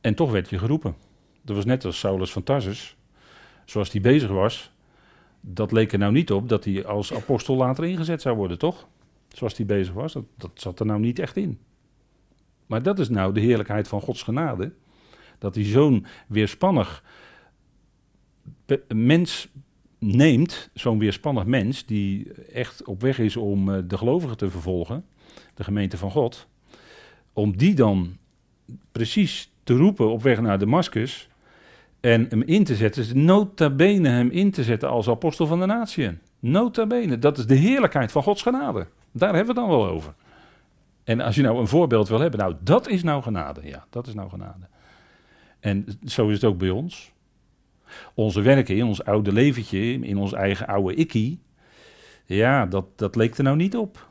En 0.00 0.14
toch 0.14 0.30
werd 0.30 0.50
je 0.50 0.58
geroepen. 0.58 0.94
Dat 1.42 1.56
was 1.56 1.64
net 1.64 1.84
als 1.84 1.98
Saulus 1.98 2.32
van 2.32 2.42
Tarsus. 2.42 2.96
Zoals 3.64 3.92
hij 3.92 4.00
bezig 4.00 4.30
was, 4.30 4.72
dat 5.40 5.72
leek 5.72 5.92
er 5.92 5.98
nou 5.98 6.12
niet 6.12 6.32
op 6.32 6.48
dat 6.48 6.64
hij 6.64 6.86
als 6.86 7.14
apostel 7.14 7.56
later 7.56 7.84
ingezet 7.84 8.22
zou 8.22 8.36
worden, 8.36 8.58
toch? 8.58 8.88
Zoals 9.28 9.56
hij 9.56 9.66
bezig 9.66 9.94
was, 9.94 10.12
dat, 10.12 10.24
dat 10.36 10.50
zat 10.54 10.80
er 10.80 10.86
nou 10.86 11.00
niet 11.00 11.18
echt 11.18 11.36
in. 11.36 11.58
Maar 12.66 12.82
dat 12.82 12.98
is 12.98 13.08
nou 13.08 13.34
de 13.34 13.40
heerlijkheid 13.40 13.88
van 13.88 14.00
Gods 14.00 14.22
genade. 14.22 14.72
Dat 15.38 15.54
hij 15.54 15.64
zo'n 15.64 16.06
weerspannig 16.26 17.04
mens 18.94 19.48
neemt, 19.98 20.70
zo'n 20.74 20.98
weerspannig 20.98 21.44
mens, 21.44 21.86
die 21.86 22.32
echt 22.52 22.84
op 22.84 23.00
weg 23.00 23.18
is 23.18 23.36
om 23.36 23.74
eh, 23.74 23.78
de 23.86 23.98
gelovigen 23.98 24.36
te 24.36 24.50
vervolgen, 24.50 25.04
de 25.54 25.64
gemeente 25.64 25.96
van 25.96 26.10
God, 26.10 26.46
om 27.32 27.56
die 27.56 27.74
dan 27.74 28.16
precies 28.92 29.50
te 29.64 29.76
roepen 29.76 30.10
op 30.10 30.22
weg 30.22 30.40
naar 30.40 30.58
Damascus, 30.58 31.28
en 32.00 32.26
hem 32.28 32.42
in 32.42 32.64
te 32.64 32.74
zetten, 32.74 33.24
nota 33.24 33.70
bene 33.70 34.08
hem 34.08 34.30
in 34.30 34.50
te 34.50 34.64
zetten 34.64 34.88
als 34.88 35.08
apostel 35.08 35.46
van 35.46 35.60
de 35.60 35.66
natieën. 35.66 36.18
Nota 36.38 36.86
bene, 36.86 37.18
dat 37.18 37.38
is 37.38 37.46
de 37.46 37.54
heerlijkheid 37.54 38.12
van 38.12 38.22
Gods 38.22 38.42
genade. 38.42 38.86
Daar 39.12 39.34
hebben 39.34 39.54
we 39.54 39.60
het 39.60 39.68
dan 39.70 39.78
wel 39.78 39.88
over. 39.88 40.14
En 41.04 41.20
als 41.20 41.34
je 41.34 41.42
nou 41.42 41.58
een 41.58 41.66
voorbeeld 41.66 42.08
wil 42.08 42.20
hebben, 42.20 42.40
nou 42.40 42.54
dat 42.60 42.88
is 42.88 43.02
nou 43.02 43.22
genade. 43.22 43.60
Ja, 43.64 43.84
dat 43.90 44.06
is 44.06 44.14
nou 44.14 44.28
genade. 44.28 44.66
En 45.60 45.86
zo 46.04 46.28
is 46.28 46.34
het 46.34 46.44
ook 46.44 46.58
bij 46.58 46.70
ons. 46.70 47.12
Onze 48.14 48.40
werken 48.40 48.76
in 48.76 48.84
ons 48.84 49.04
oude 49.04 49.32
leventje, 49.32 49.78
in 49.92 50.16
ons 50.16 50.32
eigen 50.32 50.66
oude 50.66 50.94
ikkie, 50.94 51.40
ja, 52.24 52.66
dat, 52.66 52.86
dat 52.96 53.16
leek 53.16 53.36
er 53.36 53.44
nou 53.44 53.56
niet 53.56 53.76
op. 53.76 54.10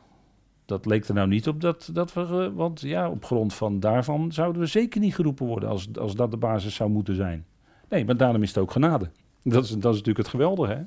Dat 0.66 0.86
leek 0.86 1.08
er 1.08 1.14
nou 1.14 1.28
niet 1.28 1.48
op 1.48 1.62
dat, 1.62 1.90
dat 1.94 2.14
we, 2.14 2.52
want 2.54 2.82
ja, 2.82 3.10
op 3.10 3.26
grond 3.26 3.54
van 3.54 3.80
daarvan 3.80 4.32
zouden 4.32 4.62
we 4.62 4.68
zeker 4.68 5.00
niet 5.00 5.16
geroepen 5.16 5.46
worden 5.46 5.70
als, 5.70 5.88
als 6.00 6.16
dat 6.16 6.32
de 6.32 6.38
basis 6.38 6.76
zou 6.76 6.90
moeten 6.90 7.16
zijn. 7.16 7.46
Nee, 7.90 8.06
maar 8.06 8.18
daarom 8.18 8.44
is 8.44 8.48
het 8.48 8.58
ook 8.58 8.72
genade. 8.72 9.10
Dat 9.44 9.64
is, 9.64 9.70
dat 9.70 9.92
is 9.94 9.98
natuurlijk 9.98 10.18
het 10.18 10.28
geweldige. 10.28 10.74
Hè? 10.74 10.82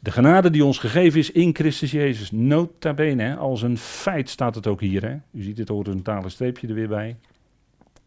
De 0.00 0.10
genade 0.10 0.50
die 0.50 0.64
ons 0.64 0.78
gegeven 0.78 1.18
is 1.18 1.30
in 1.30 1.54
Christus 1.54 1.90
Jezus, 1.90 2.30
nota 2.30 2.94
bene, 2.94 3.36
als 3.36 3.62
een 3.62 3.78
feit 3.78 4.28
staat 4.28 4.54
het 4.54 4.66
ook 4.66 4.80
hier. 4.80 5.02
Hè? 5.02 5.16
U 5.32 5.42
ziet 5.42 5.58
het 5.58 5.68
horizontale 5.68 6.28
streepje 6.28 6.68
er 6.68 6.74
weer 6.74 6.88
bij. 6.88 7.16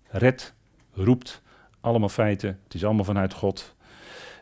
Red, 0.08 0.54
roept, 0.94 1.42
allemaal 1.82 2.10
feiten, 2.10 2.60
het 2.64 2.74
is 2.74 2.86
allemaal 2.86 3.04
vanuit 3.04 3.34
God. 3.34 3.76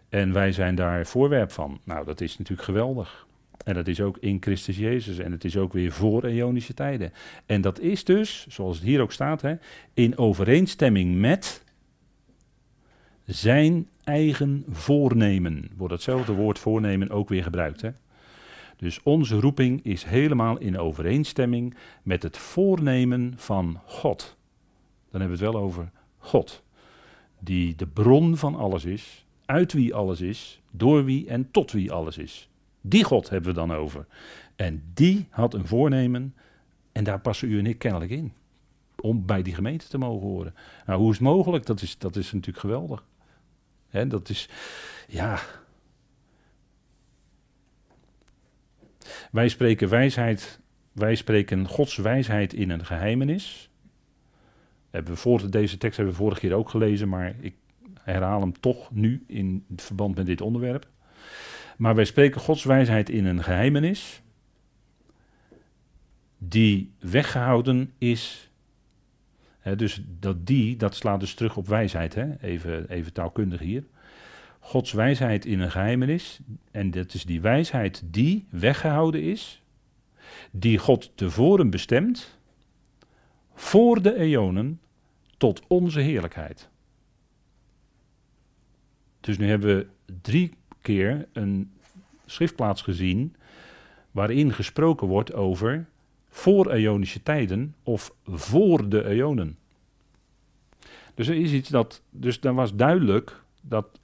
En 0.10 0.34
wij 0.34 0.52
zijn 0.52 0.76
daar 0.76 1.06
voorwerp 1.06 1.52
van. 1.52 1.80
Nou, 1.84 2.06
dat 2.06 2.22
is 2.22 2.38
natuurlijk 2.38 2.68
geweldig. 2.68 3.28
En 3.64 3.74
dat 3.74 3.88
is 3.88 4.02
ook 4.02 4.18
in 4.18 4.38
Christus 4.40 4.78
Jezus. 4.78 5.18
En 5.18 5.32
het 5.32 5.44
is 5.44 5.58
ook 5.58 5.74
weer 5.74 5.92
voor 5.92 6.24
eonische 6.24 6.74
tijden. 6.74 7.14
En 7.46 7.62
dat 7.62 7.80
is 7.80 8.04
dus, 8.04 8.46
zoals 8.50 8.76
het 8.76 8.86
hier 8.86 9.02
ook 9.02 9.12
staat, 9.12 9.42
hè, 9.42 9.56
in 9.94 10.18
overeenstemming 10.18 11.16
met 11.16 11.64
zijn 13.26 13.88
eigen 14.04 14.66
voornemen. 14.70 15.70
Wordt 15.78 15.94
hetzelfde 15.94 16.34
woord 16.34 16.60
voornemen 16.60 17.10
ook 17.10 17.30
weer 17.30 17.44
gebruikt. 17.44 17.82
Hè? 17.82 17.90
Dus 18.78 19.04
onze 19.04 19.40
roeping 19.40 19.86
is 19.86 20.04
helemaal 20.04 20.58
in 20.58 20.78
overeenstemming 20.78 21.76
met 22.04 22.24
het 22.24 22.38
voornemen 22.38 23.34
van 23.36 23.80
God. 23.86 24.38
Dan 25.12 25.22
hebben 25.22 25.40
we 25.40 25.46
het 25.46 25.54
wel 25.54 25.64
over 25.64 25.92
God, 26.18 26.64
die 27.40 27.76
de 27.76 27.88
bron 27.88 28.38
van 28.38 28.56
alles 28.56 28.86
is, 28.86 29.26
uit 29.46 29.74
wie 29.74 29.94
alles 29.96 30.22
is, 30.22 30.62
door 30.72 31.06
wie 31.06 31.28
en 31.28 31.52
tot 31.52 31.72
wie 31.72 31.92
alles 31.92 32.18
is. 32.18 32.50
Die 32.82 33.04
God 33.04 33.30
hebben 33.30 33.50
we 33.50 33.56
dan 33.56 33.74
over. 33.74 34.06
En 34.56 34.84
die 34.94 35.28
had 35.30 35.54
een 35.54 35.68
voornemen, 35.68 36.36
en 36.92 37.04
daar 37.04 37.20
passen 37.20 37.52
u 37.52 37.60
en 37.60 37.66
ik 37.66 37.80
kennelijk 37.80 38.12
in. 38.12 38.34
Om 39.02 39.26
bij 39.26 39.42
die 39.42 39.56
gemeente 39.56 39.88
te 39.88 39.98
mogen 39.98 40.28
horen. 40.28 40.56
Nou, 40.86 41.00
hoe 41.00 41.10
is 41.10 41.18
het 41.18 41.28
mogelijk? 41.28 41.66
Dat 41.66 41.82
is, 41.82 41.98
dat 41.98 42.16
is 42.16 42.32
natuurlijk 42.32 42.60
geweldig. 42.60 43.04
Dat 44.08 44.30
is, 44.30 44.50
ja. 45.08 45.40
Wij 49.32 49.50
spreken 49.50 49.90
wijsheid, 49.90 50.60
wij 50.92 51.16
spreken 51.16 51.68
Gods 51.68 51.96
wijsheid 51.96 52.54
in 52.54 52.70
een 52.70 52.86
geheimenis. 52.86 53.69
Hebben 54.90 55.14
we 55.24 55.50
deze 55.50 55.78
tekst 55.78 55.98
hebben 55.98 56.16
we 56.16 56.22
vorige 56.22 56.40
keer 56.40 56.54
ook 56.54 56.70
gelezen, 56.70 57.10
maar 57.10 57.36
ik 57.40 57.56
herhaal 58.00 58.42
hem 58.42 58.60
toch 58.60 58.92
nu 58.92 59.24
in 59.28 59.66
verband 59.76 60.16
met 60.16 60.26
dit 60.26 60.42
onderwerp. 60.42 60.88
Maar 61.78 61.96
wij 61.96 62.06
spreken 62.06 62.42
Gods 62.42 62.64
wijsheid 62.64 63.10
in 63.10 63.26
een 63.26 63.44
geheimenis, 63.44 64.22
die 66.38 66.92
weggehouden 67.00 67.94
is 67.98 68.50
dus 69.76 70.02
dat 70.20 70.46
die, 70.48 70.76
dat 70.76 70.96
slaat 70.96 71.20
dus 71.20 71.34
terug 71.34 71.58
op 71.58 71.68
wijsheid, 71.68 72.16
hè? 72.16 72.40
Even, 72.42 72.90
even 72.90 73.14
taalkundig 73.14 73.60
hier. 73.60 73.84
Gods 74.60 74.92
wijsheid 74.92 75.46
in 75.46 75.60
een 75.60 75.72
geheimenis, 75.72 76.40
en 76.72 76.92
dat 76.92 77.14
is 77.14 77.26
die 77.26 77.42
wijsheid 77.42 78.04
die 78.06 78.46
weggehouden 78.50 79.22
is, 79.22 79.62
die 80.52 80.78
God 80.78 81.12
tevoren 81.16 81.70
bestemt, 81.70 82.39
voor 83.60 84.02
de 84.02 84.16
eonen, 84.16 84.80
tot 85.38 85.62
onze 85.68 86.00
heerlijkheid. 86.00 86.70
Dus 89.20 89.38
nu 89.38 89.48
hebben 89.48 89.78
we 89.78 89.88
drie 90.22 90.54
keer 90.82 91.28
een 91.34 91.72
schriftplaats 92.26 92.82
gezien 92.82 93.36
waarin 94.12 94.54
gesproken 94.54 95.08
wordt 95.08 95.34
over 95.34 95.86
voor 96.30 96.72
eonische 96.72 97.24
tijden 97.24 97.76
of 97.84 98.14
voor 98.26 98.90
de 98.90 99.06
eonen. 99.06 99.58
Dus 101.14 101.28
er 101.28 101.36
is 101.36 101.52
iets 101.52 101.70
dat, 101.70 102.02
dus 102.10 102.40
dan 102.40 102.56
was 102.56 102.76
duidelijk 102.76 103.44
dat 103.62 104.00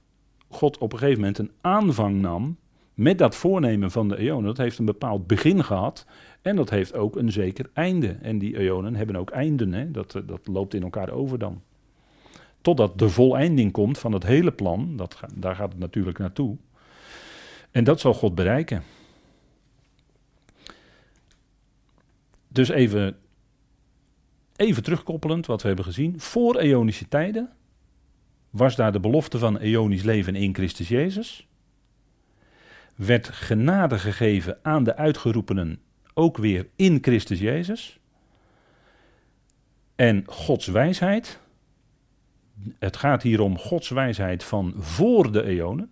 God 0.48 0.78
op 0.78 0.92
een 0.92 0.98
gegeven 0.98 1.20
moment 1.20 1.38
een 1.38 1.52
aanvang 1.60 2.20
nam 2.20 2.56
met 2.96 3.18
dat 3.18 3.36
voornemen 3.36 3.90
van 3.90 4.08
de 4.08 4.18
eonen. 4.18 4.44
Dat 4.44 4.56
heeft 4.56 4.78
een 4.78 4.84
bepaald 4.84 5.26
begin 5.26 5.64
gehad 5.64 6.06
en 6.42 6.56
dat 6.56 6.70
heeft 6.70 6.94
ook 6.94 7.16
een 7.16 7.32
zeker 7.32 7.70
einde. 7.72 8.16
En 8.22 8.38
die 8.38 8.58
eonen 8.58 8.94
hebben 8.94 9.16
ook 9.16 9.30
einden, 9.30 9.72
hè? 9.72 9.90
Dat, 9.90 10.14
eh, 10.14 10.22
dat 10.26 10.46
loopt 10.46 10.74
in 10.74 10.82
elkaar 10.82 11.10
over 11.10 11.38
dan. 11.38 11.62
Totdat 12.60 12.98
de 12.98 13.08
voleinding 13.08 13.72
komt 13.72 13.98
van 13.98 14.12
het 14.12 14.22
hele 14.22 14.52
plan, 14.52 14.96
dat, 14.96 15.20
daar 15.34 15.54
gaat 15.54 15.72
het 15.72 15.78
natuurlijk 15.78 16.18
naartoe. 16.18 16.56
En 17.70 17.84
dat 17.84 18.00
zal 18.00 18.14
God 18.14 18.34
bereiken. 18.34 18.82
Dus 22.48 22.68
even, 22.68 23.16
even 24.56 24.82
terugkoppelend 24.82 25.46
wat 25.46 25.62
we 25.62 25.66
hebben 25.66 25.84
gezien. 25.84 26.20
Voor 26.20 26.56
eonische 26.58 27.08
tijden 27.08 27.50
was 28.50 28.76
daar 28.76 28.92
de 28.92 29.00
belofte 29.00 29.38
van 29.38 29.58
eonisch 29.58 30.02
leven 30.02 30.34
in 30.34 30.54
Christus 30.54 30.88
Jezus. 30.88 31.46
Werd 32.96 33.28
genade 33.28 33.98
gegeven 33.98 34.58
aan 34.62 34.84
de 34.84 34.96
uitgeroepenen 34.96 35.80
ook 36.14 36.36
weer 36.36 36.68
in 36.76 36.98
Christus 37.00 37.38
Jezus. 37.38 37.98
En 39.94 40.22
Gods 40.26 40.66
wijsheid. 40.66 41.38
Het 42.78 42.96
gaat 42.96 43.22
hier 43.22 43.40
om 43.40 43.58
Gods 43.58 43.88
wijsheid 43.88 44.44
van 44.44 44.74
voor 44.76 45.32
de 45.32 45.42
eonen. 45.42 45.90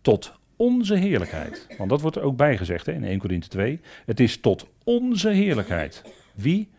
Tot 0.00 0.32
onze 0.56 0.94
heerlijkheid. 0.94 1.66
Want 1.78 1.90
dat 1.90 2.00
wordt 2.00 2.16
er 2.16 2.22
ook 2.22 2.36
bijgezegd 2.36 2.86
hè, 2.86 2.92
in 2.92 3.04
1 3.04 3.18
Corinthië 3.18 3.48
2. 3.48 3.80
Het 4.06 4.20
is 4.20 4.40
tot 4.40 4.66
onze 4.84 5.28
heerlijkheid. 5.28 6.02
Wie? 6.34 6.70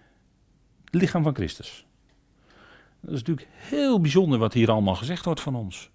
Het 0.85 1.01
lichaam 1.01 1.23
van 1.23 1.35
Christus. 1.35 1.85
Dat 2.99 3.13
is 3.13 3.19
natuurlijk 3.19 3.47
heel 3.51 4.01
bijzonder 4.01 4.39
wat 4.39 4.53
hier 4.53 4.71
allemaal 4.71 4.95
gezegd 4.95 5.25
wordt 5.25 5.41
van 5.41 5.55
ons. 5.55 5.91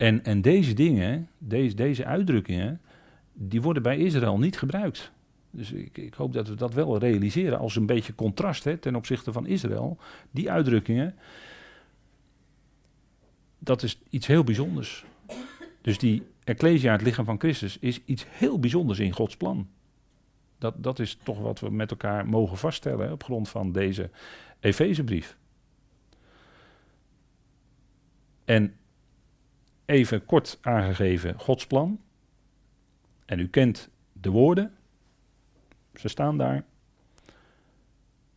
En, 0.00 0.24
en 0.24 0.40
deze 0.40 0.74
dingen, 0.74 1.28
deze, 1.38 1.74
deze 1.74 2.04
uitdrukkingen, 2.04 2.80
die 3.32 3.62
worden 3.62 3.82
bij 3.82 3.98
Israël 3.98 4.38
niet 4.38 4.58
gebruikt. 4.58 5.12
Dus 5.50 5.72
ik, 5.72 5.98
ik 5.98 6.14
hoop 6.14 6.32
dat 6.32 6.48
we 6.48 6.54
dat 6.54 6.74
wel 6.74 6.98
realiseren 6.98 7.58
als 7.58 7.76
een 7.76 7.86
beetje 7.86 8.14
contrast 8.14 8.64
hè, 8.64 8.76
ten 8.76 8.94
opzichte 8.94 9.32
van 9.32 9.46
Israël. 9.46 9.98
Die 10.30 10.50
uitdrukkingen, 10.50 11.14
dat 13.58 13.82
is 13.82 14.00
iets 14.10 14.26
heel 14.26 14.44
bijzonders. 14.44 15.04
Dus 15.80 15.98
die 15.98 16.22
Ecclesia, 16.44 16.92
het 16.92 17.02
lichaam 17.02 17.24
van 17.24 17.38
Christus, 17.38 17.78
is 17.78 18.00
iets 18.04 18.24
heel 18.28 18.58
bijzonders 18.58 18.98
in 18.98 19.12
Gods 19.12 19.36
plan. 19.36 19.68
Dat, 20.58 20.82
dat 20.82 20.98
is 20.98 21.18
toch 21.22 21.38
wat 21.38 21.60
we 21.60 21.70
met 21.70 21.90
elkaar 21.90 22.28
mogen 22.28 22.58
vaststellen 22.58 23.12
op 23.12 23.24
grond 23.24 23.48
van 23.48 23.72
deze 23.72 24.10
Efezebrief. 24.60 25.36
En 28.44 28.74
even 29.90 30.24
kort 30.24 30.58
aangegeven 30.60 31.38
Gods 31.38 31.66
plan. 31.66 32.00
En 33.24 33.38
u 33.38 33.48
kent 33.48 33.88
de 34.12 34.30
woorden. 34.30 34.74
Ze 35.94 36.08
staan 36.08 36.38
daar. 36.38 36.64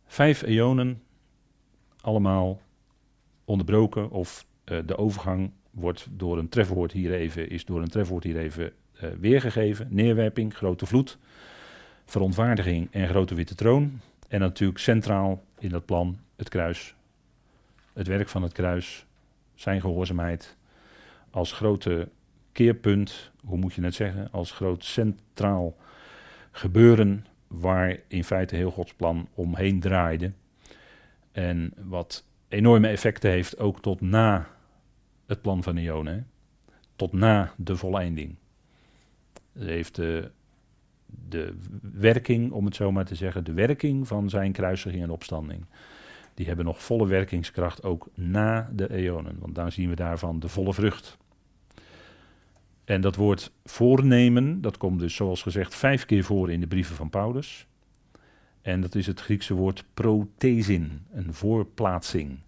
Vijf 0.06 0.42
eonen, 0.42 1.02
allemaal 2.00 2.60
onderbroken 3.44 4.10
of 4.10 4.46
uh, 4.64 4.78
de 4.86 4.96
overgang 4.96 5.50
wordt 5.70 6.06
door 6.10 6.38
een 6.38 6.48
trefwoord 6.48 6.92
hier 6.92 7.12
even, 7.14 7.50
is 7.50 7.64
door 7.64 7.82
een 7.82 7.88
trefwoord 7.88 8.24
hier 8.24 8.38
even 8.38 8.72
uh, 9.02 9.10
weergegeven. 9.20 9.86
Neerwerping, 9.90 10.56
grote 10.56 10.86
vloed, 10.86 11.18
verontwaardiging 12.04 12.88
en 12.90 13.08
grote 13.08 13.34
witte 13.34 13.54
troon. 13.54 14.00
En 14.28 14.40
natuurlijk 14.40 14.78
centraal 14.78 15.44
in 15.58 15.68
dat 15.68 15.84
plan 15.84 16.18
het 16.36 16.48
kruis. 16.48 16.94
Het 17.92 18.06
werk 18.06 18.28
van 18.28 18.42
het 18.42 18.52
kruis, 18.52 19.06
zijn 19.54 19.80
gehoorzaamheid. 19.80 20.56
Als 21.34 21.52
grote 21.52 22.08
keerpunt, 22.52 23.30
hoe 23.44 23.58
moet 23.58 23.74
je 23.74 23.82
het 23.82 23.94
zeggen, 23.94 24.28
als 24.30 24.50
groot 24.50 24.84
centraal 24.84 25.76
gebeuren 26.50 27.26
waar 27.46 27.98
in 28.08 28.24
feite 28.24 28.56
heel 28.56 28.70
Gods 28.70 28.94
plan 28.94 29.28
omheen 29.34 29.80
draaide. 29.80 30.32
En 31.32 31.72
wat 31.76 32.24
enorme 32.48 32.88
effecten 32.88 33.30
heeft 33.30 33.58
ook 33.58 33.80
tot 33.80 34.00
na 34.00 34.48
het 35.26 35.42
plan 35.42 35.62
van 35.62 35.76
Ione, 35.76 36.22
tot 36.96 37.12
na 37.12 37.52
de 37.56 37.76
volleinding. 37.76 38.36
Het 39.52 39.66
heeft 39.66 39.94
de, 39.94 40.30
de 41.06 41.56
werking, 41.80 42.52
om 42.52 42.64
het 42.64 42.76
zo 42.76 42.92
maar 42.92 43.04
te 43.04 43.14
zeggen, 43.14 43.44
de 43.44 43.52
werking 43.52 44.06
van 44.08 44.30
zijn 44.30 44.52
kruisiging 44.52 45.02
en 45.02 45.10
opstanding. 45.10 45.64
Die 46.34 46.46
hebben 46.46 46.64
nog 46.64 46.82
volle 46.82 47.06
werkingskracht 47.06 47.82
ook 47.82 48.08
na 48.14 48.70
de 48.72 48.90
eonen, 48.90 49.38
want 49.38 49.54
dan 49.54 49.72
zien 49.72 49.88
we 49.88 49.94
daarvan 49.94 50.40
de 50.40 50.48
volle 50.48 50.74
vrucht. 50.74 51.22
En 52.84 53.00
dat 53.00 53.16
woord 53.16 53.52
voornemen, 53.64 54.60
dat 54.60 54.76
komt 54.76 54.98
dus 55.00 55.14
zoals 55.14 55.42
gezegd 55.42 55.74
vijf 55.74 56.06
keer 56.06 56.24
voor 56.24 56.50
in 56.50 56.60
de 56.60 56.66
brieven 56.66 56.96
van 56.96 57.10
Paulus. 57.10 57.66
En 58.62 58.80
dat 58.80 58.94
is 58.94 59.06
het 59.06 59.20
Griekse 59.20 59.54
woord 59.54 59.84
prothesin, 59.94 61.00
een 61.12 61.34
voorplaatsing 61.34 62.38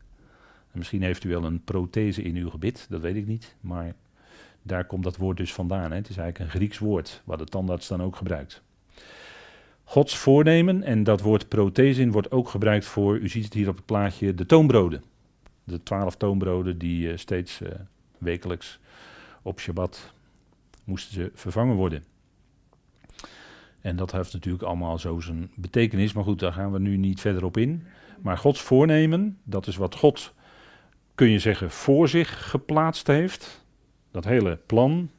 misschien 0.76 1.02
heeft 1.02 1.24
u 1.24 1.28
wel 1.28 1.44
een 1.44 1.64
prothese 1.64 2.22
in 2.22 2.36
uw 2.36 2.50
gebit, 2.50 2.86
dat 2.88 3.00
weet 3.00 3.16
ik 3.16 3.26
niet. 3.26 3.56
Maar 3.60 3.94
daar 4.62 4.84
komt 4.84 5.04
dat 5.04 5.16
woord 5.16 5.36
dus 5.36 5.54
vandaan. 5.54 5.90
Hè. 5.90 5.96
Het 5.96 6.08
is 6.08 6.16
eigenlijk 6.16 6.38
een 6.38 6.58
Grieks 6.58 6.78
woord, 6.78 7.22
wat 7.24 7.38
de 7.38 7.44
tandarts 7.44 7.88
dan 7.88 8.02
ook 8.02 8.16
gebruikt. 8.16 8.62
Gods 9.84 10.16
voornemen, 10.16 10.82
en 10.82 11.04
dat 11.04 11.20
woord 11.20 11.48
prothese 11.48 12.10
wordt 12.10 12.30
ook 12.30 12.48
gebruikt 12.48 12.84
voor, 12.84 13.18
u 13.18 13.28
ziet 13.28 13.44
het 13.44 13.52
hier 13.52 13.68
op 13.68 13.76
het 13.76 13.86
plaatje, 13.86 14.34
de 14.34 14.46
toonbroden. 14.46 15.02
De 15.64 15.82
twaalf 15.82 16.16
toonbroden 16.16 16.78
die 16.78 17.08
uh, 17.08 17.16
steeds 17.16 17.60
uh, 17.60 17.68
wekelijks 18.18 18.78
op 19.42 19.60
Shabbat 19.60 20.14
moesten 20.86 21.14
ze 21.14 21.30
vervangen 21.34 21.76
worden. 21.76 22.04
En 23.80 23.96
dat 23.96 24.12
heeft 24.12 24.32
natuurlijk 24.32 24.64
allemaal 24.64 24.98
zo 24.98 25.20
zijn 25.20 25.50
betekenis, 25.54 26.12
maar 26.12 26.24
goed, 26.24 26.38
daar 26.38 26.52
gaan 26.52 26.72
we 26.72 26.78
nu 26.78 26.96
niet 26.96 27.20
verder 27.20 27.44
op 27.44 27.56
in. 27.56 27.86
Maar 28.22 28.38
Gods 28.38 28.60
voornemen, 28.60 29.38
dat 29.44 29.66
is 29.66 29.76
wat 29.76 29.94
God, 29.94 30.34
kun 31.14 31.28
je 31.30 31.38
zeggen, 31.38 31.70
voor 31.70 32.08
zich 32.08 32.50
geplaatst 32.50 33.06
heeft. 33.06 33.64
Dat 34.10 34.24
hele 34.24 34.56
plan. 34.66 35.10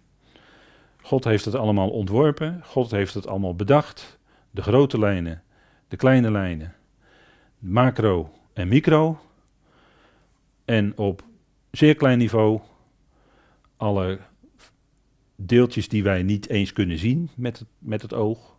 God 1.01 1.23
heeft 1.23 1.45
het 1.45 1.55
allemaal 1.55 1.89
ontworpen, 1.89 2.61
God 2.63 2.91
heeft 2.91 3.13
het 3.13 3.27
allemaal 3.27 3.55
bedacht. 3.55 4.19
De 4.51 4.61
grote 4.61 4.99
lijnen, 4.99 5.43
de 5.87 5.95
kleine 5.95 6.31
lijnen, 6.31 6.75
macro 7.59 8.33
en 8.53 8.67
micro. 8.67 9.19
En 10.65 10.97
op 10.97 11.23
zeer 11.71 11.95
klein 11.95 12.17
niveau 12.17 12.61
alle 13.77 14.19
deeltjes 15.37 15.87
die 15.87 16.03
wij 16.03 16.23
niet 16.23 16.49
eens 16.49 16.73
kunnen 16.73 16.97
zien 16.97 17.29
met 17.35 17.59
het, 17.59 17.67
met 17.79 18.01
het 18.01 18.13
oog. 18.13 18.55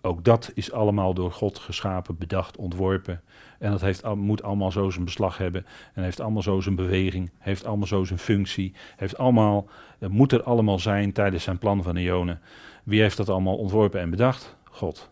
Ook 0.00 0.24
dat 0.24 0.50
is 0.54 0.72
allemaal 0.72 1.14
door 1.14 1.32
God 1.32 1.58
geschapen, 1.58 2.16
bedacht, 2.18 2.56
ontworpen. 2.56 3.22
En 3.58 3.70
dat 3.70 3.80
heeft, 3.80 4.14
moet 4.14 4.42
allemaal 4.42 4.72
zo 4.72 4.90
zijn 4.90 5.04
beslag 5.04 5.38
hebben. 5.38 5.66
En 5.94 6.02
heeft 6.02 6.20
allemaal 6.20 6.42
zo 6.42 6.60
zijn 6.60 6.74
beweging. 6.74 7.30
Heeft 7.38 7.64
allemaal 7.64 7.86
zo 7.86 8.04
zijn 8.04 8.18
functie. 8.18 8.74
Heeft 8.96 9.16
allemaal, 9.16 9.68
moet 10.08 10.32
er 10.32 10.42
allemaal 10.42 10.78
zijn 10.78 11.12
tijdens 11.12 11.44
zijn 11.44 11.58
plan 11.58 11.82
van 11.82 11.96
Ionen. 11.96 12.40
Wie 12.84 13.00
heeft 13.00 13.16
dat 13.16 13.28
allemaal 13.28 13.56
ontworpen 13.56 14.00
en 14.00 14.10
bedacht? 14.10 14.56
God. 14.64 15.10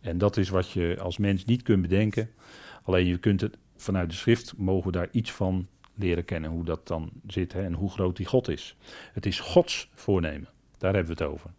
En 0.00 0.18
dat 0.18 0.36
is 0.36 0.48
wat 0.48 0.70
je 0.70 0.96
als 1.00 1.18
mens 1.18 1.44
niet 1.44 1.62
kunt 1.62 1.82
bedenken. 1.82 2.30
Alleen 2.82 3.06
je 3.06 3.18
kunt 3.18 3.40
het 3.40 3.58
vanuit 3.76 4.10
de 4.10 4.16
schrift, 4.16 4.54
mogen 4.56 4.86
we 4.86 4.92
daar 4.92 5.08
iets 5.10 5.32
van 5.32 5.66
leren 5.96 6.24
kennen. 6.24 6.50
Hoe 6.50 6.64
dat 6.64 6.86
dan 6.86 7.10
zit 7.26 7.52
hè, 7.52 7.64
en 7.64 7.72
hoe 7.72 7.90
groot 7.90 8.16
die 8.16 8.26
God 8.26 8.48
is. 8.48 8.76
Het 9.12 9.26
is 9.26 9.40
Gods 9.40 9.90
voornemen. 9.94 10.48
Daar 10.78 10.94
hebben 10.94 11.16
we 11.16 11.22
het 11.22 11.32
over. 11.32 11.50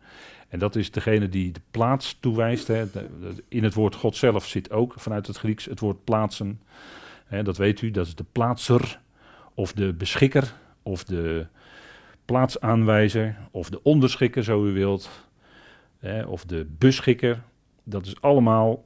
En 0.47 0.59
dat 0.59 0.75
is 0.75 0.91
degene 0.91 1.29
die 1.29 1.51
de 1.51 1.61
plaats 1.71 2.17
toewijst. 2.19 2.67
Hè. 2.67 2.85
In 3.47 3.63
het 3.63 3.73
woord 3.73 3.95
God 3.95 4.15
zelf 4.15 4.47
zit 4.47 4.71
ook 4.71 4.93
vanuit 4.95 5.27
het 5.27 5.37
Grieks 5.37 5.65
het 5.65 5.79
woord 5.79 6.03
plaatsen. 6.03 6.61
Hè, 7.25 7.43
dat 7.43 7.57
weet 7.57 7.81
u, 7.81 7.91
dat 7.91 8.07
is 8.07 8.15
de 8.15 8.25
plaatser 8.31 8.99
of 9.53 9.73
de 9.73 9.93
beschikker 9.93 10.53
of 10.83 11.03
de 11.03 11.47
plaatsaanwijzer 12.25 13.37
of 13.51 13.69
de 13.69 13.83
onderschikker, 13.83 14.43
zo 14.43 14.65
u 14.65 14.71
wilt. 14.71 15.09
Hè, 15.97 16.23
of 16.23 16.45
de 16.45 16.67
beschikker. 16.77 17.43
Dat 17.83 18.05
is 18.05 18.21
allemaal, 18.21 18.85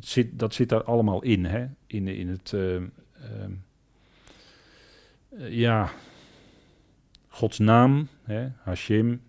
zit, 0.00 0.38
dat 0.38 0.54
zit 0.54 0.68
daar 0.68 0.82
allemaal 0.84 1.22
in. 1.22 1.44
Hè, 1.44 1.66
in, 1.86 2.08
in 2.08 2.28
het, 2.28 2.52
uh, 2.52 2.76
uh, 5.32 5.52
ja, 5.52 5.90
Gods 7.28 7.58
naam, 7.58 8.08
hè, 8.22 8.48
Hashem, 8.62 9.22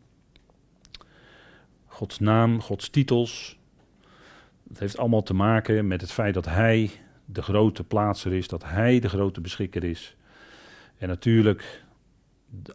Gods 1.85 2.19
naam, 2.19 2.61
Gods 2.61 2.89
titels. 2.89 3.59
Het 4.67 4.79
heeft 4.79 4.97
allemaal 4.97 5.23
te 5.23 5.33
maken 5.33 5.87
met 5.87 6.01
het 6.01 6.11
feit 6.11 6.33
dat 6.33 6.45
Hij 6.45 6.91
de 7.25 7.41
grote 7.41 7.83
plaatser 7.83 8.33
is, 8.33 8.47
dat 8.47 8.63
Hij 8.63 8.99
de 8.99 9.09
grote 9.09 9.41
beschikker 9.41 9.83
is. 9.83 10.15
En 10.97 11.07
natuurlijk, 11.07 11.83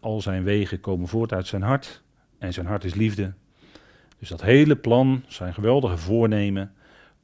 al 0.01 0.20
zijn 0.20 0.45
wegen 0.45 0.81
komen 0.81 1.09
voort 1.09 1.33
uit 1.33 1.47
zijn 1.47 1.62
hart. 1.62 2.03
En 2.39 2.53
zijn 2.53 2.66
hart 2.66 2.85
is 2.85 2.95
liefde. 2.95 3.33
Dus 4.18 4.29
dat 4.29 4.43
hele 4.43 4.77
plan, 4.77 5.22
zijn 5.27 5.55
geweldige 5.55 5.99
voornemen, 5.99 6.74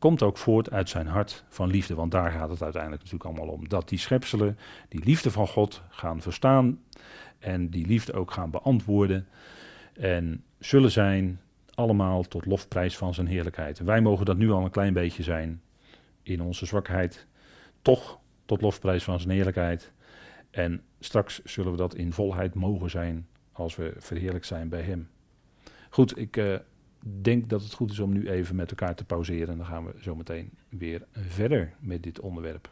komt 0.03 0.23
ook 0.23 0.39
voort 0.39 0.71
uit 0.71 0.89
zijn 0.89 1.07
hart 1.07 1.45
van 1.49 1.71
liefde. 1.71 1.95
Want 1.95 2.11
daar 2.11 2.31
gaat 2.31 2.51
het 2.51 2.63
uiteindelijk 2.63 3.03
natuurlijk 3.03 3.31
allemaal 3.31 3.55
om. 3.55 3.69
Dat 3.69 3.89
die 3.89 3.99
schepselen 3.99 4.59
die 4.89 5.05
liefde 5.05 5.31
van 5.31 5.49
God 5.49 5.83
gaan 5.89 6.21
verstaan 6.21 6.81
en 7.39 7.69
die 7.69 7.87
liefde 7.87 8.13
ook 8.13 8.31
gaan 8.31 8.51
beantwoorden. 8.51 9.29
En 9.93 10.45
zullen 10.59 10.91
zijn 10.91 11.41
allemaal 11.75 12.23
tot 12.23 12.47
lofprijs 12.47 12.97
van 12.97 13.15
zijn 13.15 13.27
heerlijkheid. 13.27 13.79
wij 13.79 14.01
mogen 14.01 14.25
dat 14.25 14.37
nu 14.37 14.51
al 14.51 14.65
een 14.65 14.71
klein 14.71 14.93
beetje 14.93 15.23
zijn 15.23 15.63
in 16.23 16.41
onze 16.41 16.67
zwakheid, 16.67 17.27
toch 17.83 18.19
tot 18.45 18.61
lofprijs 18.61 19.05
van 19.05 19.21
zijn 19.21 19.35
heerlijkheid. 19.35 19.93
En 20.51 20.83
straks 21.01 21.41
zullen 21.45 21.71
we 21.71 21.79
dat 21.79 21.95
in 21.95 22.13
volheid 22.13 22.55
mogen 22.55 22.91
zijn 22.91 23.27
als 23.53 23.77
we 23.77 23.95
verheerlijk 23.97 24.45
zijn 24.45 24.69
bij 24.69 24.83
Hem. 24.83 25.09
Goed, 25.91 26.19
ik 26.19 26.37
uh, 26.37 26.57
denk 27.05 27.49
dat 27.49 27.63
het 27.63 27.73
goed 27.73 27.91
is 27.91 27.99
om 27.99 28.13
nu 28.13 28.31
even 28.31 28.57
met 28.57 28.71
elkaar 28.71 28.95
te 28.95 29.05
pauzeren. 29.05 29.49
En 29.49 29.57
dan 29.57 29.67
gaan 29.67 29.85
we 29.85 29.93
zo 30.01 30.15
meteen 30.15 30.51
weer 30.69 31.07
verder 31.13 31.73
met 31.81 32.03
dit 32.03 32.21
onderwerp. 32.21 32.72